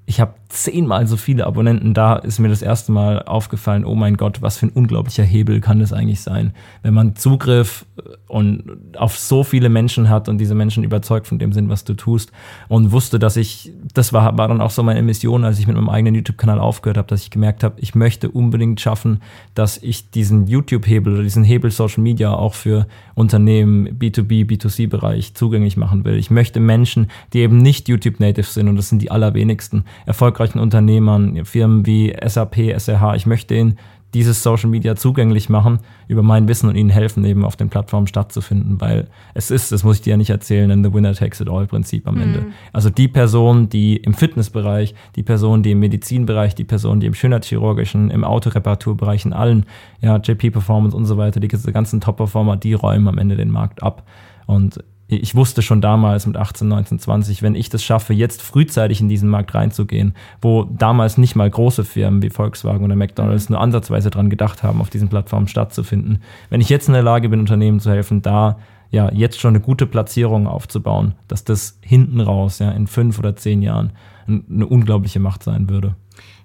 ich 0.08 0.20
habe 0.20 0.32
zehnmal 0.48 1.06
so 1.06 1.18
viele 1.18 1.46
Abonnenten, 1.46 1.92
da 1.92 2.16
ist 2.16 2.38
mir 2.38 2.48
das 2.48 2.62
erste 2.62 2.92
Mal 2.92 3.22
aufgefallen, 3.24 3.84
oh 3.84 3.94
mein 3.94 4.16
Gott, 4.16 4.40
was 4.40 4.56
für 4.56 4.64
ein 4.64 4.70
unglaublicher 4.70 5.22
Hebel 5.22 5.60
kann 5.60 5.80
das 5.80 5.92
eigentlich 5.92 6.22
sein, 6.22 6.54
wenn 6.82 6.94
man 6.94 7.14
Zugriff 7.14 7.84
und 8.26 8.96
auf 8.96 9.18
so 9.18 9.44
viele 9.44 9.68
Menschen 9.68 10.08
hat 10.08 10.30
und 10.30 10.38
diese 10.38 10.54
Menschen 10.54 10.82
überzeugt 10.82 11.26
von 11.26 11.38
dem 11.38 11.52
sind, 11.52 11.68
was 11.68 11.84
du 11.84 11.92
tust 11.92 12.32
und 12.68 12.90
wusste, 12.90 13.18
dass 13.18 13.36
ich, 13.36 13.70
das 13.92 14.14
war, 14.14 14.38
war 14.38 14.48
dann 14.48 14.62
auch 14.62 14.70
so 14.70 14.82
meine 14.82 15.02
Mission, 15.02 15.44
als 15.44 15.58
ich 15.58 15.66
mit 15.66 15.76
meinem 15.76 15.90
eigenen 15.90 16.14
YouTube-Kanal 16.14 16.58
aufgehört 16.58 16.96
habe, 16.96 17.08
dass 17.08 17.20
ich 17.20 17.30
gemerkt 17.30 17.62
habe, 17.62 17.78
ich 17.78 17.94
möchte 17.94 18.30
unbedingt 18.30 18.80
schaffen, 18.80 19.20
dass 19.54 19.76
ich 19.76 20.10
diesen 20.10 20.46
YouTube-Hebel 20.46 21.12
oder 21.12 21.22
diesen 21.22 21.44
Hebel 21.44 21.70
Social 21.70 22.02
Media 22.02 22.32
auch 22.32 22.54
für 22.54 22.86
Unternehmen, 23.14 23.98
B2B, 23.98 24.46
B2C-Bereich 24.46 25.34
zugänglich 25.34 25.76
machen 25.76 26.06
will. 26.06 26.16
Ich 26.16 26.30
möchte 26.30 26.60
Menschen, 26.60 27.10
die 27.34 27.40
eben 27.40 27.58
nicht 27.58 27.90
YouTube-Native 27.90 28.46
sind 28.46 28.68
und 28.68 28.76
das 28.76 28.88
sind 28.88 29.02
die 29.02 29.10
allerwenigsten, 29.10 29.84
erfolgreichen 30.06 30.58
Unternehmern, 30.58 31.44
Firmen 31.44 31.86
wie 31.86 32.14
SAP, 32.24 32.56
SRH, 32.56 33.16
ich 33.16 33.26
möchte 33.26 33.54
ihnen 33.54 33.78
dieses 34.14 34.42
Social 34.42 34.70
Media 34.70 34.96
zugänglich 34.96 35.48
machen, 35.48 35.80
über 36.06 36.22
mein 36.22 36.48
Wissen 36.48 36.68
und 36.68 36.76
ihnen 36.76 36.90
helfen, 36.90 37.24
eben 37.24 37.44
auf 37.44 37.56
den 37.56 37.68
Plattformen 37.68 38.06
stattzufinden, 38.06 38.80
weil 38.80 39.08
es 39.34 39.50
ist, 39.50 39.70
das 39.70 39.84
muss 39.84 39.96
ich 39.96 40.02
dir 40.02 40.10
ja 40.10 40.16
nicht 40.16 40.30
erzählen, 40.30 40.70
ein 40.70 40.82
The 40.82 40.94
Winner 40.94 41.12
Takes 41.12 41.40
It 41.40 41.48
All 41.50 41.66
Prinzip 41.66 42.06
am 42.08 42.20
Ende. 42.20 42.46
Also 42.72 42.88
die 42.88 43.08
Person, 43.08 43.68
die 43.68 43.96
im 43.96 44.14
Fitnessbereich, 44.14 44.94
die 45.16 45.22
Person, 45.22 45.62
die 45.62 45.72
im 45.72 45.80
Medizinbereich, 45.80 46.54
die 46.54 46.64
Person, 46.64 47.00
die 47.00 47.06
im 47.06 47.14
Schönheitschirurgischen, 47.14 48.10
im 48.10 48.24
Autoreparaturbereich, 48.24 49.26
in 49.26 49.34
allen, 49.34 49.66
ja, 50.00 50.16
JP 50.16 50.52
Performance 50.52 50.96
und 50.96 51.04
so 51.04 51.18
weiter, 51.18 51.40
die 51.40 51.48
ganzen 51.48 52.00
Top-Performer, 52.00 52.56
die 52.56 52.72
räumen 52.72 53.08
am 53.08 53.18
Ende 53.18 53.36
den 53.36 53.50
Markt 53.50 53.82
ab. 53.82 54.04
Und 54.46 54.82
ich 55.08 55.34
wusste 55.34 55.62
schon 55.62 55.80
damals 55.80 56.26
mit 56.26 56.36
18, 56.36 56.68
19, 56.68 56.98
20, 56.98 57.42
wenn 57.42 57.54
ich 57.54 57.70
das 57.70 57.82
schaffe, 57.82 58.12
jetzt 58.12 58.42
frühzeitig 58.42 59.00
in 59.00 59.08
diesen 59.08 59.30
Markt 59.30 59.54
reinzugehen, 59.54 60.14
wo 60.42 60.64
damals 60.64 61.16
nicht 61.16 61.34
mal 61.34 61.48
große 61.48 61.84
Firmen 61.84 62.22
wie 62.22 62.28
Volkswagen 62.28 62.84
oder 62.84 62.94
McDonalds 62.94 63.48
nur 63.48 63.60
ansatzweise 63.60 64.10
dran 64.10 64.28
gedacht 64.28 64.62
haben, 64.62 64.82
auf 64.82 64.90
diesen 64.90 65.08
Plattformen 65.08 65.48
stattzufinden. 65.48 66.20
Wenn 66.50 66.60
ich 66.60 66.68
jetzt 66.68 66.88
in 66.88 66.94
der 66.94 67.02
Lage 67.02 67.30
bin, 67.30 67.40
Unternehmen 67.40 67.80
zu 67.80 67.90
helfen, 67.90 68.20
da 68.20 68.58
ja 68.90 69.10
jetzt 69.12 69.40
schon 69.40 69.54
eine 69.54 69.60
gute 69.60 69.86
Platzierung 69.86 70.46
aufzubauen, 70.46 71.14
dass 71.26 71.44
das 71.44 71.78
hinten 71.80 72.20
raus, 72.20 72.58
ja, 72.58 72.70
in 72.70 72.86
fünf 72.86 73.18
oder 73.18 73.34
zehn 73.34 73.62
Jahren 73.62 73.92
eine 74.26 74.66
unglaubliche 74.66 75.20
Macht 75.20 75.42
sein 75.42 75.70
würde. 75.70 75.94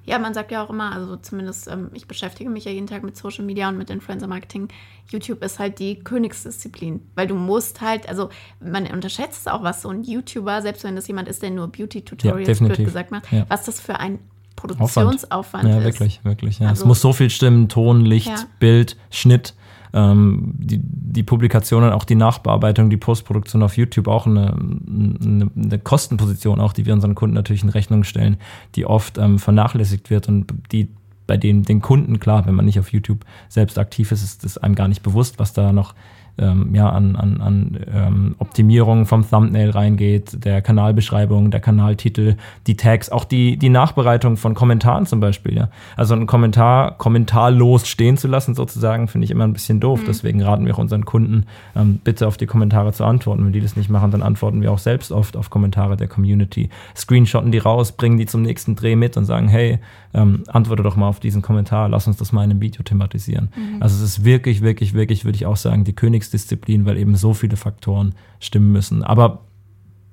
Ja, 0.06 0.20
man 0.20 0.34
sagt 0.34 0.52
ja 0.52 0.62
auch 0.64 0.70
immer, 0.70 0.92
also 0.92 1.16
zumindest 1.16 1.68
ähm, 1.70 1.90
ich 1.94 2.08
beschäftige 2.08 2.50
mich 2.50 2.66
ja 2.66 2.72
jeden 2.72 2.88
Tag 2.88 3.04
mit 3.04 3.16
Social 3.16 3.46
Media 3.46 3.70
und 3.70 3.78
mit 3.78 3.90
Influencer 3.90 4.28
Marketing. 4.28 4.68
YouTube 5.10 5.42
ist 5.44 5.60
halt 5.60 5.80
die 5.80 6.00
Königsdisziplin, 6.00 7.00
weil 7.16 7.28
du 7.28 7.36
musst 7.36 7.80
halt, 7.82 8.10
also 8.10 8.30
man 8.60 8.86
unterschätzt 8.88 9.50
auch, 9.50 9.64
was 9.64 9.82
so 9.82 9.90
ein 9.90 10.04
YouTuber, 10.04 10.62
selbst 10.62 10.84
wenn 10.84 10.96
das 10.98 11.08
jemand 11.08 11.28
ist, 11.30 11.42
der 11.42 11.52
nur 11.52 11.68
Beauty-Tutorials, 11.70 12.60
Ja, 12.60 12.66
blöd 12.68 12.84
gesagt 12.84 13.12
macht, 13.12 13.32
Ja. 13.32 13.46
was 13.48 13.64
das 13.64 13.80
für 13.80 14.00
ein 14.00 14.20
Produktionsaufwand 14.56 15.68
Ja, 15.70 15.78
ist. 15.80 15.84
wirklich, 15.86 16.24
wirklich. 16.24 16.60
Ja. 16.60 16.66
es 16.68 16.72
Also- 16.80 16.86
muss 16.88 17.02
so 17.02 17.14
viel 17.14 17.30
stimmen, 17.30 17.70
Ton, 17.70 18.02
Licht, 18.06 18.28
Ja. 18.28 18.36
Bild, 18.60 18.98
Schnitt, 19.10 19.54
ähm, 19.94 20.54
die, 20.58 20.80
die 20.82 21.24
Publikationen, 21.24 21.92
auch 21.92 22.04
die 22.04 22.16
Nachbearbeitung, 22.16 22.90
die 22.90 22.98
Postproduktion 22.98 23.64
auf 23.64 23.78
YouTube, 23.78 24.08
auch 24.08 24.26
eine, 24.26 24.54
eine, 24.54 25.50
eine 25.56 25.80
Kostenposition, 25.80 26.60
auch 26.60 26.74
die 26.74 26.86
wir 26.86 26.94
unseren 26.94 27.16
Kunden 27.16 27.36
natürlich 27.36 27.64
in 27.64 27.70
Rechnung 27.70 28.04
stellen, 28.04 28.38
die 28.76 28.86
oft 28.86 29.18
ähm, 29.18 29.40
vernachlässigt 29.40 30.10
wird 30.10 30.28
und 30.28 30.54
die 30.72 30.90
bei 31.26 31.38
den, 31.38 31.64
den 31.64 31.82
Kunden, 31.82 32.20
klar, 32.20 32.46
wenn 32.46 32.56
man 32.56 32.66
nicht 32.66 32.80
auf 32.80 32.92
YouTube 32.92 33.26
selbst 33.48 33.80
aktiv 33.80 34.12
ist, 34.12 34.24
ist 34.24 34.44
es 34.44 34.58
einem 34.58 34.76
gar 34.76 34.88
nicht 34.90 35.04
bewusst, 35.04 35.40
was 35.40 35.54
da 35.54 35.72
noch 35.72 35.96
ähm, 36.38 36.74
ja, 36.74 36.90
an, 36.90 37.16
an, 37.16 37.42
an 37.42 37.80
ähm, 37.94 38.36
Optimierung 38.40 39.06
vom 39.06 39.30
Thumbnail 39.30 39.70
reingeht, 39.70 40.44
der 40.44 40.62
Kanalbeschreibung, 40.62 41.52
der 41.52 41.60
Kanaltitel, 41.60 42.36
die 42.68 42.76
Tags, 42.76 43.10
auch 43.10 43.26
die, 43.26 43.58
die 43.58 43.70
Nachbereitung 43.70 44.38
von 44.38 44.54
Kommentaren 44.56 45.06
zum 45.06 45.20
Beispiel. 45.20 45.56
Ja. 45.56 45.70
Also 45.96 46.16
einen 46.16 46.26
Kommentar 46.26 46.98
kommentarlos 46.98 47.88
stehen 47.88 48.18
zu 48.18 48.28
lassen, 48.28 48.56
sozusagen, 48.56 49.08
finde 49.08 49.26
ich 49.26 49.32
immer 49.32 49.44
ein 49.44 49.54
bisschen 49.54 49.80
doof. 49.80 50.02
Deswegen 50.08 50.42
raten 50.42 50.66
wir 50.66 50.74
auch 50.74 50.80
unseren 50.80 51.06
Kunden, 51.06 51.46
ähm, 51.76 52.00
bitte 52.04 52.28
auf 52.28 52.38
die 52.38 52.48
Kommentare 52.48 52.94
zu 52.94 53.06
antworten. 53.06 53.46
Wenn 53.46 53.54
die 53.54 53.62
das 53.62 53.76
nicht 53.76 53.90
machen, 53.90 54.12
dann 54.12 54.24
antworten 54.24 54.62
wir 54.62 54.72
auch 54.72 54.80
selbst 54.80 55.12
oft 55.12 55.38
auf 55.38 55.50
Kommentare 55.50 55.98
der 55.98 56.08
Community. 56.08 56.70
Screenshotten 56.96 57.52
die 57.52 57.60
raus, 57.60 57.92
bringen 57.92 58.18
die 58.18 58.26
zum 58.26 58.42
nächsten 58.42 58.76
Dreh 58.76 58.96
mit 58.96 59.18
und 59.18 59.26
sagen, 59.26 59.48
hey, 59.48 59.80
ähm, 60.14 60.44
antworte 60.48 60.84
doch 60.84 60.96
mal 60.96 61.08
auf 61.08 61.20
diesen 61.20 61.42
Kommentar, 61.42 61.90
lass 61.90 62.08
uns 62.08 62.18
das 62.18 62.32
mal 62.32 62.44
in 62.44 62.52
einem 62.52 62.62
Video 62.62 62.84
thematisieren. 62.84 63.50
Also 63.80 63.96
es 63.96 64.02
ist 64.04 64.26
wirklich, 64.26 64.62
wirklich, 64.62 64.94
wirklich, 64.94 65.26
würde 65.26 65.36
ich 65.36 65.46
auch 65.46 65.58
sagen, 65.58 65.84
die 65.84 65.94
Königsdisziplin, 65.94 66.86
weil 66.86 66.98
eben 66.98 67.16
so 67.16 67.34
viele 67.34 67.58
Faktoren 67.58 68.14
stimmen 68.40 68.72
müssen. 68.72 69.04
Aber 69.04 69.46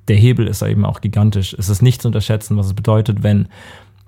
der 0.08 0.16
Hebel 0.16 0.46
ist 0.46 0.62
eben 0.62 0.84
auch 0.84 1.00
gigantisch. 1.00 1.54
Es 1.58 1.68
ist 1.68 1.82
nicht 1.82 2.02
zu 2.02 2.08
unterschätzen, 2.08 2.56
was 2.56 2.66
es 2.66 2.74
bedeutet, 2.74 3.22
wenn 3.22 3.48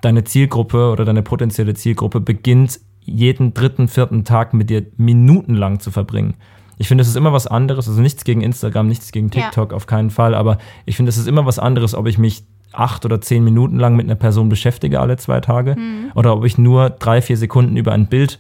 deine 0.01 0.25
Zielgruppe 0.25 0.91
oder 0.91 1.05
deine 1.05 1.23
potenzielle 1.23 1.75
Zielgruppe 1.75 2.21
beginnt, 2.21 2.81
jeden 3.01 3.53
dritten, 3.55 3.89
vierten 3.89 4.25
Tag 4.25 4.55
mit 4.55 4.71
dir 4.71 4.87
minutenlang 4.97 5.81
zu 5.81 5.91
verbringen. 5.91 6.35
Ich 6.79 6.89
finde, 6.89 7.03
es 7.03 7.09
ist 7.09 7.17
immer 7.17 7.33
was 7.33 7.47
anderes, 7.47 7.89
also 7.89 8.01
nichts 8.01 8.25
gegen 8.25 8.41
Instagram, 8.41 8.89
nichts 8.89 9.13
gegen 9.13 9.29
Ja. 9.29 9.43
TikTok, 9.43 9.73
auf 9.73 9.87
keinen 9.87 10.11
Fall, 10.11 10.35
aber 10.35 10.59
ich 10.87 10.97
finde, 10.97 11.11
es 11.11 11.19
ist 11.19 11.29
immer 11.29 11.47
was 11.47 11.59
anderes, 11.59 11.95
ob 11.95 12.07
ich 12.09 12.19
mich 12.19 12.45
acht 12.73 13.05
oder 13.05 13.21
zehn 13.21 13.45
Minuten 13.45 13.79
lang 13.79 13.97
mit 13.97 14.07
einer 14.07 14.15
Person 14.15 14.49
beschäftige 14.49 15.01
alle 15.01 15.17
zwei 15.17 15.41
Tage 15.41 15.77
oder 16.15 16.37
ob 16.37 16.45
ich 16.45 16.59
nur 16.59 16.91
drei, 16.91 17.23
vier 17.23 17.37
Sekunden 17.37 17.77
über 17.77 17.93
ein 17.93 18.07
Bild 18.07 18.39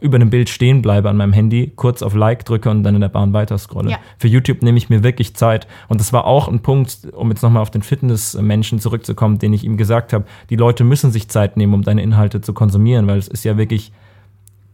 über 0.00 0.16
einem 0.16 0.30
Bild 0.30 0.50
stehen 0.50 0.82
bleibe 0.82 1.08
an 1.08 1.16
meinem 1.16 1.32
Handy, 1.32 1.72
kurz 1.74 2.02
auf 2.02 2.14
Like 2.14 2.44
drücke 2.44 2.68
und 2.68 2.82
dann 2.82 2.94
in 2.94 3.00
der 3.00 3.08
Bahn 3.08 3.32
weiter 3.32 3.56
scrolle. 3.56 3.92
Ja. 3.92 3.98
Für 4.18 4.28
YouTube 4.28 4.62
nehme 4.62 4.76
ich 4.76 4.90
mir 4.90 5.02
wirklich 5.02 5.34
Zeit. 5.34 5.66
Und 5.88 5.98
das 5.98 6.12
war 6.12 6.26
auch 6.26 6.48
ein 6.48 6.60
Punkt, 6.60 7.08
um 7.12 7.30
jetzt 7.30 7.42
nochmal 7.42 7.62
auf 7.62 7.70
den 7.70 7.82
Fitnessmenschen 7.82 8.80
zurückzukommen, 8.80 9.38
den 9.38 9.54
ich 9.54 9.64
ihm 9.64 9.76
gesagt 9.76 10.12
habe. 10.12 10.26
Die 10.50 10.56
Leute 10.56 10.84
müssen 10.84 11.10
sich 11.10 11.28
Zeit 11.28 11.56
nehmen, 11.56 11.72
um 11.72 11.82
deine 11.82 12.02
Inhalte 12.02 12.40
zu 12.42 12.52
konsumieren, 12.52 13.06
weil 13.06 13.18
es 13.18 13.28
ist 13.28 13.44
ja 13.44 13.56
wirklich 13.56 13.92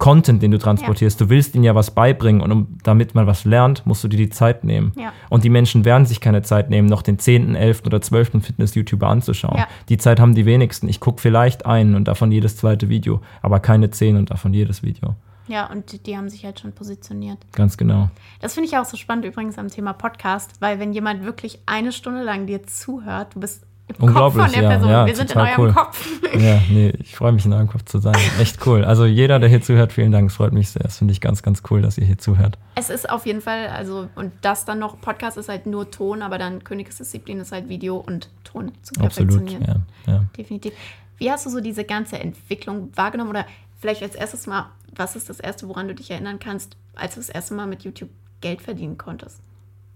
Content, 0.05 0.43
den 0.43 0.51
du 0.51 0.59
transportierst. 0.59 1.19
Du 1.19 1.31
willst 1.31 1.55
ihnen 1.55 1.65
ja 1.65 1.75
was 1.75 1.91
beibringen 1.91 2.43
und 2.43 2.53
um, 2.53 2.79
damit 2.83 3.15
man 3.15 3.27
was 3.27 3.47
lernt, 3.47 3.87
musst 3.87 4.05
du 4.05 4.09
dir 4.09 4.19
die 4.19 4.29
Zeit 4.29 4.63
nehmen. 4.63 4.93
Ja. 4.99 5.15
Und 5.31 5.45
die 5.45 5.49
Menschen 5.49 5.87
werden 5.87 6.05
sich 6.05 6.21
keine 6.21 6.43
Zeit 6.43 6.69
nehmen, 6.69 6.89
noch 6.89 7.01
den 7.01 7.19
10., 7.19 7.55
11. 7.55 7.85
oder 7.87 8.03
12. 8.03 8.45
Fitness-YouTuber 8.45 9.09
anzuschauen. 9.09 9.57
Ja. 9.57 9.67
Die 9.89 9.97
Zeit 9.97 10.21
haben 10.21 10.35
die 10.35 10.45
wenigsten. 10.45 10.91
Ich 10.91 11.01
gucke 11.01 11.23
vielleicht 11.23 11.65
einen 11.65 11.95
und 11.95 12.07
davon 12.07 12.31
jedes 12.33 12.59
zweite 12.59 12.91
Video, 12.91 13.23
aber 13.41 13.61
keine 13.61 13.89
zehn 13.89 14.19
und 14.19 14.31
davon 14.31 14.53
jedes 14.53 14.83
Video. 14.83 15.15
Ja, 15.47 15.71
und 15.71 16.07
die, 16.07 16.17
haben 16.19 16.29
sich 16.29 16.45
halt 16.45 16.61
schon 16.61 16.73
positioniert. 16.73 17.39
Ganz 17.53 17.79
genau. 17.79 18.11
Das 18.43 18.53
finde 18.53 18.69
ich 18.69 18.77
auch 18.77 18.85
so 18.85 18.99
spannend 18.99 19.25
übrigens 19.25 19.57
am 19.57 19.69
Thema 19.69 19.95
Podcast, 19.95 20.61
weil 20.61 20.79
wenn 20.81 20.93
jemand 20.93 21.25
wirklich 21.25 21.61
eine 21.65 21.93
Stunde 21.93 22.25
lang 22.25 22.47
dir 22.47 22.63
zuhört, 22.65 23.37
du 23.37 23.41
bist 23.41 23.65
Kopf 23.89 24.03
Unglaublich, 24.03 24.43
von 24.45 24.53
der 24.53 24.63
ja, 24.63 24.69
Person. 24.71 24.91
ja, 24.91 25.07
Wir 25.07 25.17
sind 25.17 25.31
in 25.31 25.39
eurem 25.39 25.51
cool. 25.59 25.73
Kopf. 25.73 26.09
Ja, 26.35 26.61
nee, 26.69 26.93
ich 26.99 27.15
freue 27.15 27.31
mich 27.31 27.45
in 27.45 27.53
eurem 27.53 27.69
Kopf 27.69 27.85
zu 27.85 27.99
sein. 27.99 28.17
Echt 28.41 28.67
cool. 28.67 28.85
Also 28.85 29.05
jeder, 29.05 29.39
der 29.39 29.49
hier 29.49 29.63
zuhört, 29.63 29.93
vielen 29.93 30.11
Dank. 30.11 30.31
Es 30.31 30.37
freut 30.37 30.53
mich 30.53 30.71
sehr. 30.71 30.83
Das 30.83 30.99
finde 30.99 31.13
ich 31.13 31.21
ganz, 31.21 31.43
ganz 31.43 31.63
cool, 31.71 31.81
dass 31.81 31.97
ihr 31.97 32.05
hier 32.05 32.19
zuhört. 32.19 32.59
Es 32.75 32.91
ist 32.91 33.09
auf 33.09 33.25
jeden 33.25 33.41
Fall, 33.41 33.69
also, 33.69 34.09
und 34.17 34.33
das 34.41 34.65
dann 34.65 34.81
noch, 34.81 35.01
Podcast 35.01 35.37
ist 35.37 35.49
halt 35.49 35.67
nur 35.67 35.91
Ton, 35.93 36.23
aber 36.23 36.39
dann 36.39 36.65
Königsdisziplin 36.65 37.39
ist 37.39 37.53
halt 37.53 37.69
Video 37.69 37.99
und 37.99 38.31
Ton 38.43 38.73
zu 38.83 39.01
Absolut. 39.01 39.31
perfektionieren. 39.31 39.87
Ja, 40.07 40.13
ja. 40.13 40.25
Definitiv. 40.37 40.73
Wie 41.19 41.31
hast 41.31 41.47
du 41.47 41.51
so 41.51 41.61
diese 41.61 41.85
ganze 41.85 42.19
Entwicklung 42.19 42.91
wahrgenommen? 42.97 43.31
Oder 43.31 43.47
vielleicht 43.79 44.03
als 44.03 44.17
erstes 44.17 44.49
mal, 44.49 44.71
was 44.97 45.15
ist 45.15 45.29
das 45.29 45.39
Erste, 45.39 45.69
woran 45.69 45.87
du 45.87 45.95
dich 45.95 46.11
erinnern 46.11 46.39
kannst, 46.41 46.77
als 46.97 47.15
du 47.15 47.21
das 47.21 47.29
erste 47.29 47.55
Mal 47.55 47.67
mit 47.67 47.85
YouTube 47.85 48.11
Geld 48.41 48.61
verdienen 48.61 48.99
konntest? 48.99 49.41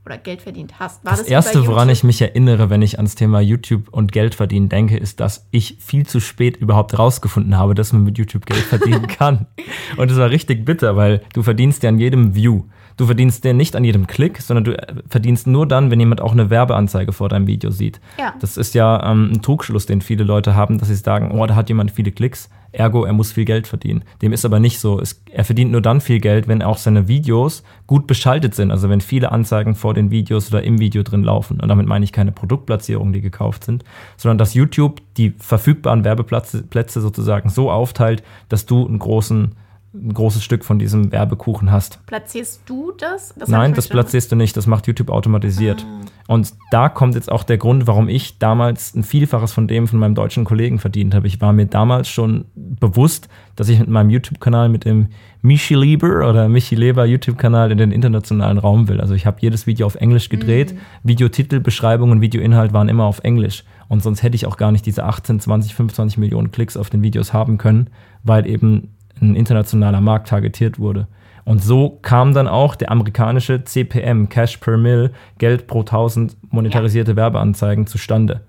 Oder 0.09 0.17
Geld 0.17 0.41
verdient 0.41 0.81
hast? 0.81 1.05
War 1.05 1.13
Das 1.13 1.29
wie 1.29 1.33
Erste, 1.33 1.67
woran 1.67 1.91
ich 1.91 2.03
mich 2.03 2.23
erinnere, 2.23 2.71
wenn 2.71 2.81
ich 2.81 2.97
ans 2.97 3.15
Thema 3.15 3.41
YouTube 3.41 3.91
und 3.91 4.11
Geld 4.11 4.35
verdienen 4.35 4.71
denke, 4.71 4.97
ist, 4.97 5.21
dass 5.21 5.47
ich 5.51 5.77
viel 5.81 6.07
zu 6.07 6.19
spät 6.19 6.57
überhaupt 6.57 6.99
rausgefunden 6.99 7.59
habe, 7.59 7.75
dass 7.75 7.93
man 7.93 8.05
mit 8.05 8.17
YouTube 8.17 8.47
Geld 8.47 8.63
verdienen 8.63 9.07
kann. 9.07 9.49
Und 9.99 10.11
es 10.11 10.17
war 10.17 10.31
richtig 10.31 10.65
bitter, 10.65 10.97
weil 10.97 11.21
du 11.35 11.43
verdienst 11.43 11.83
ja 11.83 11.91
an 11.91 11.99
jedem 11.99 12.35
View. 12.35 12.63
Du 12.97 13.05
verdienst 13.05 13.45
ja 13.45 13.53
nicht 13.53 13.77
an 13.77 13.85
jedem 13.85 14.07
Klick, 14.07 14.41
sondern 14.41 14.65
du 14.65 14.79
äh, 14.79 14.95
verdienst 15.11 15.47
nur 15.47 15.69
dann, 15.69 15.91
wenn 15.91 16.01
jemand 16.01 16.23
auch 16.23 16.33
eine 16.33 16.49
Werbeanzeige 16.49 17.13
vor 17.13 17.29
deinem 17.29 17.47
Video 17.47 17.71
sieht. 17.71 18.01
Ja. 18.19 18.33
Das 18.41 18.57
ist 18.57 18.75
ja 18.75 19.11
ähm, 19.13 19.33
ein 19.35 19.43
Trugschluss, 19.43 19.85
den 19.85 20.01
viele 20.01 20.25
Leute 20.25 20.55
haben, 20.55 20.79
dass 20.79 20.89
sie 20.89 20.95
sagen, 20.95 21.39
oh, 21.39 21.45
da 21.45 21.55
hat 21.55 21.69
jemand 21.69 21.91
viele 21.91 22.13
Klicks. 22.13 22.49
Ergo, 22.73 23.05
er 23.05 23.13
muss 23.13 23.33
viel 23.33 23.45
Geld 23.45 23.67
verdienen. 23.67 24.05
Dem 24.21 24.33
ist 24.33 24.45
aber 24.45 24.61
nicht 24.61 24.79
so. 24.79 25.01
Es, 25.01 25.23
er 25.31 25.45
verdient 25.45 25.73
nur 25.73 25.81
dann 25.81 26.01
viel 26.01 26.21
Geld, 26.21 26.49
wenn 26.49 26.63
auch 26.63 26.77
seine 26.77 27.09
Videos 27.09 27.63
gut 27.87 28.07
beschaltet 28.07 28.55
sind. 28.55 28.71
Also 28.71 28.89
wenn 28.89 29.01
viele 29.01 29.33
Anzeigen 29.33 29.75
vor 29.75 29.95
den 29.95 30.11
Videos 30.11 30.49
oder 30.49 30.63
im 30.63 30.79
Video 30.79 31.03
drin 31.03 31.25
laufen. 31.25 31.61
Und 31.61 31.69
damit 31.69 31.87
meine 31.87 32.05
ich 32.05 32.13
keine 32.13 32.33
Produktplatzierungen, 32.33 33.13
die 33.13 33.21
gekauft 33.21 33.65
sind, 33.65 33.85
sondern 34.17 34.39
dass 34.39 34.55
YouTube 34.55 35.01
die 35.17 35.31
verfügbaren 35.39 36.05
Werbeplätze 36.05 37.01
sozusagen 37.01 37.49
so 37.49 37.71
aufteilt, 37.71 38.23
dass 38.49 38.67
du 38.67 38.87
einen 38.87 38.99
großen 38.99 39.55
ein 40.03 40.15
großes 40.15 40.43
Stück 40.45 40.65
von 40.65 40.79
diesem 40.79 41.13
Werbekuchen 41.13 41.71
hast. 41.71 42.05
Platzierst 42.07 42.63
du 42.67 42.93
das? 42.93 43.35
das 43.37 43.49
Nein, 43.49 43.75
das 43.75 43.89
platzierst 43.89 44.33
du 44.33 44.37
nicht. 44.37 44.57
Das 44.57 44.67
macht 44.67 44.87
YouTube 44.87 45.11
automatisiert. 45.11 45.85
Ah. 45.87 46.33
Und 46.35 46.53
da 46.71 46.89
kommt 46.89 47.15
jetzt 47.15 47.33
auch 47.33 47.43
der 47.43 47.57
Grund, 47.57 47.87
warum 47.87 48.09
ich 48.09 48.39
damals 48.39 48.95
ein 48.95 49.03
Vielfaches 49.03 49.53
von 49.53 49.67
dem 49.67 49.89
von 49.89 49.99
meinem 49.99 50.15
deutschen 50.15 50.45
Kollegen 50.45 50.79
verdient 50.79 51.15
habe. 51.15 51.27
Ich 51.27 51.41
war 51.41 51.53
mir 51.55 51.67
damals 51.67 52.09
schon 52.09 52.45
bewusst, 52.55 53.29
dass 53.57 53.69
ich 53.71 53.79
mit 53.79 53.89
meinem 53.89 54.11
YouTube-Kanal, 54.11 54.69
mit 54.69 54.85
dem 54.85 55.09
Michi 55.41 55.75
Lieber 55.75 56.29
oder 56.29 56.49
Michi 56.49 56.75
Leber 56.75 57.07
YouTube-Kanal 57.07 57.73
in 57.73 57.79
den 57.79 57.93
internationalen 57.93 58.59
Raum 58.59 58.89
will. 58.89 59.01
Also 59.01 59.15
ich 59.15 59.25
habe 59.25 59.39
jedes 59.41 59.67
Video 59.67 59.87
auf 59.87 59.95
Englisch 59.95 60.29
gedreht. 60.29 60.75
Mhm. 60.75 60.79
Videotitel, 61.03 61.61
Beschreibung 61.61 62.11
und 62.11 62.21
Videoinhalt 62.21 62.73
waren 62.73 62.89
immer 62.89 63.05
auf 63.05 63.21
Englisch. 63.25 63.65
Und 63.89 64.03
sonst 64.03 64.23
hätte 64.23 64.37
ich 64.37 64.47
auch 64.47 64.59
gar 64.59 64.71
nicht 64.71 64.85
diese 64.85 65.05
18, 65.05 65.41
20, 65.41 65.75
25 65.75 66.19
Millionen 66.19 66.51
Klicks 66.51 66.77
auf 66.77 66.91
den 66.91 67.03
Videos 67.03 67.33
haben 67.33 67.57
können, 67.57 67.89
weil 68.23 68.47
eben 68.47 68.98
ein 69.21 69.35
internationaler 69.35 70.01
Markt 70.01 70.29
targetiert 70.29 70.79
wurde. 70.79 71.07
Und 71.49 71.63
so 71.63 71.99
kam 72.03 72.35
dann 72.35 72.47
auch 72.47 72.75
der 72.75 72.91
amerikanische 72.91 73.65
CPM, 73.65 74.29
Cash 74.29 74.59
per 74.59 74.77
Mill, 74.77 75.13
Geld 75.39 75.67
pro 75.67 75.81
1000 75.81 76.37
monetarisierte 76.51 77.13
ja. 77.13 77.17
Werbeanzeigen 77.17 77.87
zustande. 77.87 78.43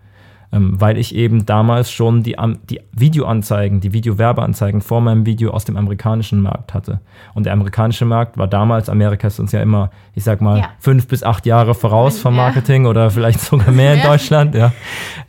Ähm, 0.52 0.82
weil 0.82 0.98
ich 0.98 1.16
eben 1.16 1.46
damals 1.46 1.92
schon 1.92 2.24
die, 2.24 2.36
die 2.70 2.82
Videoanzeigen, 2.92 3.80
die 3.80 3.94
Videowerbeanzeigen 3.94 4.82
vor 4.82 5.00
meinem 5.00 5.26
Video 5.26 5.52
aus 5.52 5.64
dem 5.64 5.78
amerikanischen 5.78 6.42
Markt 6.42 6.74
hatte. 6.74 7.00
Und 7.36 7.46
der 7.46 7.54
amerikanische 7.54 8.04
Markt 8.04 8.38
war 8.38 8.48
damals, 8.48 8.90
Amerika 8.90 9.28
ist 9.28 9.40
uns 9.40 9.54
ja 9.54 9.62
immer, 9.62 9.92
ich 10.14 10.26
sag 10.26 10.42
mal, 10.42 10.58
ja. 10.58 10.70
fünf 10.80 11.08
bis 11.08 11.24
acht 11.24 11.46
Jahre 11.46 11.76
voraus 11.76 12.20
vom 12.20 12.36
Marketing 12.36 12.84
ja. 12.84 12.90
oder 12.90 13.12
vielleicht 13.12 13.40
sogar 13.40 13.72
mehr 13.72 13.94
in 13.94 14.02
Deutschland, 14.02 14.56
ja. 14.56 14.74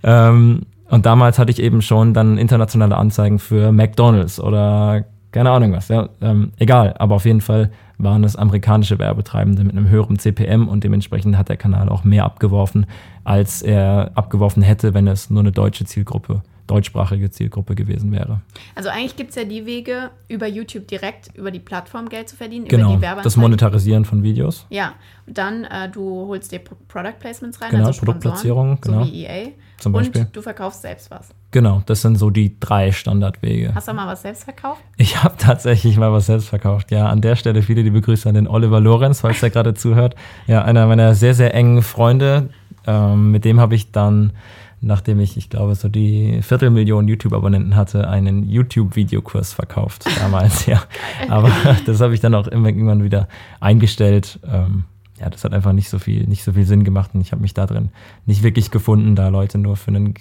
Ähm, 0.02 0.62
und 0.88 1.06
damals 1.06 1.38
hatte 1.38 1.52
ich 1.52 1.62
eben 1.62 1.82
schon 1.82 2.14
dann 2.14 2.36
internationale 2.36 2.96
Anzeigen 2.96 3.38
für 3.38 3.70
McDonalds 3.70 4.40
oder 4.40 5.04
keine 5.32 5.50
Ahnung 5.50 5.72
was, 5.72 5.88
ja, 5.88 6.08
ähm, 6.20 6.52
egal, 6.58 6.94
aber 6.98 7.16
auf 7.16 7.24
jeden 7.24 7.40
Fall 7.40 7.70
waren 7.98 8.24
es 8.24 8.36
amerikanische 8.36 8.98
Werbetreibende 8.98 9.64
mit 9.64 9.76
einem 9.76 9.88
höheren 9.88 10.18
CPM 10.18 10.68
und 10.68 10.84
dementsprechend 10.84 11.36
hat 11.36 11.48
der 11.48 11.56
Kanal 11.56 11.88
auch 11.88 12.04
mehr 12.04 12.24
abgeworfen, 12.24 12.86
als 13.24 13.62
er 13.62 14.12
abgeworfen 14.14 14.62
hätte, 14.62 14.94
wenn 14.94 15.06
es 15.06 15.30
nur 15.30 15.40
eine 15.40 15.52
deutsche 15.52 15.84
Zielgruppe 15.84 16.42
deutschsprachige 16.70 17.30
Zielgruppe 17.30 17.74
gewesen 17.74 18.12
wäre. 18.12 18.40
Also 18.74 18.88
eigentlich 18.88 19.16
gibt 19.16 19.30
es 19.30 19.36
ja 19.36 19.44
die 19.44 19.66
Wege, 19.66 20.10
über 20.28 20.46
YouTube 20.46 20.86
direkt 20.86 21.30
über 21.34 21.50
die 21.50 21.58
Plattform 21.58 22.08
Geld 22.08 22.28
zu 22.28 22.36
verdienen, 22.36 22.68
genau, 22.68 22.94
über 22.94 23.16
die 23.16 23.22
das 23.22 23.36
Monetarisieren 23.36 24.04
von 24.04 24.22
Videos. 24.22 24.66
Ja, 24.70 24.94
dann 25.26 25.64
äh, 25.64 25.88
du 25.90 26.28
holst 26.28 26.52
dir 26.52 26.60
Product 26.60 27.18
Placements 27.18 27.60
rein, 27.60 27.70
genau, 27.70 27.86
also 27.86 27.98
Produktplatzierung, 28.00 28.80
genau. 28.80 29.04
so 29.04 29.12
wie 29.12 29.24
EA. 29.24 29.48
Zum 29.78 29.92
Beispiel. 29.92 30.22
Und 30.22 30.36
du 30.36 30.42
verkaufst 30.42 30.82
selbst 30.82 31.10
was. 31.10 31.30
Genau, 31.52 31.82
das 31.86 32.02
sind 32.02 32.16
so 32.16 32.30
die 32.30 32.60
drei 32.60 32.92
Standardwege. 32.92 33.74
Hast 33.74 33.88
du 33.88 33.94
mal 33.94 34.06
was 34.06 34.22
selbst 34.22 34.44
verkauft? 34.44 34.82
Ich 34.96 35.22
habe 35.22 35.34
tatsächlich 35.38 35.96
mal 35.96 36.12
was 36.12 36.26
selbst 36.26 36.48
verkauft. 36.48 36.90
Ja, 36.90 37.08
an 37.08 37.22
der 37.22 37.34
Stelle 37.34 37.62
viele 37.62 37.82
liebe 37.82 38.00
Grüße 38.00 38.28
an 38.28 38.34
den 38.34 38.46
Oliver 38.46 38.78
Lorenz, 38.78 39.22
falls 39.22 39.42
er 39.42 39.50
gerade 39.50 39.74
zuhört. 39.74 40.14
Ja, 40.46 40.62
einer 40.62 40.86
meiner 40.86 41.14
sehr, 41.14 41.34
sehr 41.34 41.54
engen 41.54 41.82
Freunde. 41.82 42.50
Ähm, 42.86 43.30
mit 43.30 43.44
dem 43.44 43.58
habe 43.58 43.74
ich 43.74 43.90
dann 43.90 44.32
nachdem 44.80 45.20
ich, 45.20 45.36
ich 45.36 45.50
glaube, 45.50 45.74
so 45.74 45.88
die 45.88 46.40
Viertelmillion 46.42 47.06
YouTube-Abonnenten 47.06 47.76
hatte, 47.76 48.08
einen 48.08 48.48
YouTube-Videokurs 48.48 49.52
verkauft 49.52 50.06
damals, 50.20 50.66
ja. 50.66 50.82
Aber 51.28 51.50
das 51.86 52.00
habe 52.00 52.14
ich 52.14 52.20
dann 52.20 52.34
auch 52.34 52.46
irgendwann 52.46 53.02
wieder 53.04 53.28
eingestellt. 53.60 54.40
Ähm, 54.46 54.84
ja, 55.18 55.28
das 55.28 55.44
hat 55.44 55.52
einfach 55.52 55.72
nicht 55.72 55.90
so 55.90 55.98
viel, 55.98 56.26
nicht 56.26 56.44
so 56.44 56.54
viel 56.54 56.64
Sinn 56.64 56.82
gemacht 56.82 57.10
und 57.14 57.20
ich 57.20 57.32
habe 57.32 57.42
mich 57.42 57.52
da 57.52 57.66
drin 57.66 57.90
nicht 58.24 58.42
wirklich 58.42 58.70
gefunden, 58.70 59.16
da 59.16 59.28
Leute 59.28 59.58
nur 59.58 59.76
für 59.76 59.88
einen, 59.88 60.14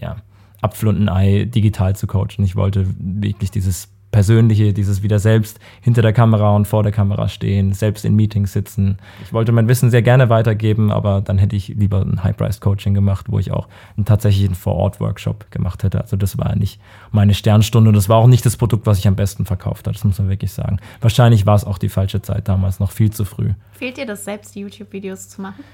ja, 0.00 0.16
Apfel 0.60 0.88
und 0.88 1.00
ein 1.00 1.08
Ei 1.08 1.44
digital 1.44 1.94
zu 1.94 2.06
coachen. 2.06 2.44
Ich 2.44 2.56
wollte 2.56 2.86
wirklich 2.98 3.50
dieses 3.50 3.88
Persönliche, 4.10 4.72
dieses 4.72 5.02
wieder 5.02 5.18
selbst 5.18 5.60
hinter 5.80 6.02
der 6.02 6.12
Kamera 6.12 6.56
und 6.56 6.66
vor 6.66 6.82
der 6.82 6.92
Kamera 6.92 7.28
stehen, 7.28 7.72
selbst 7.72 8.04
in 8.04 8.16
Meetings 8.16 8.52
sitzen. 8.52 8.98
Ich 9.22 9.32
wollte 9.32 9.52
mein 9.52 9.68
Wissen 9.68 9.90
sehr 9.90 10.02
gerne 10.02 10.30
weitergeben, 10.30 10.90
aber 10.90 11.20
dann 11.20 11.38
hätte 11.38 11.56
ich 11.56 11.68
lieber 11.68 12.00
ein 12.00 12.24
High-Price-Coaching 12.24 12.94
gemacht, 12.94 13.26
wo 13.28 13.38
ich 13.38 13.52
auch 13.52 13.68
einen 13.96 14.06
tatsächlichen 14.06 14.54
Vor-Ort-Workshop 14.54 15.50
gemacht 15.50 15.82
hätte. 15.82 16.00
Also 16.00 16.16
das 16.16 16.38
war 16.38 16.56
nicht 16.56 16.80
meine 17.12 17.34
Sternstunde 17.34 17.88
und 17.90 17.96
das 17.96 18.08
war 18.08 18.16
auch 18.16 18.26
nicht 18.26 18.46
das 18.46 18.56
Produkt, 18.56 18.86
was 18.86 18.98
ich 18.98 19.06
am 19.06 19.16
besten 19.16 19.44
verkauft 19.44 19.86
habe. 19.86 19.94
Das 19.94 20.04
muss 20.04 20.18
man 20.18 20.28
wirklich 20.28 20.52
sagen. 20.52 20.78
Wahrscheinlich 21.00 21.44
war 21.44 21.56
es 21.56 21.64
auch 21.64 21.78
die 21.78 21.88
falsche 21.90 22.22
Zeit 22.22 22.48
damals, 22.48 22.80
noch 22.80 22.92
viel 22.92 23.10
zu 23.10 23.24
früh. 23.24 23.52
Fehlt 23.72 23.98
dir 23.98 24.06
das 24.06 24.24
selbst, 24.24 24.56
YouTube-Videos 24.56 25.28
zu 25.28 25.42
machen? 25.42 25.64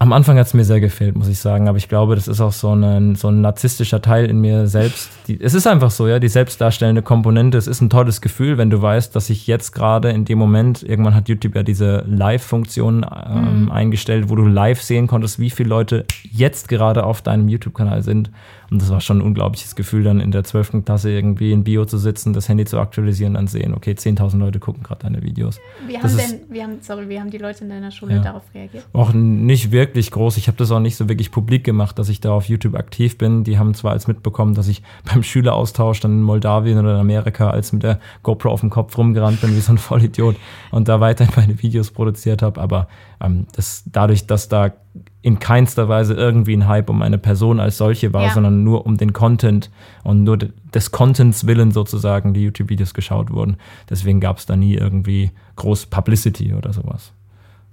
Am 0.00 0.12
Anfang 0.12 0.38
hat 0.38 0.46
es 0.46 0.54
mir 0.54 0.64
sehr 0.64 0.80
gefehlt, 0.80 1.16
muss 1.16 1.26
ich 1.26 1.40
sagen, 1.40 1.68
aber 1.68 1.76
ich 1.76 1.88
glaube, 1.88 2.14
das 2.14 2.28
ist 2.28 2.40
auch 2.40 2.52
so 2.52 2.72
ein, 2.72 3.16
so 3.16 3.28
ein 3.28 3.40
narzisstischer 3.40 4.00
Teil 4.00 4.26
in 4.26 4.40
mir 4.40 4.68
selbst. 4.68 5.10
Die, 5.26 5.40
es 5.40 5.54
ist 5.54 5.66
einfach 5.66 5.90
so, 5.90 6.06
ja, 6.06 6.20
die 6.20 6.28
selbstdarstellende 6.28 7.02
Komponente. 7.02 7.58
Es 7.58 7.66
ist 7.66 7.80
ein 7.80 7.90
tolles 7.90 8.20
Gefühl, 8.20 8.58
wenn 8.58 8.70
du 8.70 8.80
weißt, 8.80 9.16
dass 9.16 9.28
ich 9.28 9.48
jetzt 9.48 9.72
gerade 9.72 10.10
in 10.10 10.24
dem 10.24 10.38
Moment, 10.38 10.84
irgendwann 10.84 11.16
hat 11.16 11.28
YouTube 11.28 11.56
ja 11.56 11.64
diese 11.64 12.04
Live-Funktion 12.06 13.04
ähm, 13.04 13.64
mhm. 13.64 13.72
eingestellt, 13.72 14.28
wo 14.28 14.36
du 14.36 14.46
live 14.46 14.80
sehen 14.80 15.08
konntest, 15.08 15.40
wie 15.40 15.50
viele 15.50 15.68
Leute 15.68 16.04
jetzt 16.30 16.68
gerade 16.68 17.02
auf 17.02 17.20
deinem 17.20 17.48
YouTube-Kanal 17.48 18.02
sind. 18.04 18.30
Und 18.70 18.82
das 18.82 18.90
war 18.90 19.00
schon 19.00 19.18
ein 19.18 19.22
unglaubliches 19.22 19.74
Gefühl, 19.74 20.04
dann 20.04 20.20
in 20.20 20.30
der 20.30 20.44
12. 20.44 20.84
Klasse 20.84 21.10
irgendwie 21.10 21.52
in 21.52 21.64
Bio 21.64 21.86
zu 21.86 21.96
sitzen, 21.96 22.34
das 22.34 22.48
Handy 22.50 22.66
zu 22.66 22.78
aktualisieren, 22.78 23.34
dann 23.34 23.46
sehen, 23.46 23.72
okay, 23.72 23.92
10.000 23.92 24.38
Leute 24.38 24.58
gucken 24.58 24.82
gerade 24.82 25.04
deine 25.04 25.22
Videos. 25.22 25.58
Wie 25.86 25.96
haben, 25.98 26.16
denn, 26.16 26.40
wie, 26.50 26.62
haben, 26.62 26.78
sorry, 26.82 27.08
wie 27.08 27.18
haben 27.18 27.30
die 27.30 27.38
Leute 27.38 27.64
in 27.64 27.70
deiner 27.70 27.90
Schule 27.90 28.16
ja. 28.16 28.20
darauf 28.20 28.42
reagiert? 28.54 28.84
Auch 28.92 29.14
nicht 29.14 29.72
wirklich 29.72 29.87
groß. 29.94 30.36
Ich 30.36 30.48
habe 30.48 30.58
das 30.58 30.70
auch 30.70 30.80
nicht 30.80 30.96
so 30.96 31.08
wirklich 31.08 31.30
publik 31.30 31.64
gemacht, 31.64 31.98
dass 31.98 32.08
ich 32.08 32.20
da 32.20 32.32
auf 32.32 32.48
YouTube 32.48 32.74
aktiv 32.74 33.18
bin. 33.18 33.44
Die 33.44 33.58
haben 33.58 33.74
zwar 33.74 33.92
als 33.92 34.06
mitbekommen, 34.06 34.54
dass 34.54 34.68
ich 34.68 34.82
beim 35.12 35.22
Schüleraustausch 35.22 36.00
dann 36.00 36.12
in 36.12 36.22
Moldawien 36.22 36.78
oder 36.78 36.94
in 36.94 37.00
Amerika 37.00 37.50
als 37.50 37.72
mit 37.72 37.82
der 37.82 38.00
GoPro 38.22 38.50
auf 38.50 38.60
dem 38.60 38.70
Kopf 38.70 38.96
rumgerannt 38.96 39.40
bin 39.40 39.56
wie 39.56 39.60
so 39.60 39.72
ein 39.72 39.78
Vollidiot 39.88 40.36
und 40.70 40.88
da 40.88 41.00
weiterhin 41.00 41.32
meine 41.36 41.62
Videos 41.62 41.90
produziert 41.90 42.42
habe, 42.42 42.60
aber 42.60 42.88
ähm, 43.20 43.46
das, 43.52 43.82
dadurch, 43.86 44.26
dass 44.26 44.48
da 44.48 44.72
in 45.20 45.38
keinster 45.38 45.88
Weise 45.88 46.14
irgendwie 46.14 46.56
ein 46.56 46.68
Hype 46.68 46.88
um 46.88 47.02
eine 47.02 47.18
Person 47.18 47.60
als 47.60 47.76
solche 47.76 48.12
war, 48.12 48.26
ja. 48.26 48.34
sondern 48.34 48.64
nur 48.64 48.86
um 48.86 48.96
den 48.96 49.12
Content 49.12 49.70
und 50.04 50.24
nur 50.24 50.38
des 50.38 50.90
Contents 50.90 51.46
willen 51.46 51.72
sozusagen 51.72 52.34
die 52.34 52.44
YouTube-Videos 52.44 52.94
geschaut 52.94 53.30
wurden. 53.30 53.56
Deswegen 53.90 54.20
gab 54.20 54.38
es 54.38 54.46
da 54.46 54.56
nie 54.56 54.74
irgendwie 54.74 55.32
groß 55.56 55.86
Publicity 55.86 56.54
oder 56.54 56.72
sowas. 56.72 57.12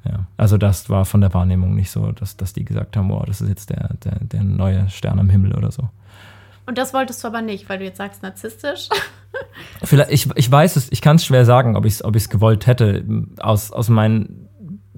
Ja. 0.07 0.27
Also 0.37 0.57
das 0.57 0.89
war 0.89 1.05
von 1.05 1.21
der 1.21 1.33
Wahrnehmung 1.33 1.75
nicht 1.75 1.91
so, 1.91 2.11
dass, 2.11 2.37
dass 2.37 2.53
die 2.53 2.65
gesagt 2.65 2.95
haben, 2.95 3.09
wow, 3.09 3.25
das 3.25 3.41
ist 3.41 3.49
jetzt 3.49 3.69
der, 3.69 3.89
der, 4.03 4.19
der 4.19 4.43
neue 4.43 4.89
Stern 4.89 5.19
am 5.19 5.29
Himmel 5.29 5.55
oder 5.55 5.71
so. 5.71 5.89
Und 6.67 6.77
das 6.77 6.93
wolltest 6.93 7.23
du 7.23 7.27
aber 7.27 7.41
nicht, 7.41 7.69
weil 7.69 7.79
du 7.79 7.85
jetzt 7.85 7.97
sagst, 7.97 8.23
narzisstisch. 8.23 8.89
Vielleicht, 9.83 10.11
ich, 10.11 10.29
ich 10.35 10.51
weiß 10.51 10.75
es, 10.77 10.91
ich 10.91 11.01
kann 11.01 11.17
es 11.17 11.25
schwer 11.25 11.45
sagen, 11.45 11.75
ob 11.75 11.85
ich 11.85 11.95
es 11.95 12.03
ob 12.03 12.15
gewollt 12.29 12.65
hätte. 12.67 13.05
Aus, 13.39 13.71
aus 13.71 13.89
meinen 13.89 14.44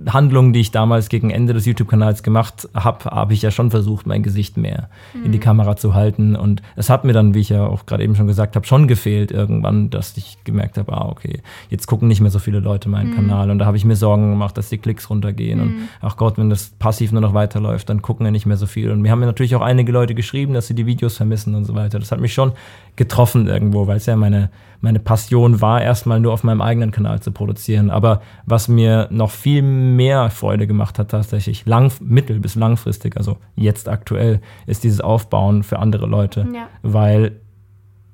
Handlungen, 0.06 0.54
die 0.54 0.60
ich 0.60 0.72
damals 0.72 1.10
gegen 1.10 1.32
Ende 1.32 1.54
des 1.54 1.66
YouTube-Kanals 1.66 2.22
gemacht 2.22 2.70
habe, 2.76 3.06
habe 3.06 3.34
ich 3.34 3.42
ja 3.42 3.50
schon 3.50 3.72
versucht, 3.72 4.06
mein 4.06 4.22
Gesicht 4.22 4.56
mehr 4.56 4.90
mhm. 5.14 5.26
in 5.26 5.32
die 5.32 5.40
mhm. 5.40 5.44
Kamera 5.44 5.76
zu 5.76 5.96
halten. 5.96 6.36
Und 6.36 6.62
es 6.76 6.90
hat 6.90 7.04
mir 7.04 7.14
dann, 7.14 7.34
wie 7.34 7.40
ich 7.40 7.50
ja 7.50 7.66
auch 7.66 7.86
gerade 7.86 8.04
eben 8.04 8.16
schon 8.16 8.28
gesagt 8.28 8.56
habe, 8.56 8.66
schon 8.66 8.88
gefehlt 8.88 9.32
irgendwann, 9.32 9.90
dass 9.90 10.16
ich 10.16 10.38
gemerkt 10.44 10.78
habe, 10.78 10.94
ah, 10.94 11.08
okay, 11.10 11.42
jetzt 11.70 11.88
gucken 11.88 12.08
nicht 12.08 12.22
mehr 12.22 12.30
so 12.30 12.38
viele 12.38 12.60
Leute 12.60 12.90
meinen 12.90 13.12
mhm. 13.12 13.16
Kanal. 13.16 13.50
Und 13.50 13.60
da 13.60 13.66
habe 13.66 13.78
ich 13.78 13.86
mir 13.86 13.96
Sorgen 13.96 14.30
gemacht, 14.30 14.58
dass 14.58 14.70
die 14.70 14.78
Klicks 14.78 15.10
runtergehen. 15.10 15.60
Mhm. 15.60 15.66
Und 15.66 15.76
ach 16.02 16.16
Gott, 16.16 16.38
wenn 16.38 16.50
das 16.50 16.70
passiv 16.78 17.12
nur 17.12 17.22
noch 17.22 17.34
weiterläuft, 17.34 17.90
dann 17.90 18.04
gucken 18.04 18.26
ja 18.26 18.32
nicht 18.32 18.46
mehr 18.46 18.58
so 18.58 18.68
viele. 18.68 18.94
Und 18.94 19.02
mir 19.02 19.12
haben 19.12 19.20
mir 19.20 19.26
natürlich 19.26 19.56
auch 19.56 19.62
einige 19.62 19.92
Leute 19.92 20.14
geschrieben, 20.14 20.54
dass 20.54 20.68
sie 20.68 20.76
die 20.76 20.86
Videos 20.86 21.18
vermissen 21.18 21.56
und 21.56 21.66
so 21.66 21.74
weiter. 21.74 21.98
Das 21.98 22.12
hat 22.12 22.22
mich 22.22 22.34
schon 22.34 22.52
getroffen 22.96 23.48
irgendwo, 23.48 23.88
weil 23.88 23.98
es 23.98 24.06
ja 24.06 24.16
meine, 24.16 24.50
meine 24.82 25.00
Passion 25.00 25.62
war, 25.62 25.82
erstmal 25.82 26.20
nur 26.20 26.34
auf 26.34 26.44
meinem 26.44 26.62
eigenen 26.62 26.92
Kanal 26.92 27.20
zu 27.20 27.32
produzieren. 27.32 27.90
Aber 27.90 28.22
was 28.46 28.68
mir 28.68 29.08
noch 29.12 29.32
viel 29.32 29.64
mehr 29.64 29.87
Freude 30.30 30.68
gemacht 30.68 31.00
hat, 31.00 31.12
tatsächlich 31.12 31.66
lang, 31.66 31.92
mittel- 32.02 32.40
bis 32.40 32.56
langfristig, 32.56 33.18
also 33.18 33.38
jetzt 33.56 33.90
aktuell, 33.90 34.42
ist 34.66 34.84
dieses 34.84 35.02
Aufbauen 35.02 35.64
für 35.64 35.80
andere 35.80 36.08
Leute. 36.08 36.48
Ja. 36.54 36.68
Weil 36.82 37.40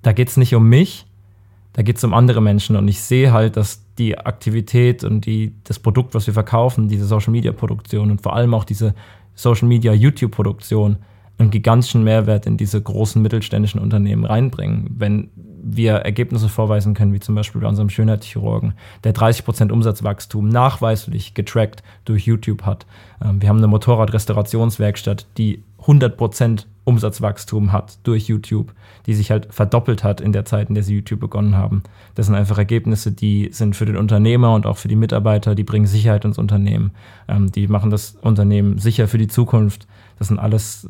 da 0.01 0.11
geht 0.11 0.29
es 0.29 0.37
nicht 0.37 0.53
um 0.55 0.67
mich, 0.67 1.05
da 1.73 1.81
geht 1.81 1.97
es 1.97 2.03
um 2.03 2.13
andere 2.13 2.41
Menschen. 2.41 2.75
Und 2.75 2.87
ich 2.87 3.01
sehe 3.01 3.33
halt, 3.33 3.57
dass 3.57 3.83
die 3.97 4.17
Aktivität 4.17 5.03
und 5.03 5.25
die, 5.25 5.53
das 5.63 5.79
Produkt, 5.79 6.13
was 6.13 6.27
wir 6.27 6.33
verkaufen, 6.33 6.87
diese 6.87 7.05
Social 7.05 7.31
Media 7.31 7.51
Produktion 7.51 8.11
und 8.11 8.21
vor 8.21 8.35
allem 8.35 8.53
auch 8.53 8.63
diese 8.63 8.93
Social 9.35 9.67
Media 9.67 9.93
YouTube 9.93 10.31
Produktion, 10.31 10.97
einen 11.37 11.49
gigantischen 11.49 12.03
Mehrwert 12.03 12.45
in 12.45 12.57
diese 12.57 12.79
großen 12.81 13.21
mittelständischen 13.21 13.81
Unternehmen 13.81 14.23
reinbringen. 14.23 14.87
Wenn 14.97 15.29
wir 15.63 15.93
Ergebnisse 15.93 16.49
vorweisen 16.49 16.93
können, 16.93 17.13
wie 17.13 17.19
zum 17.19 17.35
Beispiel 17.35 17.61
bei 17.61 17.67
unserem 17.67 17.89
Schönheitschirurgen, 17.89 18.73
der 19.03 19.15
30% 19.15 19.71
Umsatzwachstum 19.71 20.49
nachweislich 20.49 21.33
getrackt 21.33 21.83
durch 22.05 22.25
YouTube 22.25 22.63
hat. 22.63 22.85
Ähm, 23.23 23.41
wir 23.41 23.49
haben 23.49 23.57
eine 23.57 23.67
Motorradrestaurationswerkstatt, 23.67 25.25
die 25.37 25.63
100% 25.81 26.65
Umsatzwachstum 26.85 27.71
hat 27.71 27.97
durch 28.03 28.27
YouTube, 28.27 28.73
die 29.05 29.13
sich 29.13 29.31
halt 29.31 29.53
verdoppelt 29.53 30.03
hat 30.03 30.21
in 30.21 30.33
der 30.33 30.45
Zeit, 30.45 30.69
in 30.69 30.75
der 30.75 30.83
sie 30.83 30.95
YouTube 30.95 31.19
begonnen 31.19 31.55
haben. 31.55 31.83
Das 32.15 32.25
sind 32.25 32.35
einfach 32.35 32.57
Ergebnisse, 32.57 33.11
die 33.11 33.49
sind 33.51 33.75
für 33.75 33.85
den 33.85 33.97
Unternehmer 33.97 34.53
und 34.53 34.65
auch 34.65 34.77
für 34.77 34.89
die 34.89 34.95
Mitarbeiter, 34.95 35.55
die 35.55 35.63
bringen 35.63 35.85
Sicherheit 35.85 36.25
ins 36.25 36.37
Unternehmen, 36.37 36.91
ähm, 37.27 37.51
die 37.51 37.67
machen 37.67 37.89
das 37.89 38.17
Unternehmen 38.21 38.79
sicher 38.79 39.07
für 39.07 39.17
die 39.17 39.27
Zukunft. 39.27 39.87
Das 40.19 40.27
sind 40.27 40.39
alles 40.39 40.87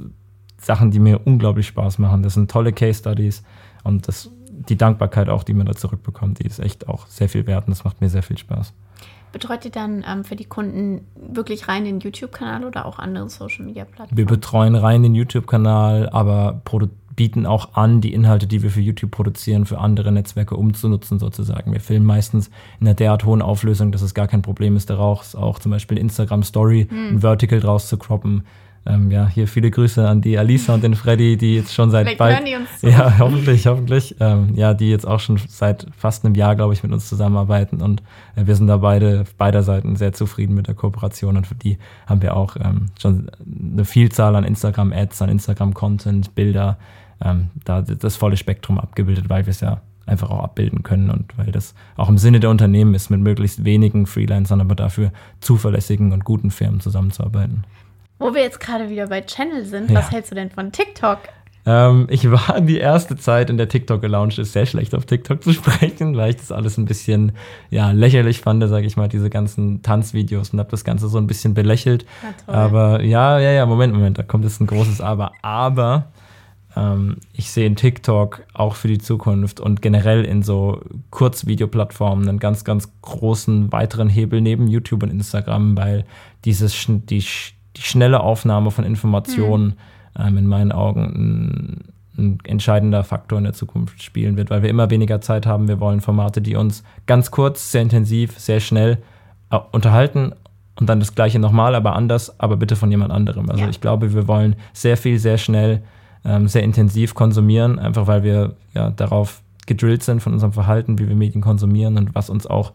Sachen, 0.57 0.91
die 0.91 0.99
mir 0.99 1.21
unglaublich 1.25 1.67
Spaß 1.67 1.99
machen. 1.99 2.23
Das 2.23 2.33
sind 2.33 2.49
tolle 2.49 2.73
Case 2.73 2.99
Studies 2.99 3.43
und 3.83 4.07
das, 4.07 4.31
die 4.69 4.77
Dankbarkeit 4.77 5.29
auch, 5.29 5.43
die 5.43 5.53
man 5.53 5.65
da 5.65 5.73
zurückbekommt, 5.73 6.39
die 6.39 6.47
ist 6.47 6.59
echt 6.59 6.87
auch 6.87 7.07
sehr 7.07 7.29
viel 7.29 7.47
wert 7.47 7.67
und 7.67 7.71
das 7.71 7.83
macht 7.83 8.01
mir 8.01 8.09
sehr 8.09 8.23
viel 8.23 8.37
Spaß. 8.37 8.73
Betreut 9.31 9.65
ihr 9.65 9.71
dann 9.71 10.05
ähm, 10.07 10.23
für 10.23 10.35
die 10.35 10.45
Kunden 10.45 11.07
wirklich 11.15 11.67
rein 11.67 11.85
den 11.85 11.99
YouTube-Kanal 11.99 12.65
oder 12.65 12.85
auch 12.85 12.99
andere 12.99 13.27
Social-Media-Plattformen? 13.29 14.15
Wir 14.15 14.25
betreuen 14.27 14.75
rein 14.75 15.01
den 15.01 15.15
YouTube-Kanal, 15.15 16.09
aber 16.09 16.61
bieten 17.15 17.45
auch 17.45 17.73
an, 17.73 17.99
die 17.99 18.13
Inhalte, 18.13 18.47
die 18.47 18.61
wir 18.61 18.69
für 18.69 18.81
YouTube 18.81 19.11
produzieren, 19.11 19.65
für 19.65 19.79
andere 19.79 20.11
Netzwerke 20.11 20.55
umzunutzen 20.55 21.19
sozusagen. 21.19 21.71
Wir 21.71 21.79
filmen 21.79 22.05
meistens 22.05 22.49
in 22.79 22.87
einer 22.87 22.95
derart 22.95 23.25
hohen 23.25 23.41
Auflösung, 23.41 23.91
dass 23.91 24.01
es 24.01 24.13
gar 24.13 24.27
kein 24.27 24.41
Problem 24.43 24.75
ist, 24.75 24.89
daraus 24.89 25.35
auch 25.35 25.59
zum 25.59 25.71
Beispiel 25.71 25.97
Instagram 25.97 26.43
Story, 26.43 26.87
hm. 26.89 27.15
ein 27.15 27.19
Vertical 27.21 27.59
draus 27.59 27.87
zu 27.87 27.97
croppen, 27.97 28.43
ähm, 28.85 29.11
ja, 29.11 29.27
hier 29.27 29.47
viele 29.47 29.71
Grüße 29.71 30.07
an 30.07 30.21
die 30.21 30.37
Alisa 30.37 30.73
und 30.73 30.83
den 30.83 30.95
Freddy, 30.95 31.37
die 31.37 31.55
jetzt 31.55 31.73
schon 31.73 31.89
seit 31.89 32.17
bald, 32.17 32.43
ja, 32.81 33.17
hoffentlich, 33.19 33.65
hoffentlich, 33.65 34.15
ähm, 34.19 34.55
ja, 34.55 34.73
die 34.73 34.89
jetzt 34.89 35.07
auch 35.07 35.21
schon 35.21 35.37
seit 35.47 35.87
fast 35.95 36.25
einem 36.25 36.35
Jahr, 36.35 36.55
glaube 36.55 36.73
ich, 36.73 36.83
mit 36.83 36.91
uns 36.91 37.07
zusammenarbeiten 37.07 37.81
und 37.81 38.03
äh, 38.35 38.45
wir 38.45 38.55
sind 38.55 38.67
da 38.67 38.77
beide, 38.77 39.23
beider 39.37 39.63
Seiten 39.63 39.95
sehr 39.95 40.11
zufrieden 40.11 40.53
mit 40.53 40.67
der 40.67 40.75
Kooperation 40.75 41.37
und 41.37 41.47
für 41.47 41.55
die 41.55 41.77
haben 42.07 42.21
wir 42.21 42.35
auch 42.35 42.57
ähm, 42.57 42.87
schon 42.99 43.31
eine 43.45 43.85
Vielzahl 43.85 44.35
an 44.35 44.43
Instagram-Ads, 44.43 45.21
an 45.21 45.29
Instagram-Content, 45.29 46.35
Bilder, 46.35 46.77
ähm, 47.23 47.51
da 47.63 47.81
das 47.81 48.17
volle 48.17 48.35
Spektrum 48.35 48.79
abgebildet, 48.79 49.29
weil 49.29 49.45
wir 49.45 49.51
es 49.51 49.61
ja 49.61 49.81
einfach 50.05 50.29
auch 50.29 50.43
abbilden 50.43 50.83
können 50.83 51.09
und 51.09 51.37
weil 51.37 51.53
das 51.53 51.73
auch 51.95 52.09
im 52.09 52.17
Sinne 52.17 52.41
der 52.41 52.49
Unternehmen 52.49 52.93
ist, 52.93 53.09
mit 53.09 53.21
möglichst 53.21 53.63
wenigen 53.63 54.05
Freelancern, 54.05 54.59
aber 54.59 54.75
dafür 54.75 55.13
zuverlässigen 55.39 56.11
und 56.11 56.25
guten 56.25 56.51
Firmen 56.51 56.81
zusammenzuarbeiten. 56.81 57.63
Wo 58.23 58.33
wir 58.33 58.41
jetzt 58.41 58.61
gerade 58.61 58.89
wieder 58.89 59.07
bei 59.07 59.19
Channel 59.19 59.65
sind, 59.65 59.91
ja. 59.91 59.97
was 59.97 60.09
hältst 60.09 60.31
du 60.31 60.35
denn 60.35 60.49
von 60.49 60.71
TikTok? 60.71 61.19
Ähm, 61.65 62.07
ich 62.09 62.31
war 62.31 62.61
die 62.61 62.77
erste 62.77 63.17
Zeit, 63.17 63.49
in 63.49 63.57
der 63.57 63.67
TikTok 63.67 63.99
gelauncht 63.99 64.39
ist, 64.39 64.53
sehr 64.53 64.65
schlecht 64.65 64.95
auf 64.95 65.05
TikTok 65.05 65.43
zu 65.43 65.51
sprechen, 65.53 66.15
weil 66.15 66.29
ich 66.29 66.37
das 66.37 66.53
alles 66.53 66.77
ein 66.77 66.85
bisschen 66.85 67.33
ja, 67.69 67.91
lächerlich 67.91 68.39
fand, 68.39 68.65
sage 68.69 68.85
ich 68.85 68.95
mal, 68.95 69.09
diese 69.09 69.29
ganzen 69.29 69.81
Tanzvideos 69.81 70.51
und 70.51 70.59
habe 70.59 70.71
das 70.71 70.85
Ganze 70.85 71.09
so 71.09 71.17
ein 71.17 71.27
bisschen 71.27 71.53
belächelt. 71.53 72.05
Aber 72.47 73.03
ja, 73.03 73.39
ja, 73.39 73.51
ja, 73.51 73.65
Moment, 73.65 73.93
Moment, 73.93 74.17
da 74.17 74.23
kommt 74.23 74.45
jetzt 74.45 74.61
ein 74.61 74.67
großes 74.67 75.01
Aber. 75.01 75.33
Aber 75.41 76.13
ähm, 76.77 77.17
ich 77.33 77.51
sehe 77.51 77.67
in 77.67 77.75
TikTok 77.75 78.43
auch 78.53 78.75
für 78.75 78.87
die 78.87 78.99
Zukunft 78.99 79.59
und 79.59 79.81
generell 79.81 80.23
in 80.23 80.43
so 80.43 80.79
Kurzvideoplattformen 81.09 82.29
einen 82.29 82.39
ganz, 82.39 82.63
ganz 82.63 82.89
großen 83.01 83.73
weiteren 83.73 84.07
Hebel 84.07 84.39
neben 84.39 84.69
YouTube 84.69 85.03
und 85.03 85.09
Instagram, 85.09 85.75
weil 85.75 86.05
dieses, 86.45 86.85
die 86.87 87.21
die 87.75 87.81
schnelle 87.81 88.21
Aufnahme 88.21 88.71
von 88.71 88.85
Informationen 88.85 89.77
mhm. 90.17 90.25
ähm, 90.25 90.37
in 90.37 90.47
meinen 90.47 90.71
Augen 90.71 91.01
ein, 91.01 91.93
ein, 92.17 92.37
entscheidender 92.43 93.03
Faktor 93.03 93.37
in 93.37 93.45
der 93.45 93.53
Zukunft 93.53 94.01
spielen 94.01 94.37
wird, 94.37 94.49
weil 94.49 94.61
wir 94.61 94.69
immer 94.69 94.89
weniger 94.89 95.21
Zeit 95.21 95.45
haben. 95.45 95.67
Wir 95.67 95.79
wollen 95.79 96.01
Formate, 96.01 96.41
die 96.41 96.55
uns 96.55 96.83
ganz 97.05 97.31
kurz, 97.31 97.71
sehr 97.71 97.81
intensiv, 97.81 98.37
sehr 98.37 98.59
schnell 98.59 98.99
äh, 99.49 99.59
unterhalten 99.71 100.33
und 100.79 100.89
dann 100.89 100.99
das 100.99 101.15
gleiche 101.15 101.39
nochmal, 101.39 101.75
aber 101.75 101.95
anders, 101.95 102.39
aber 102.39 102.57
bitte 102.57 102.75
von 102.75 102.91
jemand 102.91 103.11
anderem. 103.11 103.49
Also 103.49 103.63
ja. 103.63 103.69
ich 103.69 103.81
glaube, 103.81 104.13
wir 104.13 104.27
wollen 104.27 104.55
sehr 104.73 104.97
viel, 104.97 105.19
sehr 105.19 105.37
schnell, 105.37 105.83
ähm, 106.25 106.47
sehr 106.47 106.63
intensiv 106.63 107.15
konsumieren, 107.15 107.79
einfach 107.79 108.07
weil 108.07 108.23
wir 108.23 108.55
ja 108.73 108.89
darauf 108.91 109.41
gedrillt 109.65 110.03
sind 110.03 110.21
von 110.21 110.33
unserem 110.33 110.53
Verhalten, 110.53 110.99
wie 110.99 111.07
wir 111.07 111.15
Medien 111.15 111.41
konsumieren 111.41 111.97
und 111.97 112.15
was 112.15 112.29
uns 112.29 112.47
auch 112.47 112.73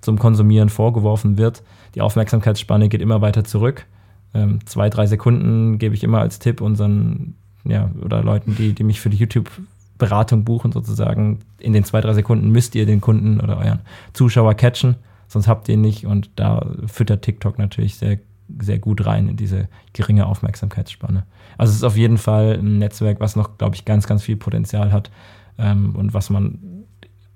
zum 0.00 0.18
Konsumieren 0.18 0.70
vorgeworfen 0.70 1.36
wird. 1.36 1.62
Die 1.94 2.00
Aufmerksamkeitsspanne 2.00 2.88
geht 2.88 3.02
immer 3.02 3.20
weiter 3.20 3.44
zurück 3.44 3.86
ähm, 4.34 4.64
zwei, 4.66 4.90
drei 4.90 5.06
Sekunden 5.06 5.78
gebe 5.78 5.94
ich 5.94 6.04
immer 6.04 6.20
als 6.20 6.38
Tipp 6.38 6.60
unseren, 6.60 7.34
ja, 7.64 7.90
oder 8.02 8.22
Leuten, 8.22 8.54
die, 8.56 8.72
die 8.72 8.84
mich 8.84 9.00
für 9.00 9.10
die 9.10 9.16
YouTube-Beratung 9.16 10.44
buchen, 10.44 10.72
sozusagen. 10.72 11.40
In 11.58 11.72
den 11.72 11.84
zwei, 11.84 12.00
drei 12.00 12.14
Sekunden 12.14 12.50
müsst 12.50 12.74
ihr 12.74 12.86
den 12.86 13.00
Kunden 13.00 13.40
oder 13.40 13.58
euren 13.58 13.80
Zuschauer 14.12 14.54
catchen, 14.54 14.96
sonst 15.28 15.48
habt 15.48 15.68
ihr 15.68 15.74
ihn 15.74 15.80
nicht. 15.80 16.06
Und 16.06 16.30
da 16.36 16.66
füttert 16.86 17.22
TikTok 17.22 17.58
natürlich 17.58 17.96
sehr, 17.96 18.18
sehr 18.60 18.78
gut 18.78 19.04
rein 19.04 19.28
in 19.28 19.36
diese 19.36 19.68
geringe 19.92 20.26
Aufmerksamkeitsspanne. 20.26 21.24
Also 21.58 21.70
es 21.70 21.76
ist 21.78 21.84
auf 21.84 21.96
jeden 21.96 22.18
Fall 22.18 22.58
ein 22.60 22.78
Netzwerk, 22.78 23.20
was 23.20 23.36
noch, 23.36 23.58
glaube 23.58 23.74
ich, 23.74 23.84
ganz, 23.84 24.06
ganz 24.06 24.22
viel 24.22 24.36
Potenzial 24.36 24.92
hat 24.92 25.10
ähm, 25.58 25.94
und 25.96 26.14
was 26.14 26.30
man 26.30 26.58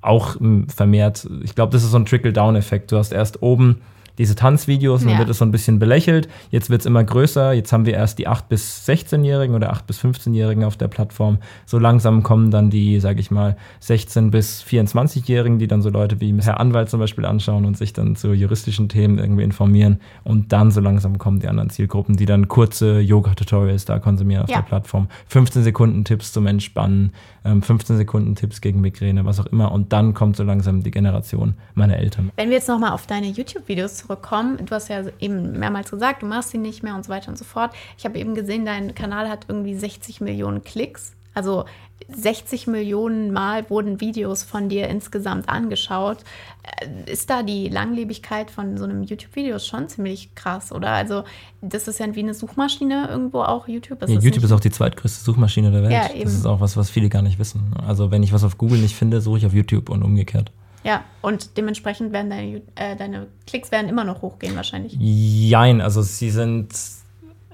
auch 0.01 0.37
vermehrt, 0.69 1.27
ich 1.43 1.55
glaube, 1.55 1.73
das 1.73 1.83
ist 1.83 1.93
so 1.93 1.97
ein 1.97 2.05
Trickle-Down-Effekt. 2.05 2.93
Du 2.93 2.99
hast 2.99 3.13
erst 3.13 3.43
oben 3.43 3.81
diese 4.19 4.35
Tanzvideos 4.35 5.03
und 5.03 5.09
ja. 5.09 5.15
dann 5.15 5.21
wird 5.21 5.31
es 5.31 5.39
so 5.39 5.45
ein 5.45 5.51
bisschen 5.51 5.79
belächelt. 5.79 6.29
Jetzt 6.51 6.71
wird 6.71 6.81
es 6.81 6.87
immer 6.87 7.03
größer. 7.03 7.53
Jetzt 7.53 7.73
haben 7.73 7.87
wir 7.87 7.95
erst 7.95 8.19
die 8.19 8.29
8- 8.29 8.45
bis 8.49 8.87
16-Jährigen 8.89 9.55
oder 9.55 9.73
8- 9.73 9.87
bis 9.87 10.01
15-Jährigen 10.01 10.65
auf 10.65 10.77
der 10.77 10.89
Plattform. 10.89 11.39
So 11.67 11.79
langsam 11.79 12.23
kommen 12.23 12.51
dann 12.51 12.71
die, 12.71 13.01
sage 13.01 13.21
ich 13.21 13.31
mal, 13.31 13.57
16- 13.83 14.31
bis 14.31 14.63
24-Jährigen, 14.63 15.59
die 15.59 15.67
dann 15.67 15.83
so 15.83 15.91
Leute 15.91 16.21
wie 16.21 16.35
Herr 16.41 16.61
Anwalt 16.61 16.91
zum 16.91 17.01
Beispiel 17.01 17.25
anschauen 17.25 17.65
und 17.65 17.77
sich 17.77 17.93
dann 17.93 18.17
zu 18.17 18.33
juristischen 18.33 18.89
Themen 18.89 19.19
irgendwie 19.19 19.43
informieren. 19.43 20.01
Und 20.23 20.53
dann 20.53 20.71
so 20.71 20.81
langsam 20.81 21.19
kommen 21.19 21.41
die 21.41 21.49
anderen 21.49 21.71
Zielgruppen, 21.71 22.17
die 22.17 22.27
dann 22.27 22.49
kurze 22.49 23.01
Yoga-Tutorials 23.01 23.85
da 23.85 23.99
konsumieren 23.99 24.45
auf 24.45 24.51
ja. 24.51 24.57
der 24.57 24.63
Plattform. 24.63 25.09
15 25.29 25.65
Sekunden 25.65 26.05
Tipps 26.05 26.33
zum 26.33 26.47
Entspannen, 26.47 27.13
15 27.43 27.95
ähm, 27.95 27.99
Sekunden 27.99 28.35
Tipps 28.35 28.61
gegen 28.61 28.81
Migräne, 28.81 29.25
was 29.25 29.41
auch 29.41 29.47
immer. 29.47 29.73
Und 29.73 29.93
dann 29.93 30.15
kommt 30.15 30.37
so 30.37 30.45
langsam 30.45 30.83
die 30.83 30.91
Generation 30.91 31.55
meiner 31.75 31.97
Eltern. 31.97 32.31
Wenn 32.37 32.49
wir 32.49 32.57
jetzt 32.57 32.69
nochmal 32.69 32.93
auf 32.93 33.07
deine 33.07 33.29
YouTube-Videos 33.29 34.04
zurückkommen, 34.05 34.65
du 34.65 34.75
hast 34.75 34.89
ja 34.89 35.03
eben 35.19 35.59
mehrmals 35.59 35.91
gesagt, 35.91 36.23
du 36.23 36.27
machst 36.27 36.51
sie 36.51 36.59
nicht 36.59 36.83
mehr 36.83 36.95
und 36.95 37.05
so 37.05 37.11
weiter 37.11 37.29
und 37.29 37.39
so 37.39 37.45
fort. 37.45 37.73
Ich 37.99 38.05
habe 38.05 38.19
eben 38.19 38.35
gesehen, 38.35 38.65
dein 38.65 38.95
Kanal 38.95 39.29
hat 39.29 39.47
irgendwie 39.49 39.75
60 39.75 40.21
Millionen 40.21 40.63
Klicks. 40.63 41.13
Also 41.35 41.65
60 42.09 42.67
Millionen 42.67 43.33
Mal 43.33 43.69
wurden 43.71 44.01
Videos 44.01 44.43
von 44.43 44.69
dir 44.69 44.89
insgesamt 44.89 45.49
angeschaut. 45.49 46.19
Äh, 46.63 47.11
ist 47.11 47.31
da 47.31 47.43
die 47.43 47.69
Langlebigkeit 47.69 48.51
von 48.51 48.77
so 48.77 48.85
einem 48.85 49.03
YouTube-Video 49.03 49.59
schon 49.59 49.89
ziemlich 49.89 50.35
krass, 50.35 50.71
oder? 50.71 50.91
Also, 50.91 51.25
das 51.61 51.89
ist 51.89 51.99
ja 52.01 52.15
wie 52.15 52.21
eine 52.21 52.35
Suchmaschine 52.35 53.09
irgendwo 53.11 53.41
auch, 53.41 53.69
YouTube. 53.69 54.03
Ist 54.03 54.11
ja, 54.11 54.21
YouTube 54.21 54.45
ist 54.45 54.53
auch 54.53 54.61
die 54.61 54.71
zweitgrößte 54.71 55.25
Suchmaschine 55.25 55.71
der 55.71 55.83
Welt. 55.83 55.93
Ja. 55.93 56.09
Das 56.23 56.35
ist 56.35 56.47
auch 56.47 56.61
was, 56.61 56.77
was 56.77 56.91
viele 56.91 57.09
gar 57.09 57.23
nicht 57.23 57.39
wissen. 57.39 57.75
Also, 57.87 58.11
wenn 58.11 58.23
ich 58.23 58.33
was 58.33 58.45
auf 58.45 58.59
Google 58.59 58.79
nicht 58.79 58.95
finde, 58.95 59.21
suche 59.21 59.39
ich 59.39 59.47
auf 59.47 59.55
YouTube 59.55 59.89
und 59.89 60.03
umgekehrt. 60.03 60.53
Ja, 60.85 61.05
und 61.23 61.57
dementsprechend 61.57 62.13
werden 62.13 62.31
deine, 62.31 62.63
äh, 62.75 62.95
deine 62.97 63.27
Klicks 63.47 63.73
werden 63.73 63.89
immer 63.89 64.05
noch 64.05 64.23
hochgehen 64.23 64.55
wahrscheinlich. 64.55 64.97
Jein, 65.01 65.81
also 65.81 66.03
sie 66.03 66.31
sind 66.31 66.69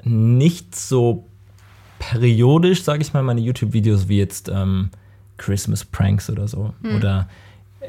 nicht 0.02 0.74
so 0.74 1.24
periodisch, 2.00 2.82
sage 2.82 3.02
ich 3.02 3.12
mal, 3.12 3.22
meine 3.22 3.40
YouTube-Videos 3.40 4.08
wie 4.08 4.18
jetzt 4.18 4.48
ähm, 4.48 4.90
Christmas 5.36 5.84
Pranks 5.84 6.28
oder 6.28 6.48
so. 6.48 6.74
Hm. 6.82 6.96
Oder 6.96 7.28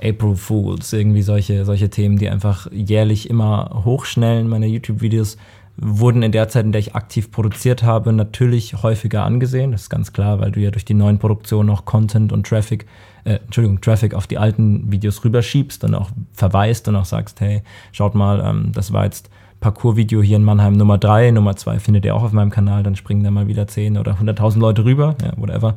April 0.02 0.36
Fools, 0.36 0.94
irgendwie 0.94 1.22
solche, 1.22 1.66
solche 1.66 1.90
Themen, 1.90 2.18
die 2.18 2.30
einfach 2.30 2.72
jährlich 2.72 3.30
immer 3.30 3.82
hochschnellen. 3.84 4.48
Meine 4.48 4.68
YouTube-Videos 4.68 5.38
wurden 5.78 6.22
in 6.22 6.32
der 6.32 6.48
Zeit, 6.50 6.66
in 6.66 6.72
der 6.72 6.80
ich 6.80 6.96
aktiv 6.96 7.32
produziert 7.32 7.84
habe, 7.84 8.14
natürlich 8.14 8.84
häufiger 8.84 9.24
angesehen. 9.24 9.72
Das 9.72 9.84
ist 9.84 9.90
ganz 9.90 10.14
klar, 10.14 10.40
weil 10.40 10.52
du 10.52 10.60
ja 10.60 10.72
durch 10.72 10.86
die 10.86 10.94
neuen 10.94 11.18
Produktionen 11.18 11.70
auch 11.70 11.86
Content 11.86 12.32
und 12.32 12.46
Traffic, 12.46 12.86
äh, 13.24 13.40
Entschuldigung, 13.46 13.82
Traffic 13.82 14.14
auf 14.14 14.28
die 14.28 14.38
alten 14.38 14.92
Videos 14.92 15.24
rüberschiebst 15.24 15.84
und 15.84 15.96
auch 15.96 16.10
verweist 16.34 16.88
und 16.88 16.96
auch 16.96 17.06
sagst, 17.06 17.42
hey, 17.42 17.64
schaut 17.92 18.16
mal, 18.16 18.42
ähm, 18.42 18.72
das 18.74 18.94
war 18.94 19.06
jetzt 19.06 19.30
Parcours-Video 19.60 20.22
hier 20.22 20.38
in 20.38 20.44
Mannheim 20.44 20.74
Nummer 20.74 20.98
3, 20.98 21.32
Nummer 21.32 21.56
2 21.56 21.80
findet 21.80 22.04
ihr 22.04 22.16
auch 22.16 22.24
auf 22.24 22.32
meinem 22.32 22.50
Kanal, 22.50 22.84
dann 22.84 22.96
springen 22.96 23.24
da 23.24 23.32
mal 23.32 23.48
wieder 23.48 23.68
10 23.68 23.98
oder 23.98 24.14
100.000 24.14 24.60
Leute 24.60 24.84
rüber, 24.86 25.16
ja, 25.22 25.34
whatever. 25.38 25.76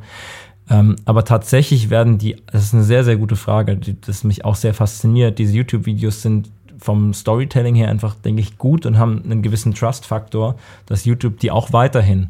Ähm, 0.69 0.95
aber 1.05 1.23
tatsächlich 1.23 1.91
werden 1.91 2.17
die, 2.17 2.35
das 2.47 2.63
ist 2.63 2.73
eine 2.73 2.83
sehr, 2.83 3.03
sehr 3.03 3.17
gute 3.17 3.35
Frage, 3.35 3.77
die, 3.77 3.99
das 4.01 4.23
mich 4.23 4.43
auch 4.43 4.55
sehr 4.55 4.73
fasziniert. 4.73 5.37
Diese 5.37 5.55
YouTube-Videos 5.55 6.23
sind 6.23 6.49
vom 6.85 7.13
Storytelling 7.13 7.73
her 7.75 7.89
einfach, 7.89 8.15
denke 8.15 8.41
ich, 8.41 8.57
gut 8.57 8.85
und 8.85 8.97
haben 8.97 9.23
einen 9.23 9.41
gewissen 9.41 9.73
Trust-Faktor, 9.73 10.55
dass 10.85 11.05
YouTube 11.05 11.39
die 11.39 11.49
auch 11.49 11.73
weiterhin 11.73 12.29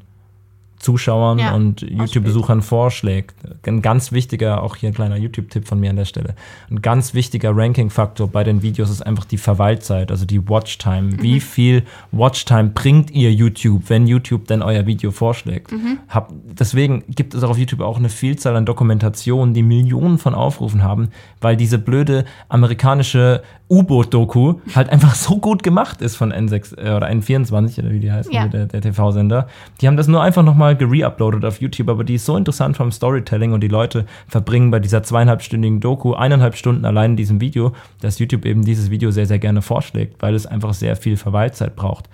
Zuschauern 0.85 1.39
ja, 1.39 1.53
und 1.55 1.81
YouTube-Besuchern 1.81 2.61
vorschlägt. 2.61 3.33
Ein 3.65 3.81
ganz 3.81 4.11
wichtiger, 4.11 4.61
auch 4.61 4.75
hier 4.75 4.89
ein 4.89 4.93
kleiner 4.93 5.17
YouTube-Tipp 5.17 5.67
von 5.67 5.79
mir 5.79 5.89
an 5.89 5.95
der 5.95 6.05
Stelle, 6.05 6.35
ein 6.69 6.83
ganz 6.83 7.15
wichtiger 7.15 7.57
Ranking-Faktor 7.57 8.27
bei 8.27 8.43
den 8.43 8.61
Videos 8.61 8.91
ist 8.91 9.01
einfach 9.01 9.25
die 9.25 9.39
Verweilzeit, 9.39 10.11
also 10.11 10.25
die 10.25 10.47
Watchtime. 10.47 11.13
Mhm. 11.13 11.23
Wie 11.23 11.39
viel 11.39 11.83
Watchtime 12.11 12.69
bringt 12.69 13.09
ihr 13.09 13.33
YouTube, 13.33 13.89
wenn 13.89 14.05
YouTube 14.05 14.45
denn 14.45 14.61
euer 14.61 14.85
Video 14.85 15.09
vorschlägt? 15.09 15.71
Mhm. 15.71 15.97
Hab, 16.07 16.31
deswegen 16.59 17.03
gibt 17.07 17.33
es 17.33 17.43
auch 17.43 17.49
auf 17.49 17.57
YouTube 17.57 17.81
auch 17.81 17.97
eine 17.97 18.09
Vielzahl 18.09 18.55
an 18.55 18.67
Dokumentationen, 18.67 19.55
die 19.55 19.63
Millionen 19.63 20.19
von 20.19 20.35
Aufrufen 20.35 20.83
haben, 20.83 21.09
weil 21.41 21.57
diese 21.57 21.79
blöde 21.79 22.25
amerikanische 22.47 23.41
U-Boot-Doku 23.69 24.55
halt 24.75 24.89
einfach 24.89 25.15
so 25.15 25.37
gut 25.37 25.63
gemacht 25.63 26.01
ist 26.01 26.15
von 26.15 26.31
N6 26.31 26.77
äh, 26.77 26.95
oder 26.95 27.07
N24 27.09 27.79
oder 27.79 27.89
wie 27.91 27.99
die 27.99 28.11
heißen, 28.11 28.31
Ja. 28.31 28.47
der, 28.47 28.67
der 28.67 28.81
TV-Sender. 28.81 29.47
Die 29.81 29.87
haben 29.87 29.97
das 29.97 30.07
nur 30.07 30.21
einfach 30.21 30.43
nochmal 30.43 30.74
gereuploadet 30.75 31.45
auf 31.45 31.61
YouTube, 31.61 31.89
aber 31.89 32.03
die 32.03 32.15
ist 32.15 32.25
so 32.25 32.37
interessant 32.37 32.77
vom 32.77 32.91
Storytelling 32.91 33.53
und 33.53 33.61
die 33.61 33.67
Leute 33.67 34.05
verbringen 34.27 34.71
bei 34.71 34.79
dieser 34.79 35.03
zweieinhalbstündigen 35.03 35.79
Doku 35.79 36.13
eineinhalb 36.13 36.55
Stunden 36.55 36.85
allein 36.85 37.11
in 37.11 37.17
diesem 37.17 37.41
Video, 37.41 37.73
dass 38.01 38.19
YouTube 38.19 38.45
eben 38.45 38.63
dieses 38.63 38.89
Video 38.89 39.11
sehr, 39.11 39.25
sehr 39.25 39.39
gerne 39.39 39.61
vorschlägt, 39.61 40.21
weil 40.21 40.35
es 40.35 40.45
einfach 40.45 40.73
sehr 40.73 40.95
viel 40.95 41.17
Verweilzeit 41.17 41.75
braucht. 41.75 42.09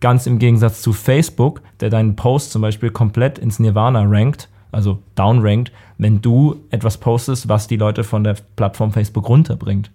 Ganz 0.00 0.26
im 0.26 0.38
Gegensatz 0.38 0.82
zu 0.82 0.92
Facebook, 0.92 1.62
der 1.80 1.90
deinen 1.90 2.16
Post 2.16 2.52
zum 2.52 2.62
Beispiel 2.62 2.90
komplett 2.90 3.38
ins 3.38 3.58
Nirvana 3.58 4.02
rankt, 4.02 4.48
also 4.74 4.98
downrankt, 5.14 5.72
wenn 5.98 6.20
du 6.20 6.56
etwas 6.70 6.98
postest, 6.98 7.48
was 7.48 7.66
die 7.66 7.76
Leute 7.76 8.04
von 8.04 8.24
der 8.24 8.36
Plattform 8.56 8.92
Facebook 8.92 9.28
runterbringt. 9.28 9.90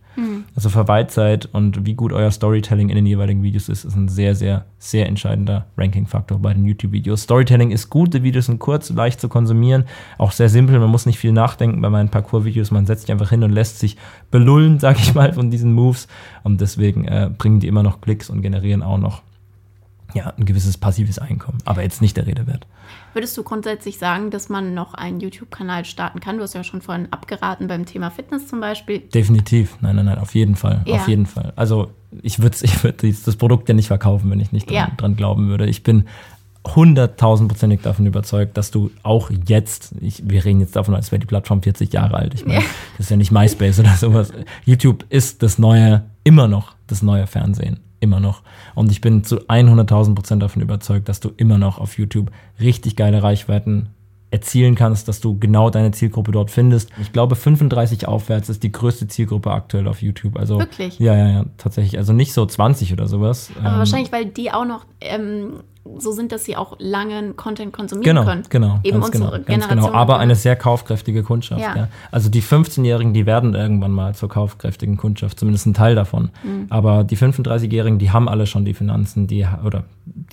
Also 0.55 0.69
Verweilzeit 0.69 1.47
und 1.51 1.85
wie 1.85 1.93
gut 1.93 2.11
euer 2.11 2.31
Storytelling 2.31 2.89
in 2.89 2.95
den 2.95 3.05
jeweiligen 3.05 3.43
Videos 3.43 3.69
ist, 3.69 3.85
ist 3.85 3.95
ein 3.95 4.09
sehr, 4.09 4.35
sehr, 4.35 4.65
sehr 4.77 5.07
entscheidender 5.07 5.67
Ranking-Faktor 5.77 6.39
bei 6.39 6.53
den 6.53 6.65
YouTube-Videos. 6.65 7.21
Storytelling 7.21 7.71
ist 7.71 7.89
gut, 7.89 8.13
die 8.13 8.23
Videos 8.23 8.47
sind 8.47 8.59
kurz, 8.59 8.89
leicht 8.89 9.21
zu 9.21 9.29
konsumieren, 9.29 9.85
auch 10.17 10.31
sehr 10.31 10.49
simpel, 10.49 10.79
man 10.79 10.89
muss 10.89 11.05
nicht 11.05 11.19
viel 11.19 11.31
nachdenken 11.31 11.81
bei 11.81 11.89
meinen 11.89 12.09
Parcours-Videos, 12.09 12.71
man 12.71 12.85
setzt 12.85 13.03
sich 13.03 13.11
einfach 13.11 13.29
hin 13.29 13.43
und 13.43 13.51
lässt 13.51 13.79
sich 13.79 13.95
belullen, 14.31 14.79
sag 14.79 14.99
ich 14.99 15.13
mal, 15.13 15.33
von 15.33 15.51
diesen 15.51 15.73
Moves 15.73 16.07
und 16.43 16.59
deswegen 16.59 17.05
äh, 17.05 17.29
bringen 17.35 17.59
die 17.59 17.67
immer 17.67 17.83
noch 17.83 18.01
Klicks 18.01 18.29
und 18.29 18.41
generieren 18.41 18.83
auch 18.83 18.97
noch 18.97 19.21
ja, 20.13 20.33
ein 20.37 20.45
gewisses 20.45 20.77
passives 20.77 21.19
Einkommen, 21.19 21.59
aber 21.65 21.83
jetzt 21.83 22.01
nicht 22.01 22.17
der 22.17 22.25
Rede 22.25 22.47
wert. 22.47 22.65
Würdest 23.13 23.37
du 23.37 23.43
grundsätzlich 23.43 23.97
sagen, 23.97 24.29
dass 24.31 24.49
man 24.49 24.73
noch 24.73 24.93
einen 24.93 25.19
YouTube-Kanal 25.19 25.85
starten 25.85 26.19
kann? 26.19 26.37
Du 26.37 26.43
hast 26.43 26.53
ja 26.53 26.63
schon 26.63 26.81
vorhin 26.81 27.07
abgeraten 27.11 27.67
beim 27.67 27.85
Thema 27.85 28.11
Fitness 28.11 28.47
zum 28.47 28.59
Beispiel. 28.59 28.99
Definitiv. 28.99 29.77
Nein, 29.81 29.95
nein, 29.95 30.05
nein, 30.05 30.19
auf 30.19 30.35
jeden 30.35 30.55
Fall. 30.55 30.81
Ja. 30.85 30.95
Auf 30.95 31.07
jeden 31.07 31.25
Fall. 31.25 31.53
Also 31.55 31.89
ich 32.21 32.39
würde 32.39 32.57
ich 32.61 32.83
würd 32.83 33.03
das 33.03 33.35
Produkt 33.35 33.67
ja 33.69 33.75
nicht 33.75 33.87
verkaufen, 33.87 34.29
wenn 34.31 34.39
ich 34.39 34.51
nicht 34.51 34.67
dran, 34.69 34.75
Ja. 34.75 34.91
dran 34.97 35.15
glauben 35.15 35.47
würde. 35.49 35.65
Ich 35.67 35.83
bin 35.83 36.05
hunderttausendprozentig 36.75 37.81
davon 37.81 38.05
überzeugt, 38.05 38.57
dass 38.57 38.69
du 38.71 38.91
auch 39.03 39.31
jetzt, 39.47 39.93
ich, 40.01 40.21
wir 40.29 40.43
reden 40.45 40.59
jetzt 40.59 40.75
davon, 40.75 40.93
als 40.93 41.11
wäre 41.11 41.19
die 41.19 41.25
Plattform 41.25 41.61
40 41.63 41.91
Jahre 41.93 42.15
alt. 42.17 42.33
Ich 42.33 42.45
meine, 42.45 42.59
Ja. 42.59 42.65
das 42.97 43.05
ist 43.07 43.09
ja 43.11 43.17
nicht 43.17 43.31
MySpace 43.31 43.79
oder 43.79 43.95
sowas. 43.95 44.31
YouTube 44.65 45.05
ist 45.09 45.41
das 45.43 45.57
neue, 45.57 46.03
immer 46.23 46.47
noch 46.47 46.75
das 46.87 47.01
neue 47.01 47.27
Fernsehen. 47.27 47.79
Immer 47.99 48.19
noch. 48.19 48.43
Und 48.75 48.91
ich 48.91 49.01
bin 49.01 49.23
zu 49.23 49.39
100.000 49.47 50.15
Prozent 50.15 50.41
davon 50.41 50.61
überzeugt, 50.61 51.09
dass 51.09 51.19
du 51.19 51.31
immer 51.35 51.57
noch 51.57 51.79
auf 51.79 51.97
YouTube 51.97 52.31
richtig 52.59 52.95
geile 52.95 53.21
Reichweiten 53.23 53.89
erzielen 54.31 54.75
kannst, 54.75 55.07
dass 55.07 55.19
du 55.21 55.37
genau 55.39 55.69
deine 55.69 55.91
Zielgruppe 55.91 56.31
dort 56.31 56.51
findest. 56.51 56.91
Ich 57.01 57.11
glaube, 57.11 57.35
35 57.35 58.07
aufwärts 58.07 58.49
ist 58.49 58.61
die 58.63 58.71
größte 58.71 59.07
Zielgruppe 59.07 59.51
aktuell 59.51 59.87
auf 59.87 60.01
YouTube. 60.01 60.37
Also, 60.37 60.59
Wirklich? 60.59 60.99
Ja, 60.99 61.15
ja, 61.15 61.27
ja, 61.29 61.45
tatsächlich. 61.57 61.97
Also 61.97 62.13
nicht 62.13 62.33
so 62.33 62.45
20 62.45 62.93
oder 62.93 63.07
sowas. 63.07 63.49
Aber 63.59 63.73
Ähm, 63.73 63.77
wahrscheinlich, 63.79 64.11
weil 64.11 64.25
die 64.25 64.51
auch 64.51 64.65
noch 64.65 64.85
ähm, 65.01 65.61
so 65.97 66.11
sind, 66.11 66.31
dass 66.31 66.45
sie 66.45 66.55
auch 66.55 66.75
langen 66.79 67.35
Content 67.35 67.73
konsumieren 67.73 68.15
Genau, 68.15 68.25
können. 68.25 68.43
genau, 68.49 68.79
Eben 68.83 68.99
ganz 69.01 69.07
unsere 69.07 69.23
genau, 69.31 69.31
ganz 69.31 69.45
Generation. 69.45 69.91
genau. 69.91 69.93
Aber 69.93 70.19
eine 70.19 70.35
sehr 70.35 70.55
kaufkräftige 70.55 71.23
Kundschaft. 71.23 71.61
Ja. 71.61 71.75
Ja. 71.75 71.87
Also 72.11 72.29
die 72.29 72.41
15-Jährigen, 72.41 73.13
die 73.13 73.25
werden 73.25 73.55
irgendwann 73.55 73.91
mal 73.91 74.13
zur 74.15 74.29
kaufkräftigen 74.29 74.97
Kundschaft, 74.97 75.39
zumindest 75.39 75.65
ein 75.65 75.73
Teil 75.73 75.95
davon. 75.95 76.29
Mhm. 76.43 76.67
Aber 76.69 77.03
die 77.03 77.17
35-Jährigen, 77.17 77.99
die 77.99 78.11
haben 78.11 78.29
alle 78.29 78.45
schon 78.45 78.65
die 78.65 78.73
Finanzen, 78.73 79.27
die 79.27 79.45
oder 79.65 79.83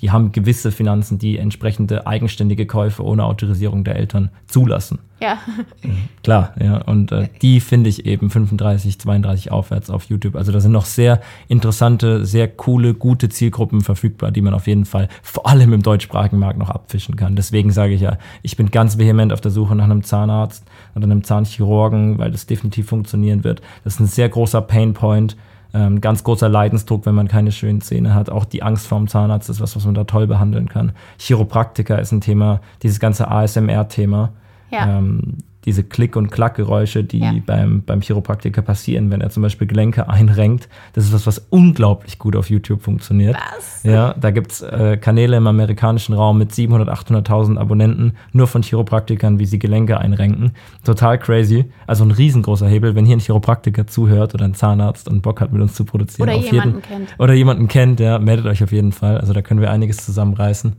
die 0.01 0.11
haben 0.11 0.33
gewisse 0.33 0.73
Finanzen, 0.73 1.19
die 1.19 1.39
entsprechende 1.39 2.07
eigenständige 2.07 2.67
Käufe 2.67 3.05
ohne 3.05 3.25
Autorisierung 3.25 3.85
der 3.85 3.97
Eltern 3.97 4.31
zulassen. 4.47 4.99
Ja. 5.21 5.39
Klar, 6.23 6.55
ja. 6.61 6.79
Und 6.79 7.13
äh, 7.13 7.29
die 7.41 7.61
finde 7.61 7.89
ich 7.89 8.05
eben 8.05 8.31
35, 8.31 8.99
32 8.99 9.51
aufwärts 9.51 9.91
auf 9.91 10.05
YouTube. 10.05 10.37
Also 10.37 10.53
da 10.53 10.61
sind 10.61 10.73
noch 10.73 10.85
sehr 10.85 11.21
interessante, 11.49 12.27
sehr 12.27 12.49
coole, 12.49 12.95
gute 12.95 13.29
Zielgruppen 13.29 13.81
verfügbar, 13.81 14.31
die 14.31 14.43
man 14.43 14.53
auf 14.53 14.67
jeden 14.67 14.85
Fall 14.85 15.09
vor 15.23 15.47
allem 15.47 15.73
im 15.73 15.83
deutschsprachigen 15.83 16.39
Markt 16.39 16.59
noch 16.59 16.71
abfischen 16.71 17.17
kann. 17.17 17.37
Deswegen 17.37 17.71
sage 17.71 17.95
ich 17.95 18.01
ja, 18.03 18.19
ich 18.43 18.57
bin 18.57 18.71
ganz 18.71 18.99
vehement 18.99 19.33
auf 19.33 19.41
der 19.41 19.51
Suche 19.51 19.75
nach 19.75 19.85
einem 19.85 20.03
Zahnarzt 20.03 20.65
oder 20.95 21.05
einem 21.05 21.25
Zahnchirurgen, 21.25 22.19
weil 22.19 22.31
das 22.31 22.47
definitiv 22.47 22.89
funktionieren 22.89 23.45
wird. 23.45 23.63
Das 23.85 23.95
ist 23.95 24.01
ein 24.01 24.07
sehr 24.07 24.29
großer 24.29 24.61
Painpoint. 24.61 25.37
Ähm, 25.75 26.01
ganz 26.01 26.25
großer 26.25 26.49
Leidensdruck, 26.49 27.07
wenn 27.07 27.15
man 27.15 27.29
keine 27.29 27.53
schönen 27.53 27.81
Zähne 27.81 28.15
hat. 28.15 28.31
Auch 28.31 28.45
die 28.45 28.63
Angst 28.63 28.87
vorm 28.87 29.09
Zahnarzt 29.09 29.51
ist 29.51 29.61
was, 29.61 29.77
was 29.77 29.85
man 29.85 29.95
da 29.95 30.05
toll 30.05 30.27
behandeln 30.27 30.69
kann. 30.69 30.93
Chiropraktiker 31.19 31.99
ist 32.01 32.13
ein 32.13 32.21
Thema, 32.21 32.61
dieses 32.83 33.01
ganze 33.01 33.29
ASMR-Thema. 33.29 34.33
Ja. 34.71 34.99
Ähm, 34.99 35.39
diese 35.65 35.83
Klick- 35.83 36.15
und 36.15 36.31
Klackgeräusche, 36.31 37.03
die 37.03 37.19
Ja. 37.19 37.35
beim, 37.45 37.83
beim 37.83 38.01
Chiropraktiker 38.01 38.63
passieren, 38.63 39.11
wenn 39.11 39.21
er 39.21 39.31
zum 39.31 39.43
Beispiel 39.43 39.67
Gelenke 39.67 40.09
einrenkt. 40.09 40.69
Das 40.93 41.05
ist 41.05 41.13
was, 41.13 41.27
was 41.27 41.39
unglaublich 41.51 42.21
gut 42.21 42.37
auf 42.37 42.49
YouTube 42.49 42.83
funktioniert. 42.83 43.37
Was? 43.57 43.83
Ja, 43.83 44.15
da 44.15 44.31
gibt's 44.31 44.63
äh, 44.63 44.97
Kanäle 44.97 45.37
im 45.37 45.47
amerikanischen 45.49 46.15
Raum 46.15 46.39
mit 46.39 46.53
700.000, 46.53 47.27
800.000 47.27 47.59
Abonnenten, 47.59 48.13
nur 48.33 48.47
von 48.47 48.63
Chiropraktikern, 48.63 49.41
wie 49.41 49.47
sie 49.47 49.59
Gelenke 49.59 49.99
einrenken. 49.99 50.53
Total 50.85 51.19
crazy. 51.19 51.65
Also 51.89 52.05
ein 52.05 52.13
riesengroßer 52.13 52.69
Hebel. 52.69 52.95
Wenn 52.95 53.05
hier 53.05 53.17
ein 53.17 53.21
Chiropraktiker 53.21 53.89
zuhört 53.89 54.35
oder 54.35 54.45
ein 54.45 54.55
Zahnarzt 54.55 55.09
und 55.09 55.23
Bock 55.23 55.41
hat, 55.41 55.53
mit 55.53 55.61
uns 55.63 55.75
zu 55.75 55.85
produzieren. 55.85 56.29
Oder 56.29 56.39
auf 56.39 56.45
jemanden 56.45 56.77
jeden, 56.77 56.83
kennt. 56.83 57.15
Oder 57.19 57.35
jemanden 57.35 57.67
kennt, 57.67 57.99
ja, 57.99 58.21
meldet 58.21 58.47
euch 58.47 58.63
auf 58.63 58.71
jeden 58.71 58.93
Fall. 58.93 59.19
Also 59.19 59.33
da 59.33 59.43
können 59.43 59.61
wir 59.61 59.73
einiges 59.73 59.97
zusammenreißen. 59.97 60.77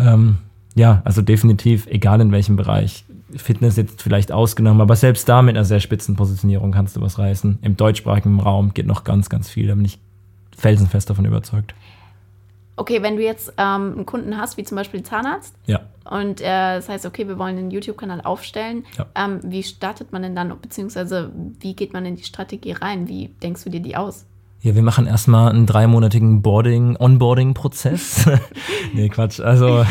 Ähm, 0.00 0.38
ja, 0.74 1.02
also 1.04 1.22
definitiv, 1.22 1.86
egal 1.86 2.20
in 2.20 2.32
welchem 2.32 2.56
Bereich. 2.56 3.04
Fitness 3.36 3.76
jetzt 3.76 4.02
vielleicht 4.02 4.32
ausgenommen, 4.32 4.80
aber 4.80 4.96
selbst 4.96 5.28
da 5.28 5.40
mit 5.42 5.56
einer 5.56 5.64
sehr 5.64 5.78
spitzen 5.80 6.16
Positionierung 6.16 6.72
kannst 6.72 6.96
du 6.96 7.00
was 7.00 7.18
reißen. 7.18 7.58
Im 7.62 7.76
deutschsprachigen 7.76 8.40
Raum 8.40 8.74
geht 8.74 8.86
noch 8.86 9.04
ganz, 9.04 9.28
ganz 9.28 9.48
viel. 9.48 9.68
Da 9.68 9.74
bin 9.76 9.84
ich 9.84 9.98
felsenfest 10.56 11.08
davon 11.10 11.24
überzeugt. 11.26 11.74
Okay, 12.76 13.02
wenn 13.02 13.16
du 13.16 13.22
jetzt 13.22 13.52
ähm, 13.58 13.92
einen 13.94 14.06
Kunden 14.06 14.36
hast, 14.38 14.56
wie 14.56 14.64
zum 14.64 14.76
Beispiel 14.76 15.02
Zahnarzt, 15.02 15.54
Ja. 15.66 15.80
und 16.10 16.40
äh, 16.40 16.44
das 16.76 16.88
heißt, 16.88 17.04
okay, 17.06 17.28
wir 17.28 17.38
wollen 17.38 17.58
einen 17.58 17.70
YouTube-Kanal 17.70 18.22
aufstellen, 18.22 18.84
Ja. 18.96 19.06
ähm, 19.14 19.40
wie 19.44 19.62
startet 19.62 20.12
man 20.12 20.22
denn 20.22 20.34
dann, 20.34 20.52
beziehungsweise 20.60 21.30
wie 21.60 21.74
geht 21.76 21.92
man 21.92 22.06
in 22.06 22.16
die 22.16 22.24
Strategie 22.24 22.72
rein? 22.72 23.06
Wie 23.06 23.28
denkst 23.42 23.62
du 23.64 23.70
dir 23.70 23.80
die 23.80 23.96
aus? 23.96 24.24
Ja, 24.62 24.74
wir 24.74 24.82
machen 24.82 25.06
erstmal 25.06 25.50
einen 25.50 25.64
dreimonatigen 25.64 26.42
Boarding, 26.42 26.96
Onboarding-Prozess. 26.98 28.28
nee, 28.92 29.08
Quatsch. 29.08 29.40
Also, 29.40 29.86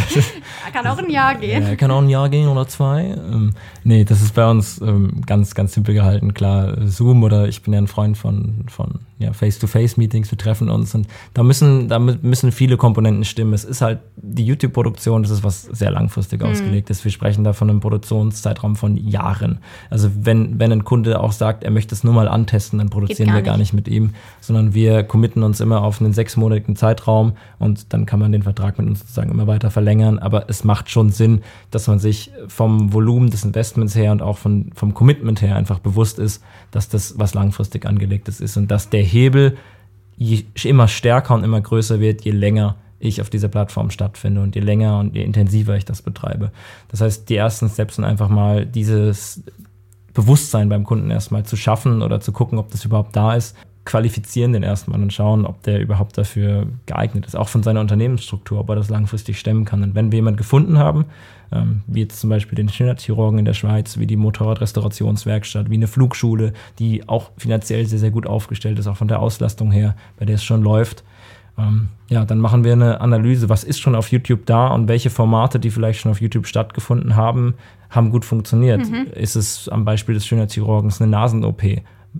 Kann 0.72 0.86
auch 0.86 0.98
ein 0.98 1.10
Jahr 1.10 1.34
gehen. 1.34 1.62
Ja, 1.62 1.76
kann 1.76 1.90
auch 1.90 2.00
ein 2.00 2.08
Jahr 2.08 2.28
gehen 2.30 2.48
oder 2.48 2.66
zwei. 2.66 3.14
Ähm, 3.14 3.52
nee, 3.84 4.04
das 4.04 4.22
ist 4.22 4.34
bei 4.34 4.48
uns 4.48 4.80
ähm, 4.80 5.20
ganz, 5.26 5.54
ganz 5.54 5.74
simpel 5.74 5.94
gehalten. 5.94 6.32
Klar, 6.32 6.86
Zoom 6.86 7.22
oder 7.22 7.48
ich 7.48 7.62
bin 7.62 7.74
ja 7.74 7.80
ein 7.80 7.88
Freund 7.88 8.16
von, 8.16 8.64
von 8.68 9.00
ja, 9.20 9.32
Face-to-Face-Meetings, 9.34 10.30
wir 10.30 10.38
treffen 10.38 10.70
uns 10.70 10.94
und 10.94 11.06
da 11.34 11.42
müssen, 11.42 11.88
da 11.88 11.98
mü- 11.98 12.18
müssen 12.22 12.50
viele 12.52 12.76
Komponenten 12.76 13.24
stimmen. 13.24 13.52
Es 13.52 13.64
ist 13.64 13.82
halt 13.82 14.00
die 14.16 14.44
YouTube-Produktion, 14.44 15.22
das 15.22 15.30
ist 15.30 15.44
was 15.44 15.62
sehr 15.62 15.90
langfristig 15.90 16.42
ausgelegt 16.42 16.88
ist. 16.90 17.04
Wir 17.04 17.12
sprechen 17.12 17.44
da 17.44 17.52
von 17.52 17.68
einem 17.68 17.80
Produktionszeitraum 17.80 18.76
von 18.76 18.96
Jahren. 18.96 19.58
Also 19.90 20.10
wenn, 20.22 20.58
wenn 20.58 20.72
ein 20.72 20.84
Kunde 20.84 21.20
auch 21.20 21.32
sagt, 21.32 21.64
er 21.64 21.70
möchte 21.70 21.94
es 21.94 22.02
nur 22.02 22.14
mal 22.14 22.28
antesten, 22.28 22.78
dann 22.78 22.88
produzieren 22.88 23.28
gar 23.28 23.36
wir 23.36 23.42
gar 23.42 23.58
nicht. 23.58 23.74
nicht 23.74 23.86
mit 23.86 23.88
ihm, 23.88 24.14
sondern 24.40 24.72
wir 24.72 25.02
committen 25.02 25.42
uns 25.42 25.60
immer 25.60 25.82
auf 25.82 26.00
einen 26.00 26.14
sechsmonatigen 26.14 26.74
Zeitraum 26.74 27.34
und 27.58 27.92
dann 27.92 28.06
kann 28.06 28.20
man 28.20 28.32
den 28.32 28.42
Vertrag 28.42 28.78
mit 28.78 28.88
uns 28.88 29.00
sozusagen 29.00 29.30
immer 29.30 29.46
weiter 29.46 29.70
verlängern. 29.70 30.18
Aber 30.18 30.48
es 30.48 30.64
macht 30.64 30.88
schon 30.88 31.10
Sinn, 31.10 31.42
dass 31.70 31.86
man 31.88 31.98
sich 31.98 32.32
vom 32.48 32.94
Volumen 32.94 33.28
des 33.28 33.44
Investments 33.44 33.94
her 33.94 34.12
und 34.12 34.22
auch 34.22 34.38
von, 34.38 34.70
vom 34.74 34.94
Commitment 34.94 35.42
her 35.42 35.56
einfach 35.56 35.78
bewusst 35.78 36.18
ist, 36.18 36.42
dass 36.70 36.88
das 36.88 37.18
was 37.18 37.34
langfristig 37.34 37.84
angelegtes 37.84 38.40
ist 38.40 38.56
und 38.56 38.70
dass 38.70 38.88
der 38.88 39.02
Hebel 39.12 39.56
je, 40.20 40.44
immer 40.64 40.86
stärker 40.86 41.34
und 41.34 41.44
immer 41.44 41.60
größer 41.60 41.98
wird, 41.98 42.24
je 42.24 42.30
länger 42.30 42.76
ich 42.98 43.22
auf 43.22 43.30
dieser 43.30 43.48
Plattform 43.48 43.90
stattfinde 43.90 44.42
und 44.42 44.54
je 44.54 44.60
länger 44.60 44.98
und 44.98 45.16
je 45.16 45.22
intensiver 45.22 45.74
ich 45.76 45.86
das 45.86 46.02
betreibe. 46.02 46.52
Das 46.88 47.00
heißt, 47.00 47.28
die 47.30 47.36
ersten 47.36 47.68
Steps 47.70 47.96
sind 47.96 48.04
einfach 48.04 48.28
mal 48.28 48.66
dieses 48.66 49.42
Bewusstsein 50.12 50.68
beim 50.68 50.84
Kunden 50.84 51.10
erstmal 51.10 51.44
zu 51.44 51.56
schaffen 51.56 52.02
oder 52.02 52.20
zu 52.20 52.32
gucken, 52.32 52.58
ob 52.58 52.70
das 52.70 52.84
überhaupt 52.84 53.16
da 53.16 53.34
ist, 53.34 53.56
qualifizieren 53.86 54.52
den 54.52 54.62
erstmal 54.62 55.00
und 55.00 55.12
schauen, 55.12 55.46
ob 55.46 55.62
der 55.62 55.80
überhaupt 55.80 56.18
dafür 56.18 56.66
geeignet 56.84 57.24
ist, 57.24 57.34
auch 57.34 57.48
von 57.48 57.62
seiner 57.62 57.80
Unternehmensstruktur, 57.80 58.60
ob 58.60 58.68
er 58.68 58.76
das 58.76 58.90
langfristig 58.90 59.38
stemmen 59.38 59.64
kann. 59.64 59.82
Und 59.82 59.94
wenn 59.94 60.12
wir 60.12 60.18
jemanden 60.18 60.36
gefunden 60.36 60.78
haben, 60.78 61.06
ähm, 61.52 61.82
wie 61.86 62.00
jetzt 62.00 62.20
zum 62.20 62.30
Beispiel 62.30 62.56
den 62.56 62.68
Schönheitschirurgen 62.68 63.38
in 63.38 63.44
der 63.44 63.54
Schweiz, 63.54 63.98
wie 63.98 64.06
die 64.06 64.16
Motorradrestaurationswerkstatt, 64.16 65.70
wie 65.70 65.74
eine 65.74 65.86
Flugschule, 65.86 66.52
die 66.78 67.08
auch 67.08 67.30
finanziell 67.36 67.86
sehr, 67.86 67.98
sehr 67.98 68.10
gut 68.10 68.26
aufgestellt 68.26 68.78
ist, 68.78 68.86
auch 68.86 68.96
von 68.96 69.08
der 69.08 69.20
Auslastung 69.20 69.70
her, 69.70 69.94
bei 70.18 70.24
der 70.24 70.36
es 70.36 70.44
schon 70.44 70.62
läuft, 70.62 71.04
ähm, 71.58 71.88
ja, 72.08 72.24
dann 72.24 72.38
machen 72.38 72.64
wir 72.64 72.72
eine 72.72 73.00
Analyse, 73.00 73.48
was 73.48 73.64
ist 73.64 73.80
schon 73.80 73.94
auf 73.94 74.10
YouTube 74.10 74.46
da 74.46 74.68
und 74.68 74.88
welche 74.88 75.10
Formate, 75.10 75.58
die 75.60 75.70
vielleicht 75.70 76.00
schon 76.00 76.10
auf 76.12 76.20
YouTube 76.20 76.46
stattgefunden 76.46 77.16
haben, 77.16 77.54
haben 77.90 78.10
gut 78.10 78.24
funktioniert. 78.24 78.86
Ist 79.14 79.36
es 79.36 79.68
am 79.68 79.84
Beispiel 79.84 80.14
des 80.14 80.26
Schönheitschirurgens 80.26 81.00
eine 81.00 81.10
Nasen-OP? 81.10 81.62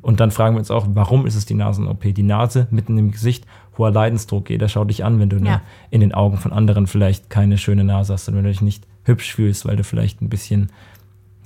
Und 0.02 0.20
dann 0.20 0.30
fragen 0.30 0.54
wir 0.54 0.60
uns 0.60 0.70
auch, 0.70 0.86
warum 0.94 1.26
ist 1.26 1.34
es 1.34 1.46
die 1.46 1.54
Nasen-OP? 1.54 2.14
Die 2.14 2.22
Nase 2.22 2.68
mitten 2.70 2.96
im 2.98 3.10
Gesicht, 3.10 3.44
hoher 3.78 3.90
Leidensdruck, 3.90 4.50
jeder 4.50 4.68
schaut 4.68 4.90
dich 4.90 5.04
an, 5.04 5.18
wenn 5.18 5.30
du 5.30 5.36
Ja. 5.36 5.42
eine, 5.42 5.60
in 5.90 6.00
den 6.00 6.12
Augen 6.14 6.36
von 6.36 6.52
anderen 6.52 6.86
vielleicht 6.86 7.30
keine 7.30 7.58
schöne 7.58 7.82
Nase 7.84 8.12
hast 8.12 8.28
und 8.28 8.36
wenn 8.36 8.44
du 8.44 8.50
dich 8.50 8.62
nicht 8.62 8.86
hübsch 9.10 9.34
fühlst, 9.34 9.66
weil 9.66 9.76
du 9.76 9.84
vielleicht 9.84 10.22
ein 10.22 10.28
bisschen, 10.28 10.70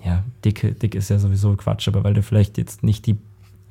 ja, 0.04 0.22
dick, 0.44 0.78
dick 0.80 0.94
ist 0.94 1.10
ja 1.10 1.18
sowieso 1.18 1.54
Quatsch, 1.56 1.88
aber 1.88 2.04
weil 2.04 2.14
du 2.14 2.22
vielleicht 2.22 2.58
jetzt 2.58 2.82
nicht 2.82 3.06
die 3.06 3.16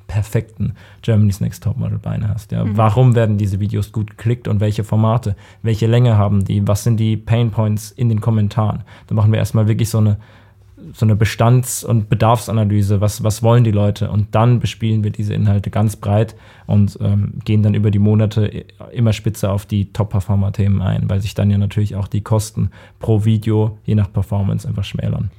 perfekten 0.06 0.74
Germany's 1.02 1.40
Next 1.40 1.62
Topmodel 1.62 1.98
Beine 1.98 2.28
hast. 2.28 2.52
Ja. 2.52 2.64
Mhm. 2.64 2.76
Warum 2.76 3.14
werden 3.14 3.38
diese 3.38 3.60
Videos 3.60 3.92
gut 3.92 4.10
geklickt 4.10 4.48
und 4.48 4.60
welche 4.60 4.84
Formate? 4.84 5.36
Welche 5.62 5.86
Länge 5.86 6.16
haben 6.16 6.44
die? 6.44 6.66
Was 6.66 6.84
sind 6.84 6.98
die 6.98 7.16
Pain 7.16 7.50
Points 7.50 7.90
in 7.90 8.08
den 8.08 8.20
Kommentaren? 8.20 8.82
Da 9.06 9.14
machen 9.14 9.32
wir 9.32 9.38
erstmal 9.38 9.66
wirklich 9.68 9.88
so 9.88 9.98
eine 9.98 10.18
so 10.92 11.06
eine 11.06 11.16
Bestands- 11.16 11.84
und 11.84 12.08
Bedarfsanalyse, 12.08 13.00
was, 13.00 13.22
was 13.22 13.42
wollen 13.42 13.64
die 13.64 13.70
Leute? 13.70 14.10
Und 14.10 14.34
dann 14.34 14.60
bespielen 14.60 15.04
wir 15.04 15.10
diese 15.10 15.34
Inhalte 15.34 15.70
ganz 15.70 15.96
breit 15.96 16.34
und 16.66 16.98
ähm, 17.00 17.34
gehen 17.44 17.62
dann 17.62 17.74
über 17.74 17.90
die 17.90 17.98
Monate 17.98 18.64
immer 18.92 19.12
spitzer 19.12 19.52
auf 19.52 19.66
die 19.66 19.92
Top-Performer-Themen 19.92 20.82
ein, 20.82 21.08
weil 21.08 21.20
sich 21.20 21.34
dann 21.34 21.50
ja 21.50 21.58
natürlich 21.58 21.96
auch 21.96 22.08
die 22.08 22.20
Kosten 22.20 22.70
pro 22.98 23.24
Video 23.24 23.78
je 23.84 23.94
nach 23.94 24.12
Performance 24.12 24.66
einfach 24.66 24.84
schmälern. 24.84 25.30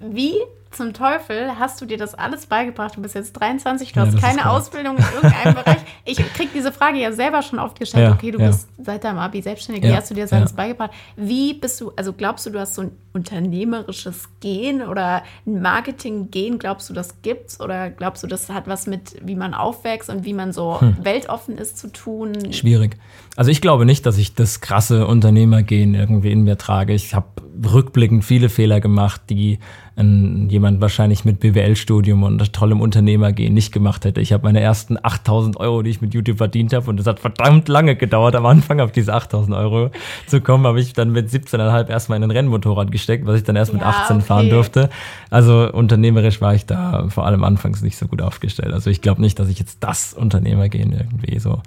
Wie 0.00 0.34
zum 0.76 0.92
Teufel 0.92 1.58
hast 1.58 1.80
du 1.80 1.86
dir 1.86 1.96
das 1.96 2.14
alles 2.14 2.46
beigebracht? 2.46 2.96
Du 2.96 3.02
bist 3.02 3.14
jetzt 3.14 3.32
23, 3.34 3.92
du 3.92 4.00
ja, 4.00 4.06
hast 4.06 4.20
keine 4.20 4.50
Ausbildung 4.50 4.96
in 4.96 5.04
irgendeinem 5.14 5.54
Bereich. 5.64 5.78
Ich 6.04 6.18
kriege 6.34 6.50
diese 6.54 6.72
Frage 6.72 6.98
ja 6.98 7.12
selber 7.12 7.42
schon 7.42 7.58
oft 7.58 7.78
gestellt. 7.78 8.08
Ja, 8.08 8.14
okay, 8.14 8.30
du 8.30 8.38
ja. 8.38 8.48
bist 8.48 8.68
seit 8.82 9.04
deinem 9.04 9.18
Abi 9.18 9.42
selbstständig, 9.42 9.84
wie 9.84 9.94
hast 9.94 10.10
du 10.10 10.14
dir 10.14 10.22
das 10.22 10.32
alles 10.32 10.52
beigebracht? 10.52 10.90
Wie 11.16 11.54
bist 11.54 11.80
du, 11.80 11.92
also 11.96 12.12
glaubst 12.12 12.46
du, 12.46 12.50
du 12.50 12.60
hast 12.60 12.74
so 12.74 12.82
ein 12.82 12.92
unternehmerisches 13.12 14.28
Gen 14.40 14.82
oder 14.82 15.22
ein 15.46 15.62
Marketing-Gen? 15.62 16.58
Glaubst 16.58 16.88
du, 16.90 16.94
das 16.94 17.22
gibt's? 17.22 17.60
Oder 17.60 17.90
glaubst 17.90 18.22
du, 18.22 18.26
das 18.26 18.48
hat 18.50 18.68
was 18.68 18.86
mit, 18.86 19.16
wie 19.22 19.34
man 19.34 19.54
aufwächst 19.54 20.10
und 20.10 20.24
wie 20.24 20.34
man 20.34 20.52
so 20.52 20.80
hm. 20.80 20.96
weltoffen 21.02 21.58
ist, 21.58 21.78
zu 21.78 21.90
tun? 21.90 22.52
Schwierig. 22.52 22.96
Also 23.36 23.50
ich 23.50 23.60
glaube 23.60 23.86
nicht, 23.86 24.06
dass 24.06 24.18
ich 24.18 24.34
das 24.34 24.60
krasse 24.60 25.06
Unternehmergen 25.06 25.94
irgendwie 25.94 26.32
in 26.32 26.42
mir 26.42 26.58
trage. 26.58 26.92
Ich 26.92 27.14
habe 27.14 27.26
rückblickend 27.64 28.24
viele 28.24 28.48
Fehler 28.48 28.80
gemacht, 28.80 29.22
die 29.30 29.58
ein, 29.96 30.48
jemand 30.50 30.80
wahrscheinlich 30.80 31.24
mit 31.24 31.40
BWL-Studium 31.40 32.22
und 32.22 32.52
tollem 32.52 32.80
Unternehmergehen 32.80 33.54
nicht 33.54 33.72
gemacht 33.72 34.04
hätte. 34.04 34.20
Ich 34.20 34.32
habe 34.32 34.44
meine 34.44 34.60
ersten 34.60 34.98
8000 35.00 35.56
Euro, 35.56 35.82
die 35.82 35.90
ich 35.90 36.00
mit 36.00 36.12
YouTube 36.12 36.36
verdient 36.36 36.72
habe, 36.74 36.88
und 36.90 37.00
es 37.00 37.06
hat 37.06 37.18
verdammt 37.18 37.68
lange 37.68 37.96
gedauert, 37.96 38.36
am 38.36 38.44
Anfang 38.46 38.80
auf 38.80 38.92
diese 38.92 39.14
8000 39.14 39.56
Euro 39.56 39.90
zu 40.26 40.40
kommen, 40.40 40.66
habe 40.66 40.80
ich 40.80 40.92
dann 40.92 41.12
mit 41.12 41.28
17,5 41.28 41.88
erstmal 41.88 42.16
in 42.18 42.24
ein 42.24 42.30
Rennmotorrad 42.30 42.90
gesteckt, 42.90 43.26
was 43.26 43.36
ich 43.36 43.44
dann 43.44 43.56
erst 43.56 43.72
mit 43.72 43.82
ja, 43.82 43.88
18 43.88 44.16
okay. 44.16 44.24
fahren 44.24 44.50
durfte. 44.50 44.90
Also 45.30 45.72
unternehmerisch 45.72 46.40
war 46.40 46.54
ich 46.54 46.66
da 46.66 47.08
vor 47.08 47.26
allem 47.26 47.42
anfangs 47.42 47.82
nicht 47.82 47.96
so 47.96 48.06
gut 48.06 48.20
aufgestellt. 48.20 48.72
Also 48.72 48.90
ich 48.90 49.00
glaube 49.00 49.22
nicht, 49.22 49.38
dass 49.38 49.48
ich 49.48 49.58
jetzt 49.58 49.78
das 49.82 50.12
Unternehmergehen 50.12 50.92
irgendwie 50.92 51.38
so, 51.38 51.62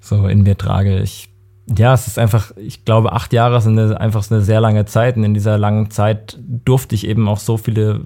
so 0.00 0.26
in 0.26 0.42
mir 0.42 0.58
trage. 0.58 0.98
Ich 0.98 1.28
ja, 1.76 1.92
es 1.92 2.06
ist 2.06 2.18
einfach, 2.18 2.52
ich 2.56 2.84
glaube, 2.84 3.12
acht 3.12 3.32
Jahre 3.32 3.60
sind 3.60 3.78
einfach 3.78 4.30
eine 4.30 4.40
sehr 4.40 4.60
lange 4.60 4.86
Zeit. 4.86 5.16
Und 5.16 5.24
in 5.24 5.34
dieser 5.34 5.58
langen 5.58 5.90
Zeit 5.90 6.38
durfte 6.40 6.94
ich 6.94 7.06
eben 7.06 7.28
auch 7.28 7.38
so 7.38 7.56
viele 7.56 8.00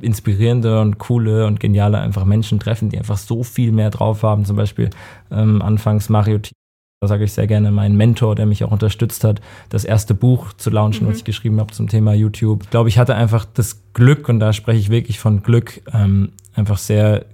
inspirierende 0.00 0.80
und 0.80 0.98
coole 0.98 1.46
und 1.46 1.60
geniale 1.60 1.98
einfach 1.98 2.24
Menschen 2.24 2.60
treffen, 2.60 2.88
die 2.88 2.98
einfach 2.98 3.18
so 3.18 3.42
viel 3.42 3.72
mehr 3.72 3.90
drauf 3.90 4.22
haben. 4.22 4.44
Zum 4.44 4.56
Beispiel 4.56 4.90
ähm, 5.30 5.62
anfangs 5.62 6.08
Mario 6.08 6.38
T. 6.38 6.52
Da 7.00 7.06
sage 7.06 7.24
ich 7.24 7.32
sehr 7.32 7.46
gerne 7.46 7.70
meinen 7.70 7.96
Mentor, 7.96 8.34
der 8.34 8.46
mich 8.46 8.64
auch 8.64 8.72
unterstützt 8.72 9.22
hat, 9.22 9.40
das 9.68 9.84
erste 9.84 10.14
Buch 10.14 10.52
zu 10.54 10.70
launchen, 10.70 11.06
mhm. 11.06 11.10
was 11.10 11.18
ich 11.18 11.24
geschrieben 11.24 11.60
habe 11.60 11.72
zum 11.72 11.88
Thema 11.88 12.12
YouTube. 12.12 12.64
Ich 12.64 12.70
glaube, 12.70 12.88
ich 12.88 12.98
hatte 12.98 13.14
einfach 13.14 13.44
das 13.44 13.92
Glück, 13.92 14.28
und 14.28 14.40
da 14.40 14.52
spreche 14.52 14.80
ich 14.80 14.90
wirklich 14.90 15.20
von 15.20 15.44
Glück, 15.44 15.80
ähm, 15.92 16.32
einfach 16.54 16.78
sehr 16.78 17.26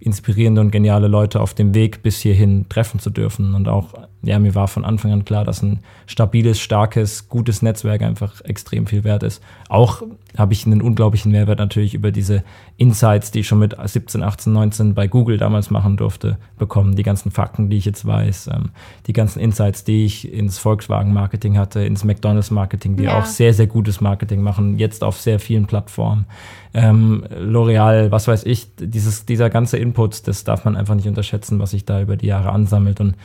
inspirierende 0.00 0.60
und 0.60 0.72
geniale 0.72 1.06
Leute 1.06 1.40
auf 1.40 1.54
dem 1.54 1.72
Weg 1.72 2.02
bis 2.02 2.18
hierhin 2.18 2.68
treffen 2.68 2.98
zu 2.98 3.10
dürfen. 3.10 3.54
Und 3.54 3.68
auch, 3.68 3.94
ja, 4.24 4.38
mir 4.38 4.54
war 4.54 4.68
von 4.68 4.84
Anfang 4.84 5.12
an 5.12 5.24
klar, 5.24 5.44
dass 5.44 5.62
ein 5.62 5.80
stabiles, 6.06 6.60
starkes, 6.60 7.28
gutes 7.28 7.60
Netzwerk 7.60 8.02
einfach 8.02 8.40
extrem 8.42 8.86
viel 8.86 9.02
wert 9.02 9.24
ist. 9.24 9.42
Auch 9.68 10.02
habe 10.38 10.52
ich 10.52 10.64
einen 10.64 10.80
unglaublichen 10.80 11.32
Mehrwert 11.32 11.58
natürlich 11.58 11.94
über 11.94 12.12
diese 12.12 12.44
Insights, 12.76 13.32
die 13.32 13.40
ich 13.40 13.48
schon 13.48 13.58
mit 13.58 13.76
17, 13.84 14.22
18, 14.22 14.52
19 14.52 14.94
bei 14.94 15.08
Google 15.08 15.38
damals 15.38 15.70
machen 15.70 15.96
durfte, 15.96 16.38
bekommen. 16.56 16.94
Die 16.94 17.02
ganzen 17.02 17.32
Fakten, 17.32 17.68
die 17.68 17.76
ich 17.76 17.84
jetzt 17.84 18.06
weiß, 18.06 18.48
ähm, 18.52 18.70
die 19.08 19.12
ganzen 19.12 19.40
Insights, 19.40 19.82
die 19.82 20.04
ich 20.04 20.32
ins 20.32 20.56
Volkswagen-Marketing 20.58 21.58
hatte, 21.58 21.80
ins 21.80 22.04
McDonalds-Marketing, 22.04 22.96
die 22.96 23.04
ja. 23.04 23.18
auch 23.18 23.26
sehr, 23.26 23.52
sehr 23.52 23.66
gutes 23.66 24.00
Marketing 24.00 24.40
machen, 24.40 24.78
jetzt 24.78 25.02
auf 25.02 25.20
sehr 25.20 25.40
vielen 25.40 25.66
Plattformen. 25.66 26.26
Ähm, 26.74 27.24
L'Oreal, 27.36 28.12
was 28.12 28.28
weiß 28.28 28.44
ich, 28.44 28.68
dieses, 28.76 29.26
dieser 29.26 29.50
ganze 29.50 29.78
Input, 29.78 30.28
das 30.28 30.44
darf 30.44 30.64
man 30.64 30.76
einfach 30.76 30.94
nicht 30.94 31.08
unterschätzen, 31.08 31.58
was 31.58 31.72
sich 31.72 31.84
da 31.84 32.00
über 32.00 32.16
die 32.16 32.26
Jahre 32.26 32.50
ansammelt 32.50 33.00
und 33.00 33.16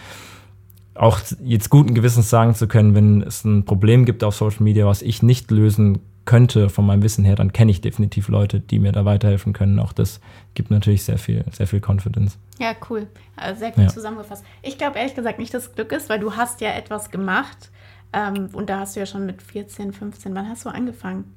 auch 0.99 1.19
jetzt 1.43 1.69
guten 1.69 1.93
Gewissens 1.93 2.29
sagen 2.29 2.55
zu 2.55 2.67
können, 2.67 2.95
wenn 2.95 3.21
es 3.21 3.43
ein 3.43 3.65
Problem 3.65 4.05
gibt 4.05 4.23
auf 4.23 4.35
Social 4.35 4.63
Media, 4.63 4.85
was 4.85 5.01
ich 5.01 5.23
nicht 5.23 5.51
lösen 5.51 5.99
könnte 6.25 6.69
von 6.69 6.85
meinem 6.85 7.01
Wissen 7.01 7.23
her, 7.23 7.35
dann 7.35 7.53
kenne 7.53 7.71
ich 7.71 7.81
definitiv 7.81 8.27
Leute, 8.27 8.59
die 8.59 8.79
mir 8.79 8.91
da 8.91 9.05
weiterhelfen 9.05 9.53
können. 9.53 9.79
Auch 9.79 9.93
das 9.93 10.19
gibt 10.53 10.69
natürlich 10.69 11.03
sehr 11.03 11.17
viel, 11.17 11.45
sehr 11.51 11.67
viel 11.67 11.81
Confidence. 11.81 12.37
Ja, 12.59 12.73
cool. 12.89 13.07
Also 13.35 13.59
sehr 13.59 13.71
gut 13.71 13.85
ja. 13.85 13.89
zusammengefasst. 13.89 14.43
Ich 14.61 14.77
glaube 14.77 14.99
ehrlich 14.99 15.15
gesagt 15.15 15.39
nicht, 15.39 15.53
dass 15.53 15.67
es 15.67 15.75
Glück 15.75 15.91
ist, 15.93 16.09
weil 16.09 16.19
du 16.19 16.35
hast 16.35 16.61
ja 16.61 16.71
etwas 16.71 17.09
gemacht 17.11 17.71
ähm, 18.13 18.49
und 18.53 18.69
da 18.69 18.79
hast 18.79 18.95
du 18.95 18.99
ja 18.99 19.05
schon 19.05 19.25
mit 19.25 19.41
14, 19.41 19.93
15, 19.93 20.35
wann 20.35 20.49
hast 20.49 20.65
du 20.65 20.69
angefangen? 20.69 21.35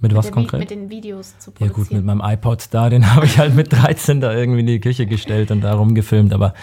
Mit 0.00 0.16
was 0.16 0.32
konkret? 0.32 0.58
mit 0.58 0.70
den 0.70 0.90
Videos 0.90 1.38
zu 1.38 1.52
produzieren. 1.52 1.70
Ja 1.70 1.84
gut, 1.84 1.92
mit 1.92 2.04
meinem 2.04 2.22
iPod 2.24 2.66
da, 2.72 2.90
den 2.90 3.08
habe 3.14 3.24
ich 3.24 3.38
halt 3.38 3.54
mit 3.54 3.72
13 3.72 4.20
da 4.20 4.34
irgendwie 4.34 4.60
in 4.60 4.66
die 4.66 4.80
Küche 4.80 5.06
gestellt 5.06 5.52
und 5.52 5.60
da 5.60 5.74
rumgefilmt, 5.74 6.32
aber 6.32 6.54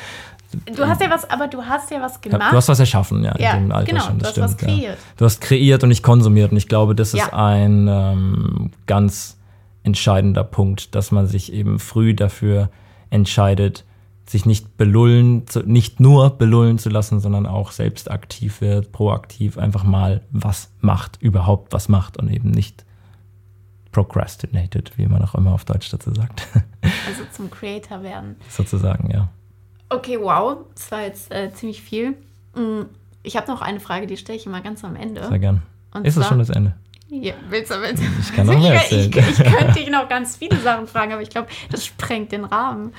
Du 0.76 0.88
hast 0.88 1.02
ja 1.02 1.10
was, 1.10 1.30
aber 1.30 1.48
du 1.48 1.64
hast 1.64 1.92
ja 1.92 2.02
was 2.02 2.22
gemacht. 2.22 2.52
Du 2.52 2.58
hast 2.58 2.68
was 2.70 2.80
erschaffen, 2.80 3.24
ja, 3.24 3.36
ja 3.38 3.54
in 3.54 3.66
dem 3.66 3.72
Alter 3.72 3.92
genau, 3.92 4.06
schon. 4.06 4.20
Das 4.20 4.34
du 4.34 4.42
hast 4.42 4.54
stimmt, 4.54 4.72
was 4.72 4.76
kreiert. 4.76 4.98
Ja. 4.98 5.14
Du 5.18 5.26
hast 5.26 5.42
kreiert 5.42 5.84
und 5.84 5.90
nicht 5.90 6.04
konsumiert. 6.04 6.52
Und 6.52 6.58
ich 6.58 6.68
glaube, 6.68 6.96
das 6.96 7.14
ist 7.14 7.34
ein 7.34 7.88
ähm, 7.88 8.72
ganz 8.88 9.38
entscheidender 9.84 10.44
Punkt, 10.44 10.96
dass 10.96 11.12
man 11.12 11.28
sich 11.28 11.54
eben 11.54 11.80
früh 11.80 12.14
dafür 12.14 12.70
entscheidet, 13.10 13.86
sich 14.26 14.46
nicht 14.46 14.78
belullen, 14.78 15.48
zu, 15.48 15.62
nicht 15.62 16.00
nur 16.00 16.32
belullen 16.32 16.78
zu 16.78 16.90
lassen, 16.90 17.20
sondern 17.20 17.46
auch 17.46 17.72
selbst 17.72 18.12
aktiv 18.12 18.62
wird, 18.62 18.92
proaktiv 18.92 19.58
einfach 19.58 19.84
mal 19.84 20.22
was 20.32 20.72
macht, 20.82 21.22
überhaupt 21.22 21.74
was 21.74 21.90
macht 21.90 22.18
und 22.18 22.30
eben 22.32 22.52
nicht 22.52 22.86
procrastinated, 23.92 24.98
wie 24.98 25.08
man 25.08 25.24
auch 25.24 25.34
immer 25.34 25.54
auf 25.54 25.66
Deutsch 25.66 25.90
dazu 25.90 26.14
sagt. 26.14 26.48
Also 27.08 27.24
zum 27.32 27.50
Creator 27.50 28.04
werden. 28.04 28.36
Sozusagen, 28.48 29.10
ja. 29.12 29.30
Okay, 29.90 30.20
wow, 30.20 30.58
das 30.76 30.92
war 30.92 31.02
jetzt 31.02 31.34
äh, 31.34 31.52
ziemlich 31.54 31.82
viel. 31.82 32.16
Mm, 32.56 32.84
ich 33.24 33.36
habe 33.36 33.52
noch 33.52 33.62
eine 33.62 33.80
Frage, 33.80 34.08
die 34.08 34.18
stelle 34.18 34.38
ich 34.38 34.46
immer 34.46 34.62
ganz 34.62 34.84
am 34.84 34.96
Ende. 34.96 35.28
Sehr 35.28 35.40
gern. 35.40 35.62
Und 35.94 36.06
ist 36.06 36.14
zwar, 36.14 36.22
das 36.22 36.30
schon 36.30 36.40
das 36.40 36.50
Ende? 36.50 36.76
Ja, 37.10 37.34
willst 37.50 37.72
du, 37.72 37.82
willst 37.82 38.04
du? 38.04 38.08
Ich 38.20 38.36
kann 38.36 38.46
noch 38.46 38.60
mehr 38.60 38.74
erzählen. 38.82 39.10
Ich, 39.10 39.18
ich, 39.18 39.40
ich 39.40 39.52
könnte 39.52 39.74
dich 39.80 39.90
noch 39.90 40.08
ganz 40.08 40.38
viele 40.38 40.58
Sachen 40.60 40.88
fragen, 40.88 41.12
aber 41.12 41.22
ich 41.22 41.30
glaube, 41.30 41.48
das 41.72 41.86
sprengt 41.86 42.32
den 42.32 42.46
Rahmen. 42.46 42.94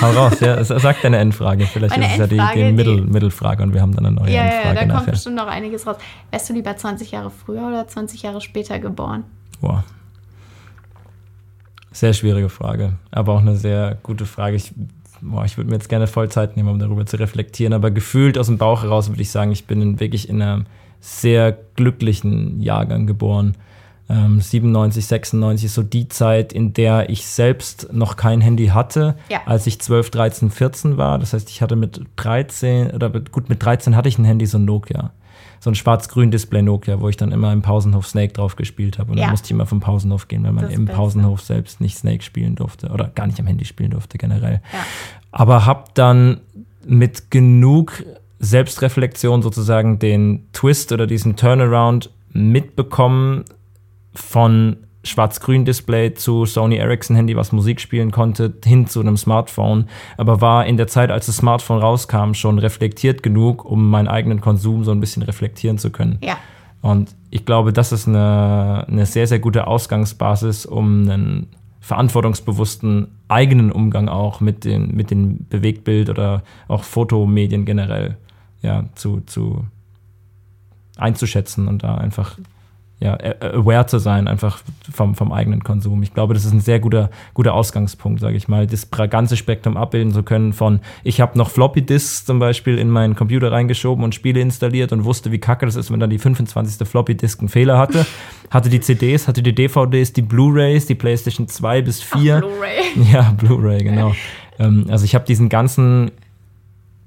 Hau 0.00 0.10
raus, 0.10 0.40
ja. 0.40 0.62
Sag 0.64 1.02
deine 1.02 1.18
Endfrage. 1.18 1.66
Vielleicht 1.66 1.96
Meine 1.96 2.06
ist 2.06 2.12
es 2.12 2.18
ja 2.18 2.26
die, 2.26 2.60
die, 2.60 2.72
Mittel, 2.72 3.02
Mittelfrage 3.02 3.62
und 3.62 3.74
wir 3.74 3.80
haben 3.80 3.94
dann 3.94 4.06
eine 4.06 4.14
neue 4.14 4.32
ja, 4.32 4.42
Endfrage. 4.42 4.66
Ja, 4.66 4.74
da 4.74 4.86
nachher. 4.86 4.96
kommt 4.96 5.10
bestimmt 5.12 5.36
noch 5.36 5.46
einiges 5.46 5.86
raus. 5.86 5.96
Wärst 6.30 6.48
du 6.48 6.54
lieber 6.54 6.76
20 6.76 7.10
Jahre 7.12 7.30
früher 7.30 7.66
oder 7.66 7.86
20 7.86 8.22
Jahre 8.22 8.40
später 8.40 8.78
geboren? 8.78 9.24
Boah. 9.60 9.84
Sehr 11.92 12.12
schwierige 12.12 12.48
Frage, 12.48 12.94
aber 13.12 13.34
auch 13.34 13.40
eine 13.40 13.56
sehr 13.56 13.96
gute 14.02 14.26
Frage. 14.26 14.56
Ich 14.56 14.72
boah, 15.24 15.44
ich 15.44 15.56
würde 15.56 15.70
mir 15.70 15.76
jetzt 15.76 15.88
gerne 15.88 16.06
Vollzeit 16.06 16.56
nehmen, 16.56 16.68
um 16.68 16.78
darüber 16.78 17.06
zu 17.06 17.16
reflektieren, 17.18 17.72
aber 17.72 17.90
gefühlt 17.90 18.38
aus 18.38 18.46
dem 18.46 18.58
Bauch 18.58 18.82
heraus 18.82 19.08
würde 19.08 19.22
ich 19.22 19.30
sagen, 19.30 19.52
ich 19.52 19.66
bin 19.66 19.80
in, 19.82 20.00
wirklich 20.00 20.28
in 20.28 20.40
einem 20.42 20.66
sehr 21.00 21.56
glücklichen 21.76 22.60
Jahrgang 22.60 23.06
geboren. 23.06 23.56
Ähm, 24.08 24.40
97, 24.40 25.06
96 25.06 25.66
ist 25.66 25.74
so 25.74 25.82
die 25.82 26.08
Zeit, 26.08 26.52
in 26.52 26.74
der 26.74 27.08
ich 27.08 27.26
selbst 27.26 27.92
noch 27.92 28.16
kein 28.16 28.40
Handy 28.40 28.68
hatte, 28.68 29.16
ja. 29.30 29.40
als 29.46 29.66
ich 29.66 29.80
12, 29.80 30.10
13, 30.10 30.50
14 30.50 30.96
war. 30.96 31.18
Das 31.18 31.32
heißt, 31.32 31.48
ich 31.48 31.62
hatte 31.62 31.76
mit 31.76 32.00
13, 32.16 32.90
oder 32.90 33.08
gut, 33.08 33.48
mit 33.48 33.64
13 33.64 33.96
hatte 33.96 34.08
ich 34.08 34.18
ein 34.18 34.24
Handy, 34.24 34.46
so 34.46 34.58
ein 34.58 34.64
Nokia 34.64 35.12
so 35.64 35.70
ein 35.70 35.74
schwarz-grün 35.74 36.30
Display 36.30 36.60
Nokia, 36.60 37.00
wo 37.00 37.08
ich 37.08 37.16
dann 37.16 37.32
immer 37.32 37.50
im 37.50 37.62
Pausenhof 37.62 38.06
Snake 38.06 38.34
drauf 38.34 38.54
gespielt 38.54 38.98
habe. 38.98 39.12
Und 39.12 39.16
ja. 39.16 39.24
dann 39.24 39.30
musste 39.30 39.46
ich 39.46 39.50
immer 39.50 39.64
vom 39.64 39.80
Pausenhof 39.80 40.28
gehen, 40.28 40.44
weil 40.44 40.52
man 40.52 40.68
im 40.68 40.84
Beste. 40.84 40.98
Pausenhof 40.98 41.40
selbst 41.40 41.80
nicht 41.80 41.96
Snake 41.96 42.22
spielen 42.22 42.54
durfte 42.54 42.90
oder 42.90 43.08
gar 43.08 43.26
nicht 43.26 43.40
am 43.40 43.46
Handy 43.46 43.64
spielen 43.64 43.92
durfte 43.92 44.18
generell. 44.18 44.60
Ja. 44.70 44.78
Aber 45.32 45.64
habe 45.64 45.84
dann 45.94 46.42
mit 46.84 47.30
genug 47.30 48.04
Selbstreflexion 48.40 49.40
sozusagen 49.40 49.98
den 49.98 50.46
Twist 50.52 50.92
oder 50.92 51.06
diesen 51.06 51.34
Turnaround 51.34 52.10
mitbekommen 52.30 53.46
von 54.12 54.76
Schwarz-Grün-Display 55.04 56.14
zu 56.14 56.46
Sony 56.46 56.76
Ericsson-Handy, 56.76 57.36
was 57.36 57.52
Musik 57.52 57.80
spielen 57.80 58.10
konnte, 58.10 58.52
hin 58.64 58.86
zu 58.86 59.00
einem 59.00 59.16
Smartphone. 59.16 59.88
Aber 60.16 60.40
war 60.40 60.66
in 60.66 60.76
der 60.76 60.86
Zeit, 60.86 61.10
als 61.10 61.26
das 61.26 61.36
Smartphone 61.36 61.78
rauskam, 61.80 62.32
schon 62.34 62.58
reflektiert 62.58 63.22
genug, 63.22 63.64
um 63.64 63.90
meinen 63.90 64.08
eigenen 64.08 64.40
Konsum 64.40 64.84
so 64.84 64.90
ein 64.90 65.00
bisschen 65.00 65.22
reflektieren 65.22 65.78
zu 65.78 65.90
können. 65.90 66.18
Ja. 66.22 66.36
Und 66.80 67.14
ich 67.30 67.46
glaube, 67.46 67.72
das 67.72 67.92
ist 67.92 68.08
eine, 68.08 68.84
eine 68.88 69.06
sehr, 69.06 69.26
sehr 69.26 69.38
gute 69.38 69.66
Ausgangsbasis, 69.66 70.66
um 70.66 71.02
einen 71.02 71.46
verantwortungsbewussten 71.80 73.08
eigenen 73.28 73.70
Umgang 73.70 74.08
auch 74.08 74.40
mit 74.40 74.64
den, 74.64 74.94
mit 74.94 75.10
den 75.10 75.46
Bewegtbild- 75.50 76.08
oder 76.08 76.42
auch 76.66 76.82
Fotomedien 76.82 77.64
generell 77.66 78.16
ja, 78.62 78.84
zu, 78.94 79.20
zu 79.26 79.64
einzuschätzen 80.96 81.68
und 81.68 81.82
da 81.82 81.96
einfach 81.96 82.38
ja, 83.04 83.18
aware 83.40 83.86
zu 83.86 83.98
sein, 83.98 84.28
einfach 84.28 84.60
vom, 84.90 85.14
vom 85.14 85.30
eigenen 85.30 85.62
Konsum. 85.62 86.02
Ich 86.02 86.14
glaube, 86.14 86.32
das 86.32 86.46
ist 86.46 86.52
ein 86.52 86.60
sehr 86.60 86.80
guter, 86.80 87.10
guter 87.34 87.52
Ausgangspunkt, 87.52 88.18
sage 88.18 88.36
ich 88.36 88.48
mal, 88.48 88.66
das 88.66 88.88
ganze 88.90 89.36
Spektrum 89.36 89.76
abbilden 89.76 90.14
zu 90.14 90.22
können 90.22 90.54
von, 90.54 90.80
ich 91.02 91.20
habe 91.20 91.36
noch 91.36 91.50
Floppy 91.50 91.82
Disks 91.82 92.24
zum 92.24 92.38
Beispiel 92.38 92.78
in 92.78 92.88
meinen 92.88 93.14
Computer 93.14 93.52
reingeschoben 93.52 94.02
und 94.02 94.14
Spiele 94.14 94.40
installiert 94.40 94.90
und 94.90 95.04
wusste, 95.04 95.32
wie 95.32 95.38
kacke 95.38 95.66
das 95.66 95.76
ist, 95.76 95.92
wenn 95.92 96.00
dann 96.00 96.08
die 96.08 96.18
25. 96.18 96.88
Floppy 96.88 97.14
Disk 97.14 97.40
einen 97.40 97.50
Fehler 97.50 97.76
hatte. 97.76 98.06
hatte 98.50 98.70
die 98.70 98.80
CDs, 98.80 99.28
hatte 99.28 99.42
die 99.42 99.54
DVDs, 99.54 100.14
die 100.14 100.22
Blu-rays, 100.22 100.86
die 100.86 100.94
PlayStation 100.94 101.46
2 101.46 101.82
bis 101.82 102.02
4. 102.02 102.38
Blu-ray. 102.38 103.04
Ja, 103.12 103.34
Blu-ray, 103.36 103.84
genau. 103.84 104.14
ähm, 104.58 104.86
also 104.88 105.04
ich 105.04 105.14
habe 105.14 105.26
diesen 105.26 105.50
ganzen 105.50 106.10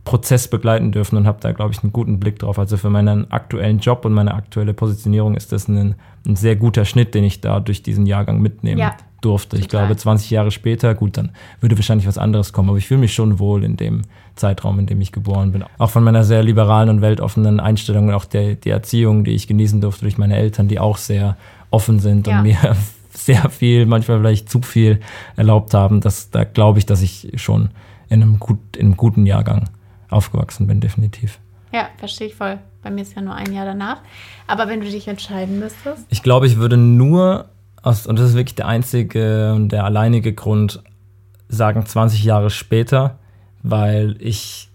Prozess 0.08 0.47
begleiten 0.47 0.93
dürfen 0.93 1.18
und 1.18 1.28
habe 1.28 1.39
da, 1.41 1.51
glaube 1.51 1.74
ich, 1.74 1.84
einen 1.84 1.91
guten 1.91 2.18
Blick 2.18 2.39
drauf. 2.39 2.58
Also 2.58 2.78
für 2.78 2.89
meinen 2.89 3.30
aktuellen 3.30 3.80
Job 3.80 4.05
und 4.05 4.14
meine 4.14 4.34
aktuelle 4.36 4.74
Positionierung 4.74 5.36
ist 5.36 5.51
das 5.51 5.68
ein, 5.68 5.95
ein 6.26 6.38
sehr 6.38 6.55
guter 6.55 6.86
Schnitt, 6.86 7.14
den 7.14 7.26
ich 7.26 7.41
da 7.41 7.60
durch 7.60 7.84
diesen 7.84 8.05
Jahrgang 8.05 8.39
mitnehmen 8.39 8.80
ja, 8.80 8.95
durfte. 9.20 9.58
Total. 9.58 9.62
Ich 9.62 9.68
glaube, 9.68 9.97
20 9.97 10.32
Jahre 10.32 10.51
später, 10.51 10.95
gut, 10.95 11.18
dann 11.18 11.32
würde 11.60 11.78
wahrscheinlich 11.78 12.08
was 12.08 12.18
anderes 12.18 12.53
kommen, 12.53 12.70
aber 12.70 12.78
ich 12.78 12.88
fühle 12.88 13.01
mich 13.01 13.14
schon 13.14 13.38
wohl 13.38 13.66
in 13.66 13.76
dem 13.76 14.03
Zeitraum, 14.36 14.80
in 14.80 14.86
dem 14.86 15.01
ich 15.01 15.12
geboren 15.12 15.51
bin. 15.51 15.66
Auch 15.78 15.89
von 15.89 16.05
meiner 16.05 16.24
sehr 16.24 16.41
liberalen 16.41 16.88
und 16.88 17.01
weltoffenen 17.01 17.60
Einstellung 17.60 18.08
und 18.08 18.14
auch 18.14 18.24
der, 18.24 18.55
die 18.55 18.70
Erziehung, 18.70 19.26
die 19.26 19.32
ich 19.32 19.45
genießen 19.45 19.82
durfte 19.82 20.05
durch 20.05 20.18
meine 20.18 20.38
Eltern, 20.38 20.70
die 20.70 20.80
auch 20.80 20.95
sehr 20.95 21.36
offen 21.70 21.99
sind 21.99 22.28
ja. 22.28 22.38
und 22.38 22.43
mir 22.43 22.58
sehr 23.12 23.49
viel, 23.49 23.86
manchmal 23.86 24.20
vielleicht 24.20 24.49
zu 24.49 24.62
viel 24.62 25.01
erlaubt 25.36 25.74
haben. 25.74 25.99
Das, 25.99 26.32
da 26.32 26.45
glaube 26.45 26.80
ich, 26.80 26.86
dass 26.86 27.01
ich 27.01 27.34
schon 27.36 27.72
in 28.08 28.22
einem, 28.22 28.39
gut, 28.39 28.78
in 28.78 28.86
einem 28.86 28.95
guten 28.95 29.26
Jahrgang 29.26 29.66
aufgewachsen 30.10 30.68
bin, 30.68 30.80
definitiv. 30.80 31.39
Ja, 31.72 31.89
verstehe 31.97 32.28
ich 32.28 32.36
voll. 32.36 32.60
Bei 32.82 32.89
mir 32.89 33.01
ist 33.01 33.16
ja 33.16 33.22
nur 33.22 33.36
ein 33.36 33.51
Jahr 33.53 33.66
danach. 33.66 34.01
Aber 34.47 34.68
wenn 34.68 34.82
du 34.82 34.88
dich 34.89 35.08
entscheiden 35.08 35.60
müsstest? 35.60 36.05
Ich 36.10 36.24
glaube, 36.24 36.47
ich 36.47 36.58
würde 36.58 36.78
nur, 36.78 37.49
aus, 37.82 38.08
und 38.08 38.18
das 38.18 38.30
ist 38.30 38.36
wirklich 38.36 38.55
der 38.55 38.68
einzige 38.68 39.53
und 39.53 39.70
der 39.70 39.84
alleinige 39.84 40.34
Grund, 40.34 40.82
sagen 41.49 41.86
20 41.86 42.24
Jahre 42.24 42.49
später, 42.49 43.20
weil 43.64 44.16
ich 44.20 44.70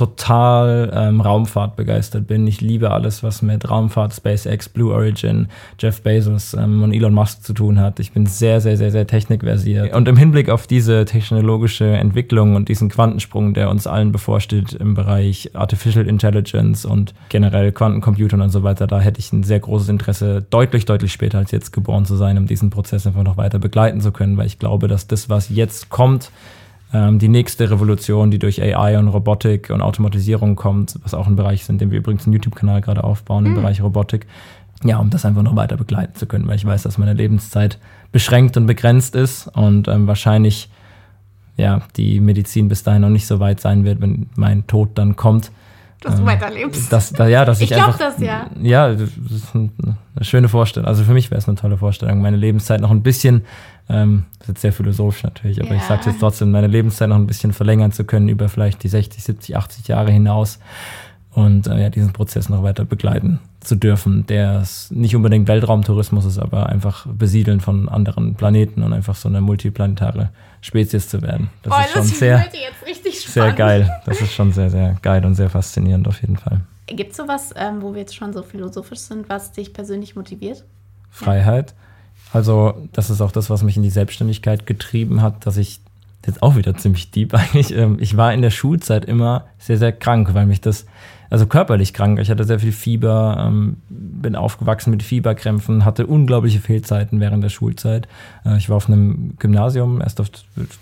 total 0.00 0.90
ähm, 0.94 1.20
Raumfahrt 1.20 1.76
begeistert 1.76 2.26
bin. 2.26 2.46
Ich 2.46 2.62
liebe 2.62 2.90
alles, 2.90 3.22
was 3.22 3.42
mit 3.42 3.68
Raumfahrt, 3.68 4.14
SpaceX, 4.14 4.70
Blue 4.70 4.94
Origin, 4.94 5.48
Jeff 5.78 6.00
Bezos 6.00 6.54
ähm, 6.54 6.82
und 6.82 6.94
Elon 6.94 7.12
Musk 7.12 7.42
zu 7.42 7.52
tun 7.52 7.78
hat. 7.78 8.00
Ich 8.00 8.12
bin 8.12 8.24
sehr, 8.24 8.62
sehr, 8.62 8.78
sehr, 8.78 8.92
sehr 8.92 9.06
technikversiert. 9.06 9.94
Und 9.94 10.08
im 10.08 10.16
Hinblick 10.16 10.48
auf 10.48 10.66
diese 10.66 11.04
technologische 11.04 11.84
Entwicklung 11.84 12.56
und 12.56 12.70
diesen 12.70 12.88
Quantensprung, 12.88 13.52
der 13.52 13.68
uns 13.68 13.86
allen 13.86 14.10
bevorsteht 14.10 14.72
im 14.72 14.94
Bereich 14.94 15.50
Artificial 15.52 16.08
Intelligence 16.08 16.86
und 16.86 17.12
generell 17.28 17.70
Quantencomputern 17.70 18.40
und 18.40 18.50
so 18.50 18.62
weiter, 18.62 18.86
da 18.86 19.00
hätte 19.00 19.20
ich 19.20 19.30
ein 19.34 19.42
sehr 19.42 19.60
großes 19.60 19.90
Interesse, 19.90 20.46
deutlich, 20.48 20.86
deutlich 20.86 21.12
später 21.12 21.36
als 21.36 21.50
jetzt 21.50 21.74
geboren 21.74 22.06
zu 22.06 22.16
sein, 22.16 22.38
um 22.38 22.46
diesen 22.46 22.70
Prozess 22.70 23.06
einfach 23.06 23.22
noch 23.22 23.36
weiter 23.36 23.58
begleiten 23.58 24.00
zu 24.00 24.12
können, 24.12 24.38
weil 24.38 24.46
ich 24.46 24.58
glaube, 24.58 24.88
dass 24.88 25.08
das, 25.08 25.28
was 25.28 25.50
jetzt 25.50 25.90
kommt, 25.90 26.30
die 26.92 27.28
nächste 27.28 27.70
Revolution, 27.70 28.32
die 28.32 28.40
durch 28.40 28.60
AI 28.60 28.98
und 28.98 29.06
Robotik 29.08 29.70
und 29.70 29.80
Automatisierung 29.80 30.56
kommt, 30.56 30.98
was 31.04 31.14
auch 31.14 31.28
ein 31.28 31.36
Bereich 31.36 31.60
ist, 31.60 31.70
in 31.70 31.78
dem 31.78 31.92
wir 31.92 31.98
übrigens 31.98 32.24
einen 32.24 32.32
YouTube-Kanal 32.32 32.80
gerade 32.80 33.04
aufbauen, 33.04 33.46
im 33.46 33.52
mhm. 33.52 33.56
Bereich 33.56 33.80
Robotik. 33.80 34.26
Ja, 34.82 34.98
um 34.98 35.10
das 35.10 35.24
einfach 35.24 35.42
noch 35.42 35.54
weiter 35.54 35.76
begleiten 35.76 36.14
zu 36.16 36.26
können, 36.26 36.48
weil 36.48 36.56
ich 36.56 36.64
weiß, 36.64 36.82
dass 36.82 36.98
meine 36.98 37.12
Lebenszeit 37.12 37.78
beschränkt 38.12 38.56
und 38.56 38.66
begrenzt 38.66 39.14
ist 39.14 39.46
und 39.48 39.88
ähm, 39.88 40.06
wahrscheinlich 40.06 40.68
ja, 41.56 41.82
die 41.96 42.18
Medizin 42.20 42.68
bis 42.68 42.82
dahin 42.82 43.02
noch 43.02 43.10
nicht 43.10 43.26
so 43.26 43.38
weit 43.38 43.60
sein 43.60 43.84
wird, 43.84 44.00
wenn 44.00 44.28
mein 44.34 44.66
Tod 44.66 44.90
dann 44.94 45.16
kommt. 45.16 45.52
Dass 46.00 46.14
du 46.14 46.22
ähm, 46.22 46.26
weiterlebst. 46.26 46.92
Dass, 46.92 47.12
da, 47.12 47.26
ja, 47.28 47.44
dass 47.44 47.60
ich 47.60 47.70
ich 47.70 47.76
glaube 47.76 47.96
das, 47.98 48.18
ja. 48.20 48.48
Ja, 48.60 48.92
das 48.92 49.10
ist 49.30 49.54
eine 49.54 49.70
schöne 50.22 50.48
Vorstellung. 50.48 50.88
Also 50.88 51.04
für 51.04 51.12
mich 51.12 51.30
wäre 51.30 51.38
es 51.38 51.46
eine 51.46 51.56
tolle 51.56 51.76
Vorstellung, 51.76 52.22
meine 52.22 52.36
Lebenszeit 52.36 52.80
noch 52.80 52.90
ein 52.90 53.02
bisschen 53.02 53.44
ähm, 53.90 54.24
das 54.38 54.42
ist 54.42 54.48
jetzt 54.48 54.60
sehr 54.60 54.72
philosophisch 54.72 55.24
natürlich, 55.24 55.60
aber 55.60 55.70
ja. 55.70 55.76
ich 55.76 55.82
sage 55.82 56.02
jetzt 56.06 56.20
trotzdem, 56.20 56.52
meine 56.52 56.68
Lebenszeit 56.68 57.08
noch 57.08 57.16
ein 57.16 57.26
bisschen 57.26 57.52
verlängern 57.52 57.90
zu 57.90 58.04
können 58.04 58.28
über 58.28 58.48
vielleicht 58.48 58.84
die 58.84 58.88
60, 58.88 59.22
70, 59.22 59.56
80 59.56 59.88
Jahre 59.88 60.12
hinaus 60.12 60.60
und 61.32 61.66
äh, 61.66 61.82
ja, 61.82 61.90
diesen 61.90 62.12
Prozess 62.12 62.48
noch 62.48 62.62
weiter 62.62 62.84
begleiten 62.84 63.40
zu 63.60 63.76
dürfen, 63.76 64.26
der 64.26 64.64
nicht 64.90 65.14
unbedingt 65.14 65.46
Weltraumtourismus 65.46 66.24
ist, 66.24 66.38
aber 66.38 66.66
einfach 66.66 67.06
Besiedeln 67.06 67.60
von 67.60 67.88
anderen 67.88 68.34
Planeten 68.34 68.82
und 68.82 68.92
einfach 68.92 69.14
so 69.14 69.28
eine 69.28 69.40
multiplanetare 69.40 70.30
Spezies 70.62 71.08
zu 71.08 71.22
werden. 71.22 71.50
Das 71.62 71.72
Boah, 71.72 71.80
ist 71.80 71.92
schon 71.92 72.02
das 72.02 72.18
sehr, 72.18 72.48
sehr 73.12 73.52
geil. 73.52 73.90
Das 74.06 74.20
ist 74.20 74.32
schon 74.32 74.52
sehr, 74.52 74.70
sehr 74.70 74.96
geil 75.02 75.24
und 75.24 75.34
sehr 75.34 75.50
faszinierend 75.50 76.08
auf 76.08 76.20
jeden 76.22 76.36
Fall. 76.36 76.62
Gibt 76.86 77.12
es 77.12 77.16
sowas, 77.16 77.54
ähm, 77.56 77.82
wo 77.82 77.92
wir 77.92 78.00
jetzt 78.00 78.16
schon 78.16 78.32
so 78.32 78.42
philosophisch 78.42 79.00
sind, 79.00 79.28
was 79.28 79.52
dich 79.52 79.72
persönlich 79.72 80.16
motiviert? 80.16 80.64
Freiheit. 81.10 81.74
Also, 82.32 82.88
das 82.92 83.10
ist 83.10 83.20
auch 83.20 83.32
das, 83.32 83.50
was 83.50 83.62
mich 83.62 83.76
in 83.76 83.82
die 83.82 83.90
Selbstständigkeit 83.90 84.66
getrieben 84.66 85.22
hat, 85.22 85.46
dass 85.46 85.56
ich 85.56 85.80
jetzt 86.26 86.42
auch 86.42 86.56
wieder 86.56 86.76
ziemlich 86.76 87.10
deep 87.10 87.34
eigentlich. 87.34 87.74
Ähm, 87.74 87.98
ich 88.00 88.16
war 88.16 88.32
in 88.32 88.42
der 88.42 88.50
Schulzeit 88.50 89.04
immer 89.04 89.46
sehr, 89.58 89.78
sehr 89.78 89.92
krank, 89.92 90.34
weil 90.34 90.46
mich 90.46 90.60
das, 90.60 90.86
also 91.30 91.46
körperlich 91.46 91.94
krank. 91.94 92.18
Ich 92.18 92.28
hatte 92.28 92.44
sehr 92.44 92.58
viel 92.58 92.72
Fieber, 92.72 93.46
ähm, 93.46 93.76
bin 93.88 94.34
aufgewachsen 94.34 94.90
mit 94.90 95.04
Fieberkrämpfen, 95.04 95.84
hatte 95.84 96.06
unglaubliche 96.06 96.58
Fehlzeiten 96.58 97.20
während 97.20 97.44
der 97.44 97.48
Schulzeit. 97.48 98.08
Äh, 98.44 98.58
ich 98.58 98.68
war 98.68 98.76
auf 98.76 98.88
einem 98.88 99.34
Gymnasium, 99.38 100.00
erst 100.00 100.20
auf, 100.20 100.28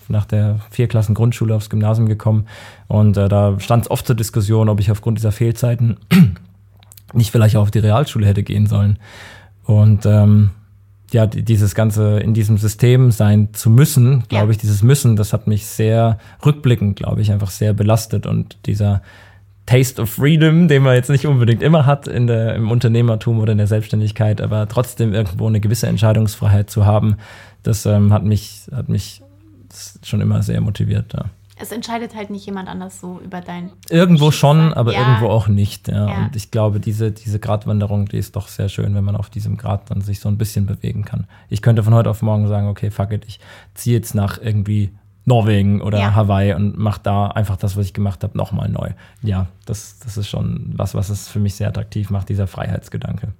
nach 0.08 0.24
der 0.24 0.60
vier 0.70 0.88
Klassen 0.88 1.14
Grundschule 1.14 1.54
aufs 1.54 1.68
Gymnasium 1.68 2.08
gekommen 2.08 2.46
und 2.88 3.18
äh, 3.18 3.28
da 3.28 3.60
stand 3.60 3.84
es 3.84 3.90
oft 3.90 4.06
zur 4.06 4.16
Diskussion, 4.16 4.70
ob 4.70 4.80
ich 4.80 4.90
aufgrund 4.90 5.18
dieser 5.18 5.32
Fehlzeiten 5.32 5.98
nicht 7.12 7.30
vielleicht 7.30 7.56
auch 7.56 7.62
auf 7.62 7.70
die 7.70 7.80
Realschule 7.80 8.26
hätte 8.26 8.42
gehen 8.42 8.66
sollen. 8.66 8.98
Und 9.64 10.06
ähm, 10.06 10.50
ja, 11.12 11.26
dieses 11.26 11.74
ganze 11.74 12.20
in 12.20 12.32
diesem 12.34 12.56
System 12.58 13.10
sein 13.10 13.52
zu 13.52 13.68
müssen, 13.70 14.24
glaube 14.28 14.52
ich, 14.52 14.58
dieses 14.58 14.82
Müssen, 14.82 15.16
das 15.16 15.32
hat 15.32 15.46
mich 15.46 15.66
sehr 15.66 16.18
rückblickend, 16.44 16.96
glaube 16.96 17.20
ich, 17.20 17.32
einfach 17.32 17.50
sehr 17.50 17.72
belastet 17.72 18.26
und 18.26 18.58
dieser 18.66 19.02
Taste 19.68 20.00
of 20.00 20.08
Freedom, 20.08 20.66
den 20.66 20.82
man 20.82 20.94
jetzt 20.94 21.10
nicht 21.10 21.26
unbedingt 21.26 21.62
immer 21.62 21.84
hat 21.84 22.08
in 22.08 22.26
der, 22.26 22.54
im 22.54 22.70
Unternehmertum 22.70 23.38
oder 23.38 23.52
in 23.52 23.58
der 23.58 23.66
Selbstständigkeit, 23.66 24.40
aber 24.40 24.66
trotzdem 24.66 25.12
irgendwo 25.12 25.46
eine 25.46 25.60
gewisse 25.60 25.86
Entscheidungsfreiheit 25.86 26.70
zu 26.70 26.86
haben, 26.86 27.16
das 27.62 27.84
ähm, 27.84 28.10
hat 28.12 28.24
mich, 28.24 28.62
hat 28.74 28.88
mich 28.88 29.22
schon 30.02 30.22
immer 30.22 30.42
sehr 30.42 30.62
motiviert. 30.62 31.12
Ja 31.12 31.26
es 31.60 31.72
entscheidet 31.72 32.14
halt 32.14 32.30
nicht 32.30 32.46
jemand 32.46 32.68
anders 32.68 33.00
so 33.00 33.20
über 33.24 33.40
dein. 33.40 33.70
Irgendwo 33.90 34.30
schon, 34.30 34.72
aber 34.72 34.92
ja. 34.92 35.00
irgendwo 35.00 35.28
auch 35.28 35.48
nicht. 35.48 35.88
Ja. 35.88 36.24
Und 36.24 36.36
ich 36.36 36.50
glaube, 36.50 36.78
diese, 36.78 37.10
diese 37.10 37.40
Gratwanderung, 37.40 38.06
die 38.06 38.18
ist 38.18 38.36
doch 38.36 38.48
sehr 38.48 38.68
schön, 38.68 38.94
wenn 38.94 39.04
man 39.04 39.16
auf 39.16 39.28
diesem 39.28 39.56
Grad 39.56 39.90
dann 39.90 40.00
sich 40.00 40.20
so 40.20 40.28
ein 40.28 40.38
bisschen 40.38 40.66
bewegen 40.66 41.04
kann. 41.04 41.26
Ich 41.48 41.60
könnte 41.60 41.82
von 41.82 41.94
heute 41.94 42.10
auf 42.10 42.22
morgen 42.22 42.46
sagen, 42.46 42.68
okay, 42.68 42.90
fuck 42.90 43.12
it, 43.12 43.24
ich 43.26 43.40
ziehe 43.74 43.96
jetzt 43.96 44.14
nach 44.14 44.40
irgendwie 44.40 44.90
Norwegen 45.28 45.80
oder 45.80 45.98
ja. 45.98 46.14
Hawaii 46.14 46.54
und 46.54 46.76
mache 46.78 47.00
da 47.02 47.28
einfach 47.28 47.56
das, 47.56 47.76
was 47.76 47.84
ich 47.84 47.94
gemacht 47.94 48.24
habe, 48.24 48.36
nochmal 48.36 48.68
neu. 48.68 48.90
Ja, 49.22 49.46
das, 49.66 49.98
das 50.00 50.16
ist 50.16 50.28
schon 50.28 50.72
was, 50.74 50.94
was 50.94 51.10
es 51.10 51.28
für 51.28 51.38
mich 51.38 51.54
sehr 51.54 51.68
attraktiv 51.68 52.10
macht, 52.10 52.28
dieser 52.28 52.46
Freiheitsgedanke. 52.46 53.32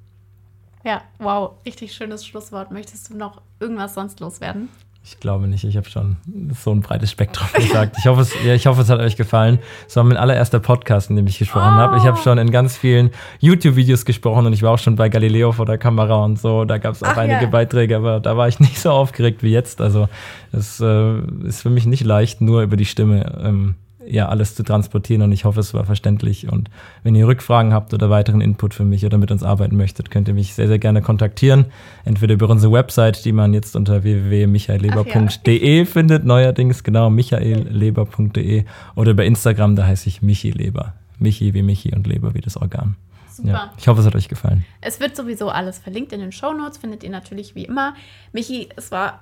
Ja, 0.84 1.03
wow, 1.18 1.53
richtig 1.66 1.95
schönes 1.95 2.24
Schlusswort. 2.26 2.70
Möchtest 2.70 3.11
du 3.11 3.16
noch 3.16 3.43
irgendwas 3.59 3.95
sonst 3.95 4.20
loswerden? 4.20 4.68
Ich 5.11 5.20
glaube 5.20 5.48
nicht, 5.48 5.64
ich 5.64 5.78
habe 5.78 5.88
schon 5.88 6.16
so 6.62 6.70
ein 6.70 6.80
breites 6.80 7.11
Spektrum 7.11 7.48
gesagt. 7.56 7.96
Ich 7.98 8.06
hoffe, 8.06 8.20
es, 8.20 8.34
ja, 8.44 8.54
ich 8.54 8.66
hoffe, 8.66 8.82
es 8.82 8.90
hat 8.90 9.00
euch 9.00 9.16
gefallen. 9.16 9.59
Es 9.88 9.96
war 9.96 10.04
mein 10.04 10.18
allererster 10.18 10.61
Podcast, 10.61 11.09
in 11.09 11.16
dem 11.16 11.26
ich 11.26 11.38
gesprochen 11.38 11.74
oh. 11.76 11.78
habe. 11.78 11.96
Ich 11.96 12.04
habe 12.04 12.18
schon 12.18 12.36
in 12.36 12.50
ganz 12.50 12.76
vielen 12.76 13.11
YouTube-Videos 13.40 14.04
gesprochen 14.04 14.44
und 14.44 14.52
ich 14.52 14.62
war 14.62 14.72
auch 14.72 14.78
schon 14.78 14.96
bei 14.96 15.09
Galileo 15.09 15.52
vor 15.52 15.64
der 15.64 15.78
Kamera 15.78 16.22
und 16.24 16.38
so. 16.38 16.66
Da 16.66 16.76
gab 16.76 16.94
es 16.94 17.02
auch 17.02 17.09
Ach, 17.09 17.16
einige 17.16 17.44
ja. 17.44 17.50
Beiträge, 17.50 17.96
aber 17.96 18.20
da 18.20 18.36
war 18.36 18.48
ich 18.48 18.61
nicht 18.61 18.78
so 18.78 18.90
aufgeregt 18.90 19.42
wie 19.42 19.50
jetzt. 19.50 19.80
Also 19.80 20.11
es 20.52 20.78
äh, 20.80 21.18
ist 21.44 21.62
für 21.62 21.70
mich 21.70 21.86
nicht 21.86 22.04
leicht, 22.04 22.42
nur 22.42 22.61
über 22.61 22.76
die 22.76 22.84
Stimme 22.84 23.40
ähm, 23.42 23.76
ja 24.11 24.28
alles 24.28 24.54
zu 24.54 24.62
transportieren 24.62 25.22
und 25.22 25.32
ich 25.32 25.44
hoffe, 25.44 25.61
es 25.61 25.74
war 25.74 25.84
verständlich. 25.84 26.50
Und 26.50 26.70
wenn 27.02 27.14
ihr 27.14 27.26
Rückfragen 27.26 27.72
habt 27.72 27.94
oder 27.94 28.11
weiteren 28.11 28.40
Input 28.40 28.74
für 28.74 28.84
mich 28.84 29.04
oder 29.04 29.18
mit 29.18 29.30
uns 29.30 29.42
arbeiten 29.42 29.76
möchtet, 29.76 30.11
könnt 30.11 30.28
ihr 30.28 30.34
mich 30.34 30.54
sehr, 30.54 30.68
sehr 30.68 30.78
gerne 30.78 31.02
kontaktieren. 31.02 31.66
Entweder 32.04 32.34
über 32.34 32.48
unsere 32.48 32.72
Website, 32.72 33.24
die 33.24 33.32
man 33.32 33.54
jetzt 33.54 33.76
unter 33.76 34.02
www.michaelleber.de 34.02 35.78
ja. 35.78 35.84
findet, 35.84 36.24
neuerdings 36.24 36.82
genau 36.82 37.11
michaelleber.de 37.11 38.64
oder 38.94 39.11
über 39.11 39.24
Instagram, 39.24 39.76
da 39.76 39.86
heiße 39.86 40.09
ich 40.09 40.22
Michi 40.22 40.50
Leber. 40.50 40.94
Michi 41.18 41.54
wie 41.54 41.62
Michi 41.62 41.94
und 41.94 42.06
Leber 42.06 42.34
wie 42.34 42.40
das 42.40 42.56
Organ. 42.56 42.96
Super. 43.38 43.50
Ja, 43.50 43.72
ich 43.78 43.86
hoffe, 43.86 44.00
es 44.00 44.06
hat 44.06 44.16
euch 44.16 44.28
gefallen. 44.28 44.64
Es 44.80 44.98
wird 44.98 45.14
sowieso 45.14 45.48
alles 45.48 45.78
verlinkt 45.78 46.12
in 46.12 46.20
den 46.20 46.32
Show 46.32 46.52
Notes, 46.52 46.78
findet 46.78 47.04
ihr 47.04 47.11
natürlich 47.11 47.54
wie 47.54 47.64
immer. 47.64 47.94
Michi, 48.32 48.68
es 48.76 48.90
war 48.90 49.20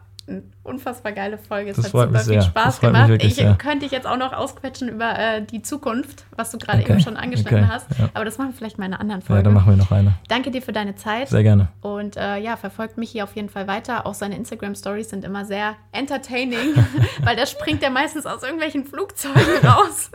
unfassbar 0.64 1.12
geile 1.12 1.38
Folge. 1.38 1.70
Es 1.70 1.76
das 1.76 1.86
hat 1.86 1.92
super 1.92 2.18
viel 2.18 2.42
Spaß 2.42 2.80
gemacht. 2.80 3.10
Ich 3.22 3.36
sehr. 3.36 3.54
könnte 3.54 3.80
dich 3.80 3.92
jetzt 3.92 4.06
auch 4.06 4.16
noch 4.16 4.32
ausquetschen 4.32 4.88
über 4.88 5.16
äh, 5.18 5.42
die 5.42 5.62
Zukunft, 5.62 6.24
was 6.34 6.50
du 6.50 6.58
gerade 6.58 6.82
okay. 6.82 6.92
eben 6.92 7.00
schon 7.00 7.16
angeschnitten 7.16 7.64
okay. 7.64 7.68
hast. 7.70 7.86
Ja. 7.98 8.08
Aber 8.12 8.24
das 8.24 8.36
machen 8.36 8.50
wir 8.50 8.54
vielleicht 8.56 8.78
mal 8.78 8.86
in 8.86 8.92
einer 8.92 9.00
anderen 9.00 9.22
Folge. 9.22 9.38
Ja, 9.38 9.42
dann 9.44 9.54
machen 9.54 9.70
wir 9.70 9.76
noch 9.76 9.92
eine. 9.92 10.14
Danke 10.28 10.50
dir 10.50 10.62
für 10.62 10.72
deine 10.72 10.96
Zeit. 10.96 11.28
Sehr 11.28 11.44
gerne. 11.44 11.68
Und 11.80 12.16
äh, 12.16 12.38
ja, 12.38 12.56
verfolgt 12.56 12.98
mich 12.98 13.10
hier 13.10 13.24
auf 13.24 13.36
jeden 13.36 13.48
Fall 13.48 13.68
weiter. 13.68 14.04
Auch 14.06 14.14
seine 14.14 14.36
Instagram-Stories 14.36 15.10
sind 15.10 15.24
immer 15.24 15.44
sehr 15.44 15.76
entertaining, 15.92 16.74
weil 17.22 17.36
da 17.36 17.46
springt 17.46 17.82
er 17.84 17.90
meistens 17.90 18.26
aus 18.26 18.42
irgendwelchen 18.42 18.84
Flugzeugen 18.84 19.40
raus. 19.64 20.10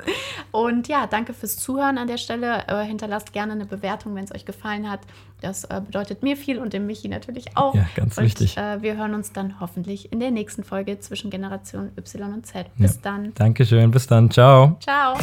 Und 0.52 0.90
ja, 0.90 1.08
danke 1.08 1.34
fürs 1.34 1.56
Zuhören 1.58 1.98
an 1.98 2.08
der 2.08 2.18
Stelle. 2.18 2.64
Äh, 2.68 2.84
hinterlasst 2.84 3.32
gerne 3.32 3.54
eine 3.54 3.66
Bewertung, 3.66 4.14
wenn 4.16 4.26
es 4.26 4.36
euch 4.36 4.46
gefallen 4.46 4.92
hat. 4.92 5.00
Das 5.42 5.64
äh, 5.66 5.82
bedeutet 5.84 6.24
mir 6.24 6.38
viel 6.38 6.60
und 6.60 6.72
dem 6.74 6.86
Michi 6.86 7.08
natürlich 7.08 7.58
auch. 7.58 7.76
Ja, 7.76 7.86
ganz 7.96 8.18
und, 8.18 8.24
wichtig. 8.24 8.58
Äh, 8.58 8.82
wir 8.82 8.96
hören 8.96 9.14
uns 9.16 9.34
dann 9.34 9.60
hoffentlich 9.60 10.12
in 10.14 10.20
der 10.20 10.32
nächsten 10.32 10.64
Folge 10.64 11.00
zwischen 11.00 11.30
Generation 11.32 11.92
Y 11.98 12.34
und 12.34 12.46
Z. 12.46 12.68
Bis 12.78 12.96
Ja. 12.96 13.00
dann. 13.04 13.34
Dankeschön, 13.34 13.92
bis 13.92 14.08
dann, 14.08 14.30
ciao. 14.30 14.78
Ciao. 14.80 15.18